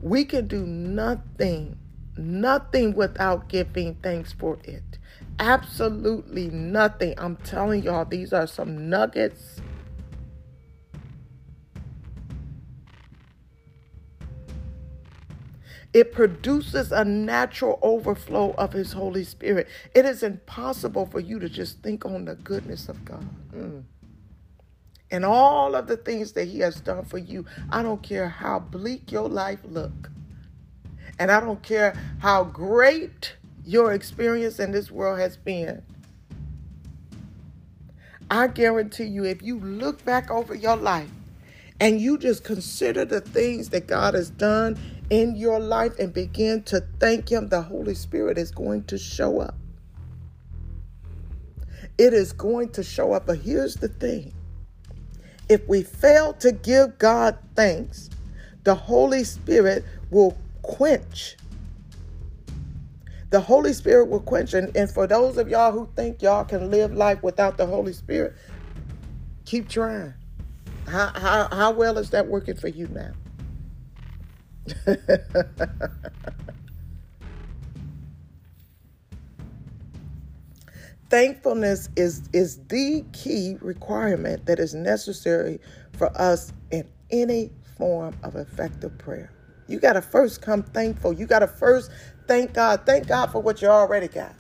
We 0.01 0.25
can 0.25 0.47
do 0.47 0.67
nothing, 0.67 1.79
nothing 2.17 2.95
without 2.95 3.49
giving 3.49 3.95
thanks 4.03 4.33
for 4.33 4.59
it. 4.65 4.99
Absolutely 5.39 6.49
nothing. 6.49 7.15
I'm 7.17 7.37
telling 7.37 7.83
y'all, 7.83 8.05
these 8.05 8.33
are 8.33 8.47
some 8.47 8.89
nuggets. 8.89 9.61
It 15.95 16.13
produces 16.13 16.91
a 16.91 17.05
natural 17.05 17.79
overflow 17.81 18.53
of 18.59 18.73
His 18.73 18.93
Holy 18.93 19.23
Spirit. 19.23 19.69
It 19.95 20.05
is 20.05 20.25
impossible 20.25 21.07
for 21.07 21.21
you 21.21 21.39
to 21.39 21.49
just 21.49 21.83
think 21.83 22.05
on 22.05 22.25
the 22.25 22.35
goodness 22.35 22.89
of 22.89 23.05
God. 23.05 23.29
Mm. 23.55 23.85
And 25.13 25.25
all 25.25 25.77
of 25.77 25.87
the 25.87 25.97
things 25.97 26.33
that 26.33 26.47
He 26.49 26.59
has 26.59 26.81
done 26.81 27.05
for 27.05 27.19
you. 27.19 27.47
I 27.71 27.85
don't 27.85 28.03
care 28.03 28.29
how 28.29 28.59
bleak 28.59 29.13
your 29.13 29.29
life 29.29 29.61
look. 29.63 30.11
And 31.21 31.31
I 31.31 31.39
don't 31.39 31.63
care 31.63 31.97
how 32.19 32.43
great 32.43 33.37
your 33.65 33.93
experience 33.93 34.59
in 34.59 34.73
this 34.73 34.91
world 34.91 35.21
has 35.21 35.37
been. 35.37 35.81
I 38.29 38.49
guarantee 38.49 39.05
you, 39.05 39.25
if 39.25 39.43
you 39.43 39.61
look 39.61 40.05
back 40.05 40.29
over 40.29 40.57
your 40.57 40.77
life 40.77 41.11
and 41.79 42.01
you 42.01 42.19
just 42.19 42.43
consider 42.43 43.05
the 43.05 43.21
things 43.21 43.69
that 43.69 43.87
God 43.87 44.15
has 44.15 44.31
done 44.31 44.77
in 45.11 45.37
your 45.37 45.61
life 45.61 45.99
and 45.99 46.13
begin 46.13 46.63
to 46.65 46.81
thank 46.99 47.31
Him, 47.31 47.49
the 47.49 47.63
Holy 47.63 47.95
Spirit 47.95 48.39
is 48.39 48.51
going 48.51 48.85
to 48.85 48.99
show 48.99 49.41
up. 49.41 49.57
It 51.99 52.13
is 52.13 52.33
going 52.33 52.71
to 52.71 52.83
show 52.83 53.13
up. 53.13 53.27
But 53.27 53.39
here's 53.39 53.77
the 53.77 53.89
thing 53.89 54.35
if 55.49 55.67
we 55.69 55.83
fail 55.83 56.33
to 56.35 56.53
give 56.53 56.99
God 56.99 57.39
thanks, 57.55 58.11
the 58.65 58.75
Holy 58.75 59.25
Spirit 59.25 59.85
will 60.11 60.37
quench 60.63 61.37
the 63.35 63.41
Holy 63.41 63.73
Spirit 63.73 64.05
will 64.05 64.21
quench. 64.21 64.55
And, 64.55 64.75
and 64.77 64.89
for 64.89 65.09
those 65.09 65.39
of 65.39 65.49
y'all 65.49 65.73
who 65.73 65.89
think 65.97 66.23
y'all 66.23 66.45
can 66.45 66.71
live 66.71 66.95
life 66.95 67.21
without 67.21 67.57
the 67.57 67.67
Holy 67.67 67.93
Spirit, 67.93 68.37
keep 69.45 69.69
trying. 69.69 70.15
How, 70.87 71.09
how, 71.17 71.49
how 71.51 71.73
well 71.73 71.99
is 71.99 72.11
that 72.11 72.29
working 72.29 72.55
for 72.55 72.69
you 72.69 72.87
now? 72.87 73.11
Thankfulness 81.11 81.89
is, 81.97 82.29
is 82.33 82.59
the 82.69 83.05
key 83.13 83.57
requirement 83.61 84.47
that 84.47 84.59
is 84.59 84.75
necessary 84.75 85.61
for 85.93 86.11
us 86.21 86.53
in 86.71 86.89
any 87.11 87.51
form 87.79 88.17
of 88.23 88.37
effective 88.37 88.97
prayer. 88.99 89.31
You 89.69 89.79
got 89.79 89.95
to 89.95 90.03
first 90.03 90.43
come 90.43 90.63
thankful. 90.63 91.13
You 91.13 91.27
got 91.27 91.41
to 91.41 91.47
first 91.47 91.91
thank 92.27 92.55
God. 92.55 92.83
Thank 92.87 93.07
God 93.09 93.31
for 93.31 93.41
what 93.41 93.63
you 93.63 93.69
already 93.69 94.09
got. 94.09 94.35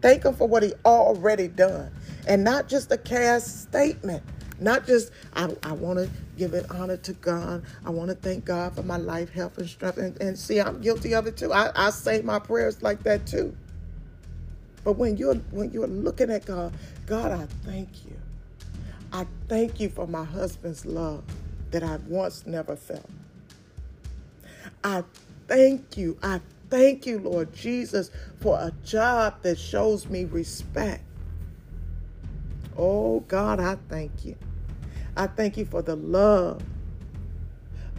Thank 0.00 0.24
Him 0.24 0.34
for 0.34 0.48
what 0.48 0.62
He 0.62 0.72
already 0.84 1.48
done. 1.48 1.90
And 2.28 2.44
not 2.44 2.68
just 2.68 2.92
a 2.92 2.98
cast 2.98 3.62
statement. 3.62 4.22
Not 4.60 4.86
just, 4.86 5.12
I, 5.34 5.54
I 5.62 5.72
want 5.72 5.98
to 5.98 6.10
give 6.36 6.54
it 6.54 6.70
honor 6.70 6.96
to 6.98 7.12
God. 7.14 7.62
I 7.84 7.90
want 7.90 8.08
to 8.10 8.16
thank 8.16 8.44
God 8.44 8.74
for 8.74 8.82
my 8.82 8.96
life, 8.96 9.30
health, 9.30 9.58
and 9.58 9.68
strength. 9.68 9.98
And, 9.98 10.20
and 10.20 10.38
see, 10.38 10.60
I'm 10.60 10.80
guilty 10.80 11.14
of 11.14 11.26
it 11.26 11.36
too. 11.36 11.52
I, 11.52 11.70
I 11.74 11.90
say 11.90 12.22
my 12.22 12.38
prayers 12.38 12.82
like 12.82 13.02
that 13.04 13.26
too. 13.26 13.56
But 14.84 14.92
when 14.92 15.16
you're 15.16 15.34
when 15.50 15.70
you're 15.72 15.86
looking 15.86 16.30
at 16.30 16.46
God, 16.46 16.72
God, 17.06 17.32
I 17.32 17.46
thank 17.64 18.04
you. 18.04 18.16
I 19.12 19.26
thank 19.48 19.80
you 19.80 19.88
for 19.88 20.06
my 20.06 20.24
husband's 20.24 20.84
love 20.86 21.24
that 21.70 21.82
I 21.82 21.96
once 22.08 22.46
never 22.46 22.76
felt. 22.76 23.08
I 24.84 25.04
thank 25.46 25.96
you. 25.96 26.18
I 26.22 26.40
thank 26.70 27.06
you, 27.06 27.18
Lord 27.18 27.52
Jesus, 27.52 28.10
for 28.40 28.58
a 28.58 28.72
job 28.84 29.42
that 29.42 29.58
shows 29.58 30.08
me 30.08 30.24
respect. 30.24 31.02
Oh, 32.76 33.20
God, 33.20 33.60
I 33.60 33.76
thank 33.88 34.24
you. 34.24 34.36
I 35.18 35.26
thank 35.26 35.56
you 35.56 35.64
for 35.64 35.82
the 35.82 35.96
love 35.96 36.62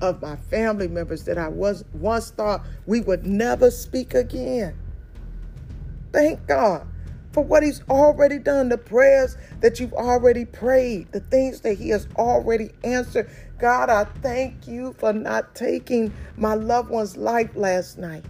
of 0.02 0.22
my 0.22 0.38
family 0.38 0.88
members 0.88 1.26
that 1.26 1.38
I 1.38 1.50
was 1.50 1.84
once 1.94 2.32
thought 2.32 2.66
we 2.86 3.02
would 3.02 3.26
never 3.26 3.70
speak 3.70 4.14
again. 4.14 4.74
Thank 6.14 6.48
God 6.48 6.88
for 7.34 7.44
what 7.44 7.62
He's 7.62 7.84
already 7.90 8.40
done, 8.40 8.70
the 8.70 8.78
prayers 8.78 9.36
that 9.60 9.82
you've 9.82 9.94
already 9.94 10.46
prayed, 10.46 11.12
the 11.12 11.20
things 11.20 11.60
that 11.62 11.74
He 11.78 11.90
has 11.90 12.08
already 12.16 12.72
answered. 12.86 13.30
God, 13.60 13.90
I 13.90 14.06
thank 14.06 14.66
you 14.66 14.96
for 14.98 15.12
not 15.12 15.54
taking 15.56 16.14
my 16.38 16.54
loved 16.54 16.90
one's 16.90 17.18
life 17.18 17.54
last 17.54 17.98
night. 17.98 18.24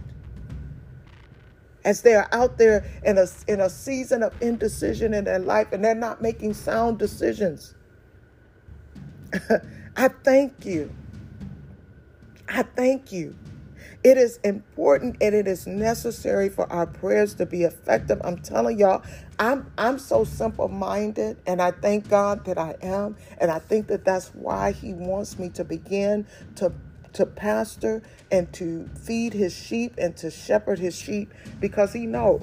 As 1.84 2.02
they 2.02 2.14
are 2.14 2.28
out 2.32 2.58
there 2.58 2.84
in 3.04 3.18
a, 3.18 3.26
in 3.46 3.60
a 3.60 3.70
season 3.70 4.24
of 4.24 4.34
indecision 4.42 5.14
in 5.14 5.24
their 5.24 5.38
life 5.38 5.68
and 5.72 5.84
they're 5.84 5.94
not 5.94 6.20
making 6.20 6.54
sound 6.54 6.98
decisions. 6.98 7.76
I 9.96 10.08
thank 10.08 10.64
you. 10.64 10.92
I 12.48 12.62
thank 12.62 13.12
you. 13.12 13.36
It 14.02 14.16
is 14.16 14.38
important 14.44 15.18
and 15.20 15.34
it 15.34 15.46
is 15.46 15.66
necessary 15.66 16.48
for 16.48 16.70
our 16.72 16.86
prayers 16.86 17.34
to 17.34 17.46
be 17.46 17.64
effective. 17.64 18.20
I'm 18.24 18.38
telling 18.38 18.78
y'all, 18.78 19.02
I'm 19.38 19.70
I'm 19.76 19.98
so 19.98 20.24
simple-minded 20.24 21.38
and 21.46 21.60
I 21.60 21.72
thank 21.72 22.08
God 22.08 22.46
that 22.46 22.56
I 22.56 22.76
am 22.82 23.16
and 23.38 23.50
I 23.50 23.58
think 23.58 23.88
that 23.88 24.04
that's 24.04 24.28
why 24.28 24.72
he 24.72 24.94
wants 24.94 25.38
me 25.38 25.50
to 25.50 25.64
begin 25.64 26.26
to 26.56 26.72
to 27.12 27.26
pastor 27.26 28.02
and 28.30 28.50
to 28.54 28.88
feed 29.04 29.34
his 29.34 29.54
sheep 29.54 29.94
and 29.98 30.16
to 30.16 30.30
shepherd 30.30 30.78
his 30.78 30.96
sheep 30.96 31.34
because 31.60 31.92
he 31.92 32.06
know 32.06 32.40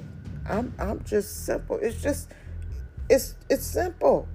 I'm 0.48 0.74
I'm 0.78 1.04
just 1.06 1.46
simple. 1.46 1.80
It's 1.82 2.02
just 2.02 2.30
it's 3.10 3.36
it's 3.50 3.66
simple. 3.66 4.28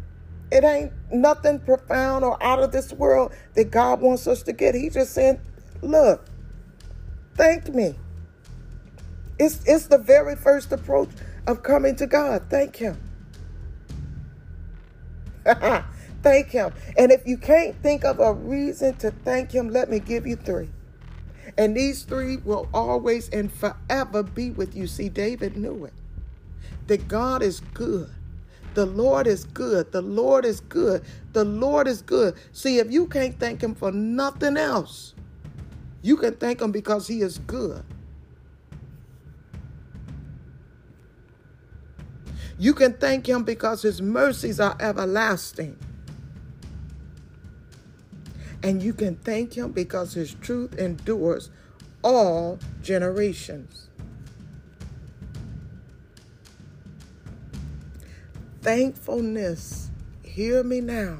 It 0.52 0.64
ain't 0.64 0.92
nothing 1.10 1.60
profound 1.60 2.26
or 2.26 2.40
out 2.42 2.62
of 2.62 2.72
this 2.72 2.92
world 2.92 3.32
that 3.54 3.70
God 3.70 4.02
wants 4.02 4.26
us 4.26 4.42
to 4.42 4.52
get. 4.52 4.74
He 4.74 4.90
just 4.90 5.14
saying, 5.14 5.40
look, 5.80 6.26
thank 7.36 7.74
me. 7.74 7.94
It's 9.38 9.64
it's 9.64 9.86
the 9.86 9.96
very 9.96 10.36
first 10.36 10.70
approach 10.70 11.08
of 11.46 11.62
coming 11.62 11.96
to 11.96 12.06
God. 12.06 12.42
Thank 12.50 12.76
him. 12.76 13.00
thank 16.22 16.50
him. 16.50 16.74
And 16.98 17.10
if 17.10 17.26
you 17.26 17.38
can't 17.38 17.74
think 17.82 18.04
of 18.04 18.20
a 18.20 18.34
reason 18.34 18.94
to 18.96 19.10
thank 19.10 19.52
him, 19.52 19.70
let 19.70 19.88
me 19.88 20.00
give 20.00 20.26
you 20.26 20.36
three. 20.36 20.68
And 21.56 21.74
these 21.74 22.02
three 22.02 22.36
will 22.36 22.68
always 22.74 23.30
and 23.30 23.50
forever 23.50 24.22
be 24.22 24.50
with 24.50 24.76
you. 24.76 24.86
See, 24.86 25.08
David 25.08 25.56
knew 25.56 25.86
it. 25.86 25.94
That 26.88 27.08
God 27.08 27.42
is 27.42 27.60
good. 27.72 28.10
The 28.74 28.86
Lord 28.86 29.26
is 29.26 29.44
good. 29.44 29.92
The 29.92 30.02
Lord 30.02 30.44
is 30.44 30.60
good. 30.60 31.04
The 31.32 31.44
Lord 31.44 31.88
is 31.88 32.02
good. 32.02 32.36
See, 32.52 32.78
if 32.78 32.90
you 32.90 33.06
can't 33.06 33.38
thank 33.38 33.62
him 33.62 33.74
for 33.74 33.92
nothing 33.92 34.56
else, 34.56 35.14
you 36.02 36.16
can 36.16 36.34
thank 36.34 36.60
him 36.62 36.72
because 36.72 37.06
he 37.06 37.22
is 37.22 37.38
good. 37.38 37.84
You 42.58 42.74
can 42.74 42.94
thank 42.94 43.28
him 43.28 43.44
because 43.44 43.82
his 43.82 44.00
mercies 44.00 44.60
are 44.60 44.76
everlasting. 44.80 45.78
And 48.62 48.82
you 48.82 48.94
can 48.94 49.16
thank 49.16 49.54
him 49.54 49.72
because 49.72 50.14
his 50.14 50.34
truth 50.34 50.78
endures 50.78 51.50
all 52.04 52.58
generations. 52.82 53.88
Thankfulness, 58.62 59.90
hear 60.22 60.62
me 60.62 60.80
now. 60.80 61.18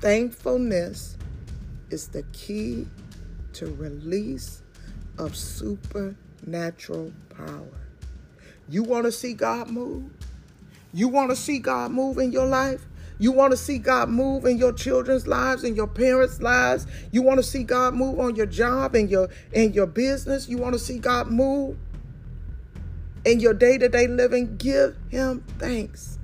Thankfulness 0.00 1.16
is 1.90 2.08
the 2.08 2.24
key 2.32 2.88
to 3.52 3.66
release 3.76 4.62
of 5.16 5.36
supernatural 5.36 7.12
power. 7.28 7.86
You 8.68 8.82
want 8.82 9.04
to 9.04 9.12
see 9.12 9.32
God 9.32 9.70
move? 9.70 10.10
You 10.92 11.06
want 11.06 11.30
to 11.30 11.36
see 11.36 11.60
God 11.60 11.92
move 11.92 12.18
in 12.18 12.32
your 12.32 12.46
life? 12.46 12.84
You 13.20 13.30
want 13.30 13.52
to 13.52 13.56
see 13.56 13.78
God 13.78 14.08
move 14.08 14.44
in 14.44 14.58
your 14.58 14.72
children's 14.72 15.28
lives 15.28 15.62
and 15.62 15.76
your 15.76 15.86
parents' 15.86 16.42
lives? 16.42 16.84
You 17.12 17.22
want 17.22 17.38
to 17.38 17.44
see 17.44 17.62
God 17.62 17.94
move 17.94 18.18
on 18.18 18.34
your 18.34 18.46
job 18.46 18.96
and 18.96 19.08
your 19.08 19.28
in 19.52 19.72
your 19.72 19.86
business? 19.86 20.48
You 20.48 20.58
want 20.58 20.72
to 20.72 20.80
see 20.80 20.98
God 20.98 21.28
move 21.28 21.76
in 23.24 23.40
your 23.40 23.54
day-to-day 23.54 24.08
living? 24.08 24.56
Give 24.56 24.96
him 25.08 25.44
thanks. 25.58 26.18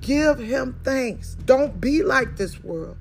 Give 0.00 0.38
him 0.38 0.78
thanks. 0.84 1.36
Don't 1.44 1.80
be 1.80 2.02
like 2.02 2.36
this 2.36 2.62
world. 2.62 2.96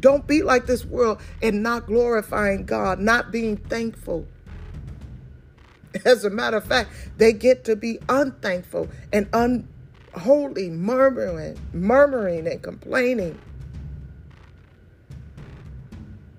Don't 0.00 0.26
be 0.26 0.42
like 0.42 0.66
this 0.66 0.84
world 0.84 1.20
and 1.40 1.62
not 1.62 1.86
glorifying 1.86 2.64
God, 2.64 2.98
not 2.98 3.30
being 3.30 3.56
thankful. 3.56 4.26
As 6.04 6.24
a 6.24 6.30
matter 6.30 6.56
of 6.56 6.64
fact, 6.64 6.90
they 7.16 7.32
get 7.32 7.64
to 7.64 7.76
be 7.76 7.98
unthankful 8.08 8.88
and 9.12 9.28
unholy, 9.32 10.68
murmuring, 10.70 11.58
murmuring 11.72 12.46
and 12.46 12.60
complaining. 12.62 13.38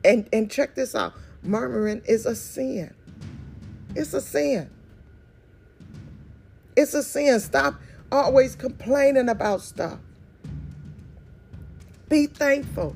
And 0.03 0.29
and 0.31 0.51
check 0.51 0.75
this 0.75 0.93
out. 0.93 1.13
Murmuring 1.41 2.01
is 2.05 2.25
a 2.25 2.35
sin. 2.35 2.93
It's 3.95 4.13
a 4.13 4.21
sin. 4.21 4.69
It's 6.75 6.93
a 6.93 7.03
sin. 7.03 7.39
Stop 7.39 7.75
always 8.11 8.55
complaining 8.55 9.29
about 9.29 9.61
stuff. 9.61 9.99
Be 12.09 12.27
thankful. 12.27 12.95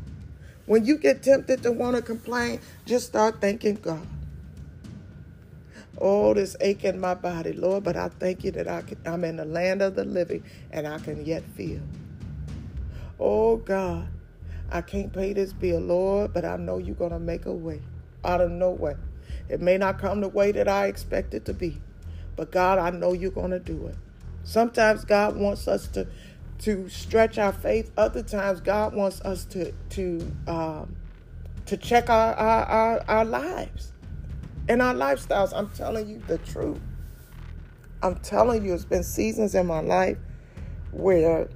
When 0.66 0.86
you 0.86 0.98
get 0.98 1.24
tempted 1.24 1.64
to 1.64 1.72
want 1.72 1.96
to 1.96 2.02
complain, 2.02 2.60
just 2.86 3.08
start 3.08 3.42
thanking 3.42 3.76
God. 3.76 4.06
Oh, 5.98 6.34
this 6.34 6.56
ache 6.62 6.86
in 6.86 7.00
my 7.00 7.14
body, 7.16 7.54
Lord, 7.54 7.84
but 7.84 7.98
I 7.98 8.10
thank 8.10 8.44
you 8.44 8.52
that 8.52 8.68
I 8.68 8.84
can, 8.84 8.98
I'm 9.06 9.24
in 9.24 9.36
the 9.36 9.46
land 9.46 9.82
of 9.82 9.96
the 9.96 10.06
living 10.06 10.44
and 10.72 10.88
I 10.88 11.00
can 11.00 11.26
yet 11.26 11.44
feel. 11.56 11.82
Oh, 13.20 13.58
God, 13.58 14.08
I 14.72 14.82
can't 14.82 15.12
pay 15.12 15.34
this 15.34 15.52
bill, 15.52 15.80
Lord, 15.80 16.34
but 16.34 16.46
I 16.46 16.56
know 16.56 16.78
you're 16.78 16.96
going 16.96 17.12
to 17.12 17.20
make 17.20 17.48
a 17.48 17.52
way 17.52 17.82
out 18.24 18.40
of 18.40 18.52
no 18.52 18.70
way. 18.70 18.96
It 19.50 19.60
may 19.62 19.78
not 19.78 20.00
come 20.00 20.22
the 20.22 20.30
way 20.30 20.52
that 20.52 20.68
I 20.68 20.86
expect 20.86 21.34
it 21.34 21.46
to 21.46 21.54
be, 21.54 21.82
but 22.40 22.52
God, 22.52 22.80
I 22.80 22.90
know 22.90 23.12
you're 23.12 23.32
going 23.32 23.52
to 23.52 23.60
do 23.60 23.88
it. 23.88 23.98
Sometimes 24.46 25.04
God 25.04 25.36
wants 25.36 25.68
us 25.68 25.88
to 25.88 26.08
to 26.60 26.88
stretch 26.88 27.38
our 27.38 27.52
faith. 27.52 27.92
Other 27.98 28.24
times, 28.24 28.62
God 28.62 28.96
wants 28.96 29.20
us 29.20 29.44
to 29.48 29.74
to 29.90 30.32
um, 30.48 30.96
to 31.66 31.76
check 31.76 32.10
our, 32.10 32.34
our 32.36 32.64
our, 32.64 33.04
our 33.10 33.26
lives 33.26 33.92
and 34.70 34.82
our 34.82 34.94
lifestyles. 34.94 35.52
I'm 35.54 35.70
telling 35.72 36.08
you 36.08 36.24
the 36.28 36.38
truth. 36.38 36.80
I'm 38.02 38.16
telling 38.20 38.64
you, 38.64 38.74
it's 38.74 38.86
been 38.86 39.04
seasons 39.04 39.54
in 39.54 39.68
my 39.68 39.82
life 39.82 40.18
where 40.92 41.50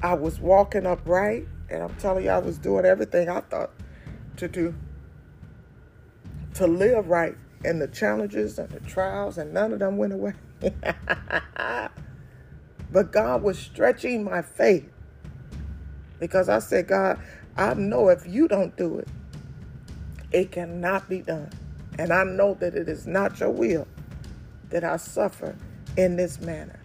I 0.00 0.14
was 0.14 0.38
walking 0.38 0.86
upright, 0.86 1.48
and 1.68 1.82
I'm 1.82 1.96
telling 1.96 2.26
you, 2.26 2.30
I 2.30 2.38
was 2.38 2.56
doing 2.56 2.84
everything 2.84 3.28
I 3.28 3.40
thought 3.40 3.72
to 4.36 4.46
do 4.46 4.76
to 6.54 6.68
live 6.68 7.08
right. 7.08 7.34
And 7.64 7.80
the 7.80 7.88
challenges 7.88 8.58
and 8.58 8.68
the 8.68 8.80
trials, 8.80 9.38
and 9.38 9.54
none 9.54 9.72
of 9.72 9.78
them 9.78 9.96
went 9.96 10.12
away. 10.12 10.34
But 12.94 13.10
God 13.10 13.42
was 13.42 13.58
stretching 13.58 14.22
my 14.22 14.40
faith 14.40 14.88
because 16.20 16.48
I 16.48 16.60
said, 16.60 16.86
God, 16.86 17.18
I 17.56 17.74
know 17.74 18.08
if 18.08 18.24
you 18.24 18.46
don't 18.46 18.76
do 18.76 19.00
it, 19.00 19.08
it 20.30 20.52
cannot 20.52 21.08
be 21.08 21.20
done. 21.20 21.50
And 21.98 22.12
I 22.12 22.22
know 22.22 22.54
that 22.54 22.76
it 22.76 22.88
is 22.88 23.04
not 23.08 23.40
your 23.40 23.50
will 23.50 23.88
that 24.70 24.84
I 24.84 24.96
suffer 24.96 25.56
in 25.96 26.14
this 26.14 26.40
manner. 26.40 26.78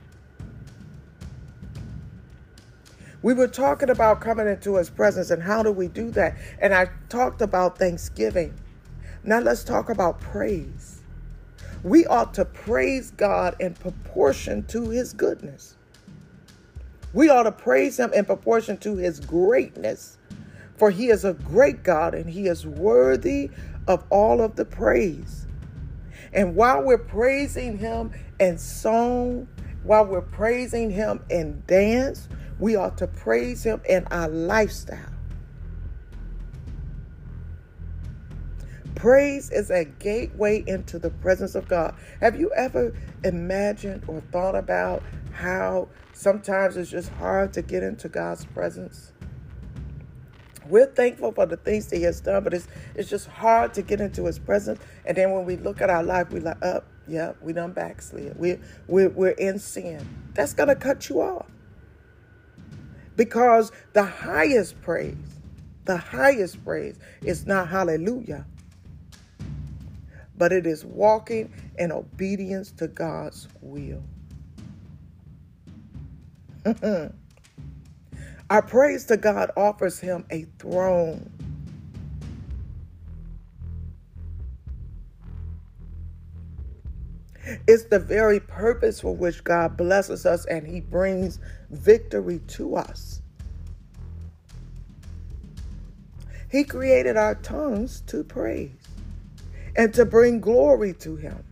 We 3.22 3.36
were 3.36 3.48
talking 3.48 3.92
about 3.92 4.20
coming 4.20 4.48
into 4.48 4.78
his 4.78 4.90
presence 4.90 5.30
and 5.30 5.44
how 5.44 5.62
do 5.62 5.72
we 5.72 5.90
do 5.90 6.10
that? 6.12 6.38
And 6.60 6.74
I 6.74 6.90
talked 7.10 7.44
about 7.44 7.78
thanksgiving. 7.78 8.56
Now 9.30 9.42
let's 9.42 9.64
talk 9.64 9.92
about 9.92 10.20
praise. 10.20 11.04
We 11.84 12.08
ought 12.08 12.34
to 12.34 12.46
praise 12.46 13.12
God 13.12 13.56
in 13.60 13.76
proportion 13.76 14.64
to 14.70 14.90
his 14.90 15.14
goodness. 15.14 15.76
We 17.14 17.30
ought 17.30 17.44
to 17.44 17.52
praise 17.52 18.00
him 18.00 18.12
in 18.12 18.26
proportion 18.26 18.78
to 18.78 18.96
his 18.96 19.20
greatness. 19.20 20.18
For 20.78 20.90
he 20.90 21.10
is 21.10 21.26
a 21.26 21.34
great 21.34 21.84
God 21.84 22.16
and 22.16 22.28
he 22.28 22.48
is 22.48 22.66
worthy 22.66 23.52
of 23.88 24.04
all 24.10 24.42
of 24.42 24.56
the 24.56 24.66
praise. 24.66 25.46
And 26.34 26.56
while 26.56 26.82
we're 26.82 26.98
praising 26.98 27.78
him 27.78 28.12
in 28.40 28.58
song, 28.58 29.48
while 29.84 30.08
we're 30.08 30.22
praising 30.22 30.90
him 30.90 31.24
in 31.30 31.62
dance, 31.68 32.28
we 32.58 32.76
ought 32.76 32.98
to 32.98 33.06
praise 33.06 33.62
him 33.62 33.80
in 33.88 34.08
our 34.10 34.28
lifestyle. 34.28 35.19
Praise 39.00 39.50
is 39.50 39.72
a 39.72 39.86
gateway 39.86 40.62
into 40.68 41.00
the 41.00 41.10
presence 41.10 41.56
of 41.56 41.70
God. 41.70 41.96
Have 42.20 42.38
you 42.38 42.52
ever 42.52 42.94
imagined 43.24 44.04
or 44.08 44.20
thought 44.34 44.56
about 44.56 45.04
how 45.32 45.88
sometimes 46.12 46.76
it's 46.76 46.92
just 46.92 47.08
hard 47.14 47.54
to 47.54 47.62
get 47.62 47.82
into 47.82 48.10
God's 48.10 48.44
presence? 48.48 49.14
We're 50.68 50.86
thankful 50.86 51.32
for 51.32 51.46
the 51.46 51.56
things 51.56 51.88
that 51.88 51.96
He 51.96 52.04
has 52.04 52.20
done, 52.20 52.44
but 52.44 52.54
it's 52.54 52.68
it's 52.94 53.10
just 53.10 53.28
hard 53.28 53.74
to 53.76 53.82
get 53.82 54.02
into 54.02 54.26
His 54.26 54.38
presence. 54.38 54.82
And 55.06 55.16
then 55.16 55.32
when 55.32 55.46
we 55.46 55.56
look 55.56 55.80
at 55.80 55.90
our 55.90 56.04
life, 56.04 56.34
we 56.34 56.42
like, 56.42 56.62
up, 56.62 56.84
oh, 56.86 56.94
yeah, 57.08 57.32
we 57.42 57.54
done 57.54 57.72
backslid. 57.72 58.38
We're 58.38 58.60
we're 58.88 59.10
we're 59.10 59.30
in 59.30 59.60
sin. 59.60 60.06
That's 60.34 60.54
gonna 60.54 60.76
cut 60.76 61.08
you 61.08 61.22
off. 61.22 61.48
Because 63.16 63.72
the 63.94 64.04
highest 64.04 64.82
praise, 64.82 65.16
the 65.86 65.96
highest 65.96 66.62
praise 66.66 67.00
is 67.24 67.48
not 67.48 67.70
hallelujah 67.70 68.46
but 70.40 70.54
it 70.54 70.66
is 70.66 70.86
walking 70.86 71.54
in 71.78 71.92
obedience 71.92 72.72
to 72.74 72.88
God's 72.88 73.48
will. 73.62 74.04
Our 78.50 78.62
praise 78.64 79.06
to 79.06 79.18
God 79.18 79.52
offers 79.58 80.00
him 80.00 80.26
a 80.32 80.46
throne. 80.60 81.32
It's 87.68 87.86
the 87.86 88.00
very 88.00 88.40
purpose 88.40 89.02
for 89.02 89.16
which 89.16 89.44
God 89.44 89.78
blesses 89.78 90.26
us 90.26 90.46
and 90.46 90.68
he 90.68 90.82
brings 90.82 91.40
victory 91.72 92.40
to 92.50 92.78
us. 92.78 93.22
He 96.50 96.64
created 96.64 97.18
our 97.18 97.36
tongues 97.36 98.02
to 98.08 98.24
praise 98.24 98.79
and 99.76 99.94
to 99.94 100.06
bring 100.06 100.40
glory 100.40 100.94
to 100.94 101.16
him. 101.16 101.44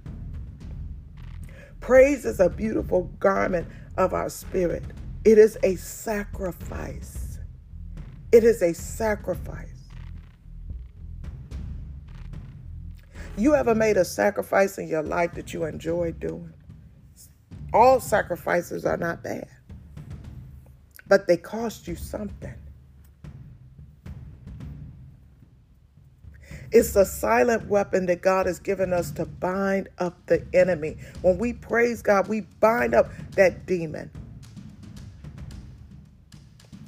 Praise 1.80 2.26
is 2.26 2.40
a 2.40 2.50
beautiful 2.50 3.04
garment 3.20 3.68
of 3.98 4.14
our 4.14 4.30
spirit. 4.30 4.84
It 5.26 5.38
is 5.38 5.58
a 5.64 5.76
sacrifice. 5.76 7.40
It 8.32 8.44
is 8.44 8.62
a 8.62 8.74
sacrifice. 8.74 9.68
You 13.38 13.56
ever 13.56 13.76
made 13.76 13.98
a 13.98 14.06
sacrifice 14.06 14.78
in 14.78 14.88
your 14.88 15.04
life 15.04 15.34
that 15.36 15.54
you 15.54 15.66
enjoy 15.66 16.12
doing? 16.14 16.54
All 17.74 18.00
sacrifices 18.00 18.86
are 18.86 18.98
not 18.98 19.24
bad, 19.24 19.48
but 21.08 21.28
they 21.28 21.38
cost 21.38 21.88
you 21.88 21.96
something. 21.96 22.56
It's 26.72 26.96
a 26.96 27.06
silent 27.06 27.68
weapon 27.68 28.06
that 28.08 28.22
God 28.22 28.46
has 28.46 28.60
given 28.60 28.92
us 28.94 29.12
to 29.12 29.26
bind 29.26 29.90
up 30.00 30.26
the 30.26 30.46
enemy. 30.54 30.98
When 31.22 31.38
we 31.38 31.54
praise 31.54 32.02
God, 32.02 32.28
we 32.28 32.42
bind 32.60 32.94
up 32.94 33.10
that 33.32 33.66
demon. 33.66 34.12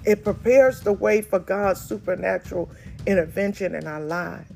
It 0.05 0.23
prepares 0.23 0.81
the 0.81 0.93
way 0.93 1.21
for 1.21 1.39
God's 1.39 1.81
supernatural 1.81 2.69
intervention 3.05 3.75
in 3.75 3.87
our 3.87 4.01
lives. 4.01 4.51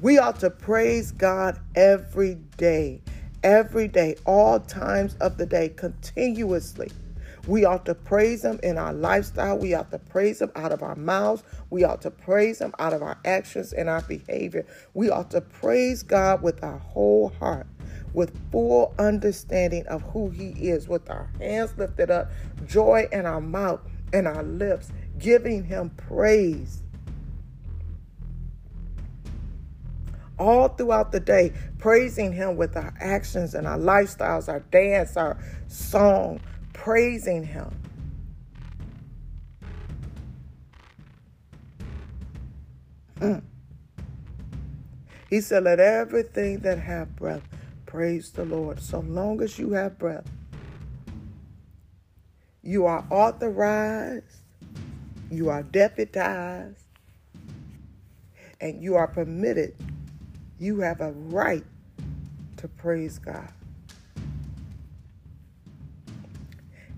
We 0.00 0.18
ought 0.18 0.40
to 0.40 0.50
praise 0.50 1.12
God 1.12 1.60
every 1.76 2.34
day, 2.56 3.00
every 3.42 3.88
day, 3.88 4.16
all 4.26 4.58
times 4.58 5.14
of 5.20 5.38
the 5.38 5.46
day, 5.46 5.68
continuously. 5.68 6.90
We 7.46 7.64
ought 7.64 7.84
to 7.86 7.94
praise 7.94 8.44
Him 8.44 8.60
in 8.62 8.78
our 8.78 8.92
lifestyle. 8.92 9.58
We 9.58 9.74
ought 9.74 9.90
to 9.90 9.98
praise 9.98 10.40
Him 10.40 10.52
out 10.54 10.70
of 10.70 10.82
our 10.82 10.94
mouths. 10.94 11.42
We 11.70 11.82
ought 11.82 12.00
to 12.02 12.10
praise 12.10 12.60
Him 12.60 12.72
out 12.78 12.92
of 12.92 13.02
our 13.02 13.18
actions 13.24 13.72
and 13.72 13.88
our 13.88 14.02
behavior. 14.02 14.64
We 14.94 15.10
ought 15.10 15.30
to 15.32 15.40
praise 15.40 16.02
God 16.04 16.42
with 16.42 16.62
our 16.62 16.78
whole 16.78 17.30
heart, 17.40 17.66
with 18.12 18.38
full 18.52 18.94
understanding 18.98 19.86
of 19.88 20.02
who 20.02 20.30
He 20.30 20.50
is, 20.50 20.86
with 20.86 21.10
our 21.10 21.30
hands 21.40 21.74
lifted 21.76 22.10
up, 22.10 22.30
joy 22.64 23.08
in 23.10 23.26
our 23.26 23.40
mouth 23.40 23.80
and 24.12 24.28
our 24.28 24.44
lips, 24.44 24.92
giving 25.18 25.64
Him 25.64 25.90
praise. 25.90 26.82
all 30.38 30.68
throughout 30.68 31.12
the 31.12 31.20
day, 31.20 31.52
praising 31.78 32.32
Him 32.32 32.56
with 32.56 32.76
our 32.76 32.92
actions 32.98 33.54
and 33.54 33.64
our 33.64 33.78
lifestyles, 33.78 34.48
our 34.48 34.60
dance, 34.60 35.16
our 35.16 35.38
song, 35.68 36.40
praising 36.82 37.44
Him. 37.44 37.70
Mm. 43.20 43.42
He 45.30 45.40
said, 45.40 45.62
Let 45.62 45.78
everything 45.78 46.58
that 46.60 46.80
have 46.80 47.14
breath 47.14 47.42
praise 47.86 48.32
the 48.32 48.44
Lord. 48.44 48.82
So 48.82 48.98
long 48.98 49.40
as 49.42 49.60
you 49.60 49.74
have 49.74 49.96
breath, 49.96 50.28
you 52.64 52.86
are 52.86 53.04
authorized, 53.10 54.42
you 55.30 55.50
are 55.50 55.62
deputized, 55.62 56.82
and 58.60 58.82
you 58.82 58.96
are 58.96 59.06
permitted. 59.06 59.76
You 60.58 60.80
have 60.80 61.00
a 61.00 61.12
right 61.12 61.64
to 62.56 62.66
praise 62.66 63.20
God. 63.20 63.52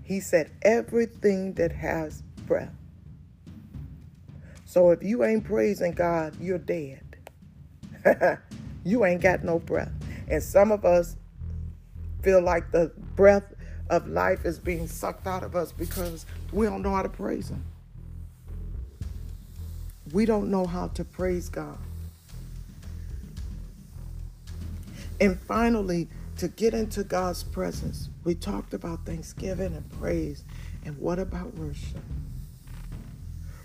He 0.05 0.19
said, 0.19 0.51
everything 0.61 1.53
that 1.53 1.71
has 1.71 2.21
breath. 2.45 2.71
So 4.65 4.91
if 4.91 5.01
you 5.01 5.23
ain't 5.23 5.43
praising 5.43 5.93
God, 5.93 6.35
you're 6.39 6.59
dead. 6.59 7.01
you 8.83 9.03
ain't 9.03 9.21
got 9.21 9.43
no 9.43 9.57
breath. 9.57 9.91
And 10.29 10.41
some 10.41 10.71
of 10.71 10.85
us 10.85 11.17
feel 12.21 12.39
like 12.39 12.71
the 12.71 12.91
breath 13.15 13.51
of 13.89 14.07
life 14.07 14.45
is 14.45 14.59
being 14.59 14.87
sucked 14.87 15.25
out 15.25 15.43
of 15.43 15.55
us 15.55 15.71
because 15.71 16.27
we 16.53 16.67
don't 16.67 16.83
know 16.83 16.93
how 16.93 17.01
to 17.01 17.09
praise 17.09 17.49
Him. 17.49 17.63
We 20.13 20.25
don't 20.25 20.51
know 20.51 20.67
how 20.67 20.89
to 20.89 21.03
praise 21.03 21.49
God. 21.49 21.79
And 25.19 25.39
finally, 25.39 26.09
to 26.37 26.47
get 26.49 26.73
into 26.73 27.03
God's 27.03 27.43
presence, 27.43 28.09
we 28.23 28.35
talked 28.35 28.73
about 28.73 29.05
thanksgiving 29.05 29.73
and 29.73 29.89
praise. 29.99 30.43
And 30.83 30.97
what 30.97 31.19
about 31.19 31.53
worship? 31.55 32.03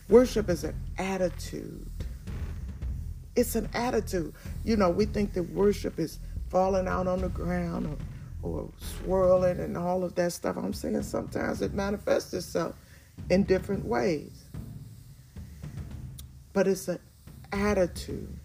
Worship 0.08 0.48
is 0.48 0.64
an 0.64 0.74
attitude. 0.98 1.90
It's 3.36 3.54
an 3.54 3.68
attitude. 3.74 4.34
You 4.64 4.76
know, 4.76 4.90
we 4.90 5.06
think 5.06 5.32
that 5.34 5.44
worship 5.50 5.98
is 5.98 6.18
falling 6.48 6.88
out 6.88 7.06
on 7.06 7.20
the 7.20 7.28
ground 7.28 7.98
or, 8.42 8.48
or 8.48 8.70
swirling 8.78 9.60
and 9.60 9.76
all 9.76 10.04
of 10.04 10.14
that 10.16 10.32
stuff. 10.32 10.56
I'm 10.56 10.72
saying 10.72 11.02
sometimes 11.02 11.62
it 11.62 11.74
manifests 11.74 12.32
itself 12.34 12.74
in 13.30 13.44
different 13.44 13.84
ways. 13.84 14.44
But 16.52 16.66
it's 16.66 16.88
an 16.88 16.98
attitude. 17.52 18.36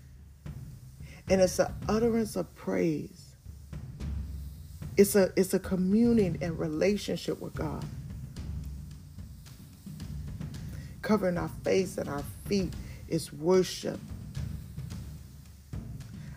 And 1.30 1.42
it's 1.42 1.58
an 1.58 1.74
utterance 1.88 2.36
of 2.36 2.54
praise 2.56 3.25
it's 4.98 5.16
a 5.16 5.32
it's 5.36 5.54
a 5.54 5.60
communing 5.60 6.38
and 6.42 6.58
relationship 6.58 7.42
with 7.42 7.54
God. 7.54 7.84
Covering 11.02 11.38
our 11.38 11.52
face 11.64 11.98
and 11.98 12.10
our 12.10 12.24
feet 12.46 12.74
is 13.08 13.32
worship. 13.32 14.00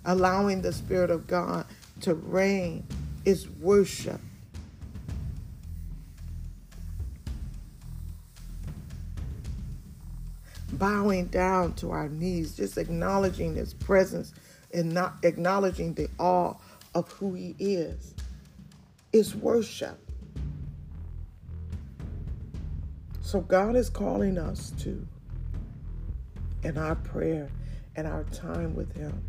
Allowing 0.05 0.63
the 0.63 0.73
Spirit 0.73 1.11
of 1.11 1.27
God 1.27 1.67
to 2.01 2.15
reign 2.15 2.87
is 3.25 3.49
worship. 3.49 4.21
Bowing 10.73 11.27
down 11.27 11.75
to 11.75 11.91
our 11.91 12.09
knees, 12.09 12.57
just 12.57 12.77
acknowledging 12.77 13.55
His 13.55 13.73
presence 13.73 14.35
and 14.75 14.93
not 14.93 15.17
acknowledging 15.23 15.95
the 15.95 16.09
awe 16.19 16.55
of 16.95 17.11
who 17.13 17.35
He 17.35 17.55
is 17.59 18.15
is 19.13 19.35
worship. 19.37 19.99
So 23.21 23.41
God 23.41 23.77
is 23.77 23.91
calling 23.91 24.39
us 24.39 24.73
to, 24.81 25.07
in 26.65 26.79
our 26.79 26.97
prayer 26.97 27.51
and 27.97 28.07
our 28.07 28.25
time 28.25 28.75
with 28.75 28.97
Him, 28.97 29.23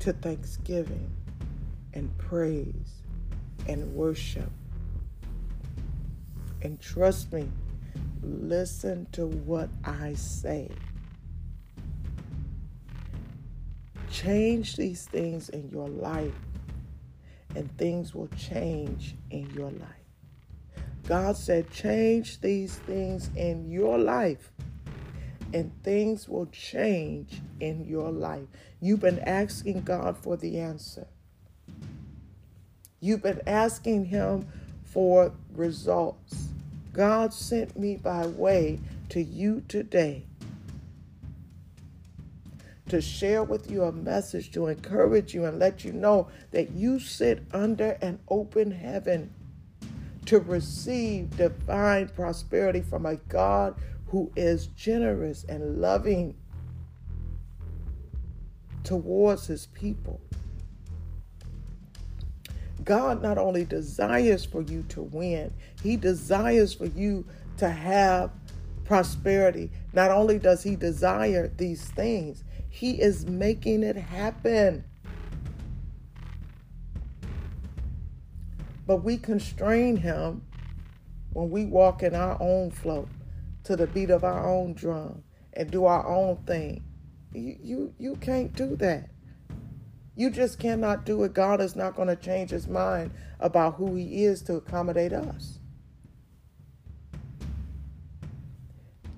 to 0.00 0.12
thanksgiving 0.12 1.10
and 1.94 2.16
praise 2.18 3.02
and 3.68 3.94
worship 3.94 4.50
And 6.62 6.80
trust 6.80 7.32
me, 7.32 7.50
listen 8.22 9.06
to 9.12 9.26
what 9.26 9.70
I 9.84 10.14
say. 10.14 10.70
Change 14.10 14.76
these 14.76 15.06
things 15.06 15.48
in 15.50 15.70
your 15.70 15.88
life, 15.88 16.34
and 17.54 17.76
things 17.78 18.14
will 18.14 18.28
change 18.28 19.14
in 19.30 19.50
your 19.50 19.70
life. 19.70 19.88
God 21.06 21.36
said, 21.36 21.70
Change 21.70 22.40
these 22.40 22.76
things 22.76 23.30
in 23.36 23.70
your 23.70 23.98
life, 23.98 24.52
and 25.52 25.72
things 25.82 26.28
will 26.28 26.46
change 26.46 27.40
in 27.60 27.84
your 27.84 28.10
life. 28.10 28.46
You've 28.80 29.00
been 29.00 29.20
asking 29.20 29.82
God 29.82 30.16
for 30.16 30.36
the 30.36 30.58
answer. 30.58 31.06
You've 33.00 33.22
been 33.22 33.42
asking 33.46 34.06
Him 34.06 34.48
for 34.84 35.32
results. 35.52 36.48
God 36.92 37.32
sent 37.32 37.78
me 37.78 37.96
by 37.96 38.26
way 38.26 38.78
to 39.08 39.22
you 39.22 39.62
today 39.68 40.24
to 42.92 43.00
share 43.00 43.42
with 43.42 43.70
you 43.70 43.84
a 43.84 43.90
message 43.90 44.52
to 44.52 44.66
encourage 44.66 45.32
you 45.32 45.46
and 45.46 45.58
let 45.58 45.82
you 45.82 45.94
know 45.94 46.28
that 46.50 46.72
you 46.72 46.98
sit 47.00 47.42
under 47.50 47.92
an 48.02 48.18
open 48.28 48.70
heaven 48.70 49.32
to 50.26 50.40
receive 50.40 51.34
divine 51.38 52.06
prosperity 52.06 52.82
from 52.82 53.06
a 53.06 53.16
God 53.16 53.76
who 54.08 54.30
is 54.36 54.66
generous 54.66 55.42
and 55.44 55.80
loving 55.80 56.36
towards 58.84 59.46
his 59.46 59.64
people. 59.68 60.20
God 62.84 63.22
not 63.22 63.38
only 63.38 63.64
desires 63.64 64.44
for 64.44 64.60
you 64.60 64.84
to 64.90 65.00
win, 65.00 65.54
He 65.82 65.96
desires 65.96 66.74
for 66.74 66.86
you 66.86 67.24
to 67.56 67.70
have 67.70 68.32
prosperity. 68.84 69.70
Not 69.94 70.10
only 70.10 70.38
does 70.38 70.62
He 70.62 70.76
desire 70.76 71.48
these 71.56 71.84
things, 71.86 72.44
He 72.72 73.02
is 73.02 73.26
making 73.26 73.82
it 73.82 73.96
happen. 73.96 74.84
But 78.86 79.04
we 79.04 79.18
constrain 79.18 79.98
Him 79.98 80.42
when 81.34 81.50
we 81.50 81.66
walk 81.66 82.02
in 82.02 82.14
our 82.14 82.38
own 82.40 82.70
flow 82.70 83.10
to 83.64 83.76
the 83.76 83.86
beat 83.86 84.08
of 84.08 84.24
our 84.24 84.48
own 84.48 84.72
drum 84.72 85.22
and 85.52 85.70
do 85.70 85.84
our 85.84 86.08
own 86.08 86.36
thing. 86.46 86.82
You, 87.34 87.56
you, 87.62 87.94
you 87.98 88.16
can't 88.16 88.54
do 88.54 88.74
that. 88.76 89.10
You 90.16 90.30
just 90.30 90.58
cannot 90.58 91.04
do 91.04 91.22
it. 91.24 91.34
God 91.34 91.60
is 91.60 91.76
not 91.76 91.94
going 91.94 92.08
to 92.08 92.16
change 92.16 92.50
his 92.50 92.66
mind 92.66 93.10
about 93.38 93.74
who 93.74 93.96
he 93.96 94.24
is 94.24 94.40
to 94.44 94.54
accommodate 94.54 95.12
us. 95.12 95.58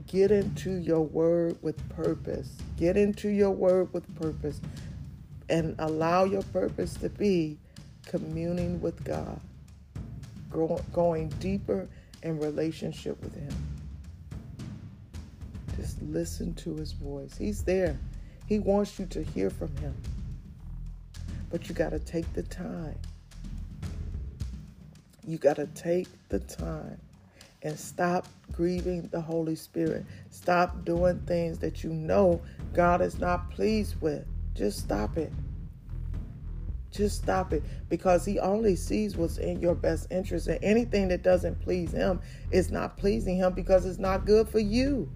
Get 0.06 0.30
into 0.30 0.72
your 0.72 1.00
word 1.00 1.56
with 1.62 1.88
purpose. 1.90 2.50
Get 2.76 2.96
into 2.96 3.28
your 3.28 3.50
word 3.50 3.92
with 3.92 4.14
purpose 4.20 4.60
and 5.48 5.74
allow 5.78 6.24
your 6.24 6.42
purpose 6.42 6.94
to 6.94 7.08
be 7.08 7.58
communing 8.06 8.80
with 8.80 9.02
God, 9.04 9.40
going 10.92 11.28
deeper 11.40 11.88
in 12.22 12.38
relationship 12.38 13.20
with 13.22 13.34
him. 13.34 13.54
Just 15.76 16.00
listen 16.02 16.54
to 16.54 16.76
his 16.76 16.92
voice. 16.92 17.36
He's 17.36 17.62
there. 17.64 17.98
He 18.46 18.58
wants 18.58 18.98
you 18.98 19.06
to 19.06 19.22
hear 19.22 19.50
from 19.50 19.74
him. 19.78 19.94
But 21.50 21.68
you 21.68 21.74
got 21.74 21.90
to 21.90 21.98
take 21.98 22.30
the 22.34 22.42
time. 22.42 22.98
You 25.26 25.38
got 25.38 25.56
to 25.56 25.66
take 25.66 26.08
the 26.28 26.38
time 26.40 27.00
and 27.64 27.78
stop 27.78 28.28
grieving 28.52 29.08
the 29.10 29.20
Holy 29.20 29.56
Spirit. 29.56 30.04
Stop 30.30 30.84
doing 30.84 31.18
things 31.26 31.58
that 31.58 31.82
you 31.82 31.90
know 31.90 32.40
God 32.74 33.00
is 33.00 33.18
not 33.18 33.50
pleased 33.50 34.00
with. 34.00 34.24
Just 34.54 34.78
stop 34.78 35.16
it. 35.16 35.32
Just 36.92 37.16
stop 37.16 37.52
it 37.52 37.64
because 37.88 38.24
He 38.24 38.38
only 38.38 38.76
sees 38.76 39.16
what's 39.16 39.38
in 39.38 39.60
your 39.60 39.74
best 39.74 40.06
interest, 40.12 40.46
and 40.46 40.62
anything 40.62 41.08
that 41.08 41.22
doesn't 41.22 41.60
please 41.60 41.90
Him 41.90 42.20
is 42.52 42.70
not 42.70 42.96
pleasing 42.96 43.36
Him 43.36 43.52
because 43.54 43.84
it's 43.84 43.98
not 43.98 44.26
good 44.26 44.48
for 44.48 44.60
you. 44.60 45.10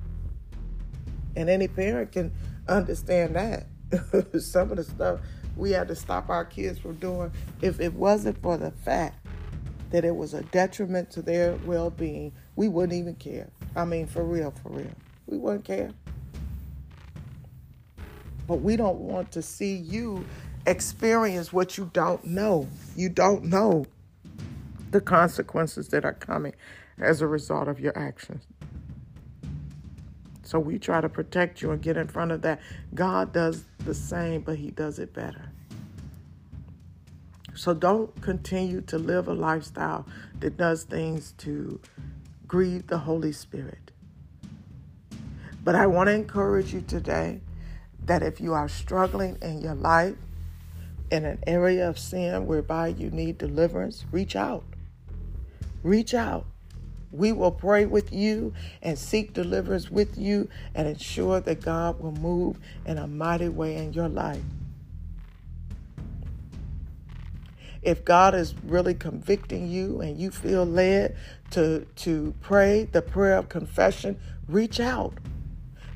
And 1.37 1.49
any 1.49 1.69
parent 1.69 2.11
can 2.11 2.33
understand 2.67 3.37
that. 3.37 3.67
Some 4.43 4.73
of 4.73 4.79
the 4.79 4.85
stuff 4.85 5.21
we 5.57 5.71
had 5.71 5.89
to 5.89 5.95
stop 5.95 6.31
our 6.31 6.45
kids 6.45 6.79
from 6.79 6.97
doing 6.97 7.31
if 7.61 7.81
it 7.81 7.93
wasn't 7.93 8.41
for 8.43 8.57
the 8.57 8.71
fact 8.71 9.18
that 9.91 10.05
it 10.05 10.15
was 10.15 10.35
a 10.35 10.43
detriment 10.45 11.11
to 11.13 11.23
their 11.23 11.57
well 11.65 11.91
being, 11.91 12.33
we 12.57 12.69
wouldn't 12.69 12.99
even 12.99 13.15
care. 13.15 13.51
I 13.75 13.85
mean, 13.85 14.07
for 14.07 14.25
real, 14.25 14.53
for 14.63 14.71
real. 14.71 14.95
We 15.27 15.39
wouldn't 15.39 15.65
care. 15.65 15.91
But 18.47 18.57
we 18.57 18.77
don't 18.77 18.99
want 18.99 19.33
to 19.33 19.43
see 19.43 19.77
you 19.77 20.25
experience 20.67 21.53
what 21.53 21.77
you 21.77 21.91
don't 21.93 22.25
know. 22.25 22.67
You 22.97 23.09
don't 23.09 23.45
know 23.45 23.87
the 24.91 25.01
consequences 25.01 25.89
that 25.89 26.05
are 26.05 26.15
coming 26.15 26.55
as 26.99 27.21
a 27.21 27.27
result 27.27 27.69
of 27.69 27.79
your 27.79 27.97
actions. 27.97 28.45
So 30.43 30.59
we 30.59 30.79
try 30.79 31.03
to 31.03 31.11
protect 31.11 31.61
you 31.61 31.73
and 31.73 31.83
get 31.83 31.99
in 31.99 32.09
front 32.09 32.33
of 32.33 32.41
that. 32.43 32.61
God 32.95 33.35
does 33.35 33.65
the 33.85 33.95
same, 33.95 34.41
but 34.41 34.57
He 34.57 34.71
does 34.71 34.99
it 34.99 35.13
better. 35.13 35.53
So 37.59 37.75
don't 37.75 38.23
continue 38.23 38.83
to 38.83 38.99
live 38.99 39.27
a 39.27 39.35
lifestyle 39.35 40.07
that 40.39 40.57
does 40.57 40.85
things 40.85 41.35
to 41.39 41.81
grieve 42.47 42.87
the 42.87 42.99
Holy 42.99 43.33
Spirit. 43.33 43.91
But 45.65 45.75
I 45.75 45.89
want 45.89 46.07
to 46.07 46.15
encourage 46.15 46.73
you 46.73 46.83
today 46.83 47.41
that 48.05 48.23
if 48.23 48.41
you 48.41 48.55
are 48.55 48.69
struggling 48.69 49.39
in 49.43 49.61
your 49.61 49.75
life 49.75 50.15
in 51.11 51.25
an 51.25 51.41
area 51.49 51.89
of 51.89 51.99
sin 51.99 52.47
whereby 52.47 52.89
you 52.89 53.11
need 53.11 53.39
deliverance, 53.39 54.05
reach 54.13 54.37
out. 54.37 54.63
Reach 55.83 56.15
out. 56.15 56.47
We 57.11 57.33
will 57.33 57.51
pray 57.51 57.87
with 57.87 58.13
you 58.13 58.55
and 58.83 58.97
seek 58.97 59.33
deliverance 59.33 59.91
with 59.91 60.17
you 60.17 60.49
and 60.77 60.87
ensure 60.87 61.41
that 61.41 61.63
God 61.63 61.99
will 61.99 62.13
move 62.13 62.61
in 62.87 62.99
a 62.99 63.09
mighty 63.09 63.49
way 63.49 63.79
in 63.79 63.93
your 63.95 64.09
life. 64.09 64.45
If 67.83 68.05
God 68.05 68.35
is 68.35 68.55
really 68.65 68.95
convicting 68.95 69.69
you 69.69 70.01
and 70.01 70.19
you 70.19 70.31
feel 70.31 70.65
led 70.65 71.17
to, 71.51 71.87
to 71.97 72.35
pray 72.41 72.85
the 72.85 73.03
prayer 73.03 73.37
of 73.37 73.49
confession, 73.49 74.19
reach 74.49 74.81
out 74.81 75.15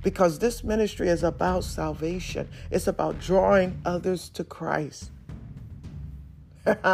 because 0.02 0.38
this 0.38 0.64
ministry 0.64 1.08
is 1.08 1.22
about 1.22 1.64
salvation. 1.64 2.48
It's 2.70 2.86
about 2.86 3.20
drawing 3.20 3.80
others 3.84 4.28
to 4.30 4.44
Christ. 4.44 5.10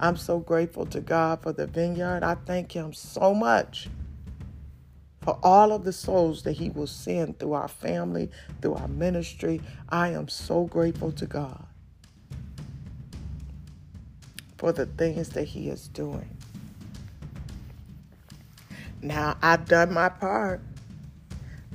I'm 0.00 0.16
so 0.16 0.38
grateful 0.38 0.86
to 0.86 1.00
God 1.00 1.42
for 1.42 1.52
the 1.52 1.66
vineyard. 1.66 2.22
I 2.22 2.34
thank 2.34 2.72
Him 2.72 2.92
so 2.92 3.34
much 3.34 3.88
for 5.22 5.38
all 5.42 5.72
of 5.72 5.84
the 5.84 5.92
souls 5.92 6.42
that 6.42 6.52
He 6.52 6.70
will 6.70 6.86
send 6.86 7.38
through 7.38 7.54
our 7.54 7.68
family, 7.68 8.30
through 8.60 8.74
our 8.74 8.88
ministry. 8.88 9.60
I 9.88 10.08
am 10.10 10.28
so 10.28 10.64
grateful 10.64 11.12
to 11.12 11.26
God 11.26 11.66
for 14.64 14.72
the 14.72 14.86
things 14.86 15.28
that 15.28 15.44
He 15.44 15.68
is 15.68 15.88
doing. 15.88 16.38
Now, 19.02 19.36
I've 19.42 19.66
done 19.68 19.92
my 19.92 20.08
part. 20.08 20.62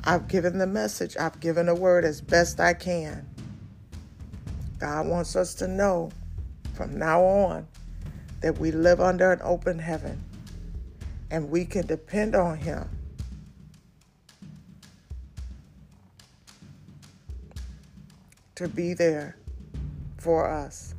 I've 0.03 0.27
given 0.27 0.57
the 0.57 0.65
message, 0.65 1.15
I've 1.15 1.39
given 1.39 1.67
the 1.67 1.75
word 1.75 2.03
as 2.03 2.19
best 2.19 2.59
I 2.59 2.73
can. 2.73 3.29
God 4.79 5.05
wants 5.05 5.35
us 5.35 5.53
to 5.55 5.67
know 5.67 6.09
from 6.73 6.97
now 6.97 7.21
on 7.21 7.67
that 8.41 8.57
we 8.57 8.71
live 8.71 8.99
under 8.99 9.33
an 9.33 9.41
open 9.43 9.77
heaven 9.77 10.23
and 11.29 11.51
we 11.51 11.65
can 11.65 11.85
depend 11.85 12.33
on 12.33 12.57
Him. 12.57 12.89
To 18.55 18.67
be 18.67 18.95
there 18.95 19.37
for 20.17 20.49
us 20.49 20.95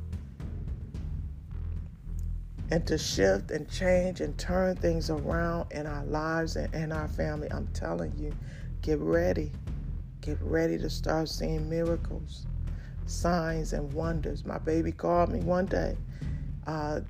and 2.71 2.87
to 2.87 2.97
shift 2.97 3.51
and 3.51 3.69
change 3.69 4.21
and 4.21 4.37
turn 4.37 4.75
things 4.77 5.09
around 5.09 5.71
in 5.71 5.85
our 5.85 6.05
lives 6.05 6.55
and 6.55 6.73
in 6.73 6.91
our 6.91 7.09
family. 7.09 7.49
I'm 7.51 7.67
telling 7.73 8.13
you, 8.17 8.33
get 8.81 8.99
ready. 8.99 9.51
Get 10.21 10.39
ready 10.41 10.77
to 10.79 10.89
start 10.89 11.29
seeing 11.29 11.69
miracles, 11.69 12.47
signs, 13.07 13.73
and 13.73 13.93
wonders. 13.93 14.45
My 14.45 14.59
baby 14.59 14.91
called 14.91 15.29
me 15.31 15.39
one 15.41 15.65
day 15.67 15.97
uh, 16.67 17.01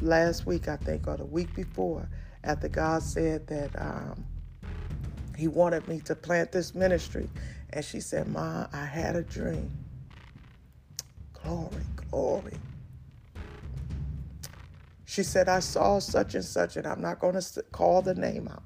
last 0.00 0.46
week, 0.46 0.68
I 0.68 0.76
think, 0.76 1.08
or 1.08 1.16
the 1.18 1.26
week 1.26 1.54
before, 1.54 2.08
after 2.44 2.68
God 2.68 3.02
said 3.02 3.46
that 3.48 3.70
um, 3.80 4.24
He 5.36 5.48
wanted 5.48 5.88
me 5.88 6.00
to 6.02 6.14
plant 6.16 6.52
this 6.52 6.74
ministry. 6.74 7.28
And 7.70 7.84
she 7.84 8.00
said, 8.00 8.28
Ma, 8.28 8.66
I 8.72 8.86
had 8.86 9.16
a 9.16 9.22
dream. 9.22 9.70
Glory, 11.34 11.84
glory. 12.10 12.58
She 15.12 15.22
said, 15.22 15.46
I 15.46 15.60
saw 15.60 15.98
such 15.98 16.34
and 16.34 16.42
such, 16.42 16.78
and 16.78 16.86
I'm 16.86 17.02
not 17.02 17.18
going 17.18 17.38
to 17.38 17.62
call 17.70 18.00
the 18.00 18.14
name 18.14 18.48
out. 18.48 18.62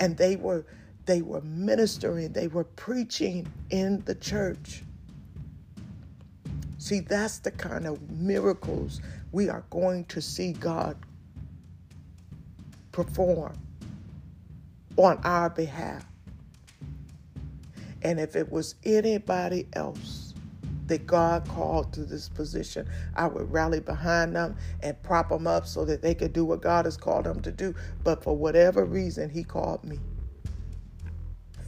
And 0.00 0.16
they 0.16 0.34
were 0.34 0.66
they 1.06 1.22
were 1.22 1.42
ministering, 1.42 2.32
they 2.32 2.48
were 2.48 2.64
preaching 2.64 3.46
in 3.70 4.02
the 4.04 4.16
church. 4.16 4.82
See, 6.78 6.98
that's 6.98 7.38
the 7.38 7.52
kind 7.52 7.86
of 7.86 8.10
miracles 8.10 9.00
we 9.30 9.48
are 9.48 9.62
going 9.70 10.06
to 10.06 10.20
see 10.20 10.54
God 10.54 10.96
perform 12.90 13.56
on 14.96 15.20
our 15.22 15.50
behalf. 15.50 16.04
And 18.02 18.18
if 18.18 18.34
it 18.34 18.50
was 18.50 18.74
anybody 18.82 19.68
else 19.74 20.27
that 20.88 21.06
God 21.06 21.46
called 21.48 21.92
to 21.94 22.04
this 22.04 22.28
position, 22.28 22.88
I 23.14 23.26
would 23.26 23.50
rally 23.52 23.80
behind 23.80 24.34
them 24.34 24.56
and 24.82 25.00
prop 25.02 25.28
them 25.28 25.46
up 25.46 25.66
so 25.66 25.84
that 25.84 26.02
they 26.02 26.14
could 26.14 26.32
do 26.32 26.44
what 26.44 26.60
God 26.60 26.84
has 26.84 26.96
called 26.96 27.24
them 27.24 27.40
to 27.42 27.52
do. 27.52 27.74
But 28.04 28.22
for 28.22 28.36
whatever 28.36 28.84
reason, 28.84 29.30
He 29.30 29.44
called 29.44 29.84
me. 29.84 29.98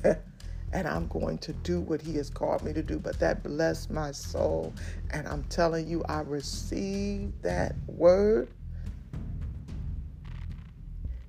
and 0.73 0.89
I'm 0.89 1.07
going 1.09 1.39
to 1.39 1.53
do 1.53 1.81
what 1.81 2.03
He 2.03 2.17
has 2.17 2.31
called 2.31 2.65
me 2.65 2.73
to 2.73 2.83
do. 2.83 2.99
But 2.99 3.19
that 3.21 3.43
blessed 3.43 3.91
my 3.91 4.11
soul. 4.11 4.73
And 5.11 5.29
I'm 5.29 5.45
telling 5.45 5.89
you, 5.89 6.03
I 6.09 6.21
received 6.21 7.43
that 7.43 7.75
word. 7.87 8.49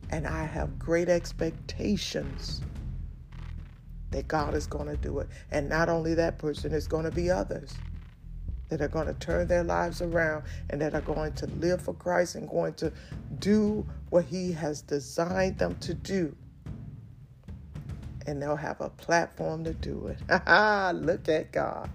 And 0.09 0.27
I 0.27 0.43
have 0.43 0.77
great 0.77 1.07
expectations 1.07 2.61
that 4.11 4.27
God 4.27 4.53
is 4.53 4.67
going 4.67 4.87
to 4.87 4.97
do 4.97 5.19
it. 5.19 5.27
And 5.51 5.69
not 5.69 5.89
only 5.89 6.13
that 6.15 6.37
person, 6.37 6.73
it's 6.73 6.87
going 6.87 7.05
to 7.05 7.11
be 7.11 7.31
others 7.31 7.73
that 8.69 8.81
are 8.81 8.87
going 8.87 9.07
to 9.07 9.13
turn 9.15 9.47
their 9.47 9.63
lives 9.63 10.01
around 10.01 10.43
and 10.69 10.79
that 10.81 10.93
are 10.93 11.01
going 11.01 11.33
to 11.33 11.47
live 11.47 11.81
for 11.81 11.93
Christ 11.93 12.35
and 12.35 12.49
going 12.49 12.73
to 12.75 12.91
do 13.39 13.85
what 14.09 14.25
He 14.25 14.51
has 14.53 14.81
designed 14.81 15.57
them 15.57 15.75
to 15.81 15.93
do. 15.93 16.35
And 18.27 18.41
they'll 18.41 18.55
have 18.55 18.79
a 18.79 18.89
platform 18.89 19.63
to 19.65 19.73
do 19.73 20.07
it. 20.07 20.19
Look 20.95 21.27
at 21.27 21.51
God. 21.51 21.89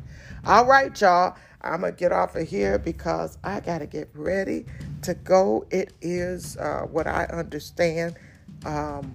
All 0.45 0.67
right, 0.67 0.99
y'all. 1.01 1.37
I'm 1.63 1.81
going 1.81 1.95
to 1.95 1.99
get 1.99 2.13
off 2.13 2.37
of 2.37 2.47
here 2.47 2.79
because 2.79 3.39
I 3.43 3.61
got 3.61 3.79
to 3.79 3.87
get 3.87 4.11
ready 4.15 4.67
to 5.03 5.15
go. 5.15 5.67
It 5.71 5.93
is 6.01 6.57
uh, 6.59 6.83
what 6.83 7.07
I 7.07 7.25
understand 7.25 8.17
um, 8.65 9.13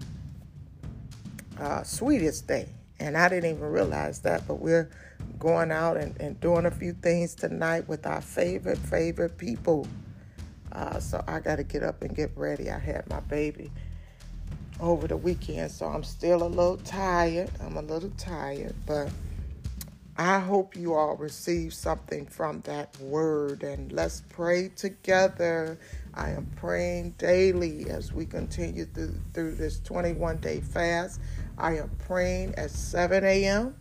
uh, 1.59 1.83
sweetest 1.83 2.47
day. 2.47 2.67
And 3.01 3.17
I 3.17 3.29
didn't 3.29 3.49
even 3.49 3.71
realize 3.71 4.19
that, 4.19 4.47
but 4.47 4.55
we're 4.55 4.89
going 5.39 5.71
out 5.71 5.97
and, 5.97 6.15
and 6.21 6.39
doing 6.39 6.67
a 6.67 6.71
few 6.71 6.93
things 6.93 7.33
tonight 7.33 7.87
with 7.87 8.05
our 8.05 8.21
favorite, 8.21 8.77
favorite 8.77 9.39
people. 9.39 9.87
Uh, 10.71 10.99
so 10.99 11.23
I 11.27 11.39
got 11.39 11.55
to 11.55 11.63
get 11.63 11.81
up 11.81 12.03
and 12.03 12.15
get 12.15 12.31
ready. 12.35 12.69
I 12.69 12.77
had 12.77 13.09
my 13.09 13.19
baby 13.21 13.71
over 14.79 15.07
the 15.07 15.17
weekend, 15.17 15.71
so 15.71 15.87
I'm 15.87 16.03
still 16.03 16.43
a 16.43 16.47
little 16.47 16.77
tired. 16.77 17.49
I'm 17.59 17.75
a 17.75 17.81
little 17.81 18.11
tired, 18.17 18.75
but 18.85 19.09
I 20.15 20.39
hope 20.39 20.75
you 20.75 20.93
all 20.93 21.15
receive 21.15 21.73
something 21.73 22.27
from 22.27 22.61
that 22.61 22.95
word 22.99 23.63
and 23.63 23.91
let's 23.91 24.21
pray 24.29 24.69
together. 24.69 25.79
I 26.13 26.29
am 26.29 26.45
praying 26.57 27.15
daily 27.17 27.89
as 27.89 28.13
we 28.13 28.27
continue 28.27 28.85
through, 28.85 29.15
through 29.33 29.55
this 29.55 29.79
21 29.79 30.37
day 30.37 30.59
fast. 30.59 31.19
I 31.61 31.77
am 31.77 31.91
praying 32.07 32.55
at 32.55 32.71
7 32.71 33.23
a.m. 33.23 33.75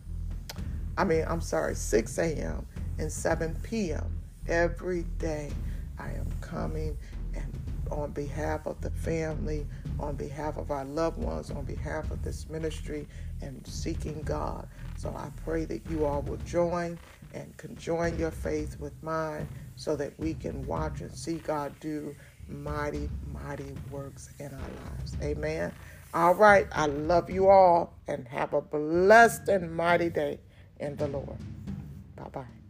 I 0.97 1.03
mean, 1.03 1.25
I'm 1.27 1.41
sorry, 1.41 1.73
6 1.73 2.17
a.m. 2.19 2.67
and 2.99 3.11
7 3.11 3.57
p.m. 3.63 4.21
every 4.47 5.03
day. 5.17 5.51
I 5.97 6.11
am 6.11 6.27
coming 6.41 6.95
and 7.33 7.51
on 7.89 8.11
behalf 8.11 8.67
of 8.67 8.79
the 8.81 8.91
family, 8.91 9.65
on 9.99 10.15
behalf 10.15 10.57
of 10.57 10.69
our 10.69 10.85
loved 10.85 11.17
ones, 11.17 11.49
on 11.49 11.65
behalf 11.65 12.11
of 12.11 12.23
this 12.23 12.47
ministry, 12.49 13.07
and 13.41 13.65
seeking 13.65 14.21
God. 14.21 14.67
So 14.95 15.09
I 15.09 15.31
pray 15.43 15.65
that 15.65 15.81
you 15.89 16.05
all 16.05 16.21
will 16.21 16.37
join 16.37 16.99
and 17.33 17.55
conjoin 17.57 18.17
your 18.19 18.31
faith 18.31 18.79
with 18.79 18.93
mine 19.01 19.47
so 19.75 19.95
that 19.95 20.17
we 20.19 20.35
can 20.35 20.63
watch 20.67 21.01
and 21.01 21.11
see 21.11 21.35
God 21.35 21.73
do 21.79 22.15
mighty, 22.47 23.09
mighty 23.33 23.73
works 23.89 24.29
in 24.39 24.47
our 24.47 24.51
lives. 24.91 25.17
Amen. 25.23 25.71
All 26.13 26.35
right. 26.35 26.67
I 26.71 26.87
love 26.87 27.29
you 27.29 27.49
all 27.49 27.93
and 28.07 28.27
have 28.27 28.53
a 28.53 28.61
blessed 28.61 29.47
and 29.47 29.73
mighty 29.75 30.09
day 30.09 30.39
in 30.79 30.95
the 30.97 31.07
Lord. 31.07 31.37
Bye 32.15 32.29
bye. 32.31 32.60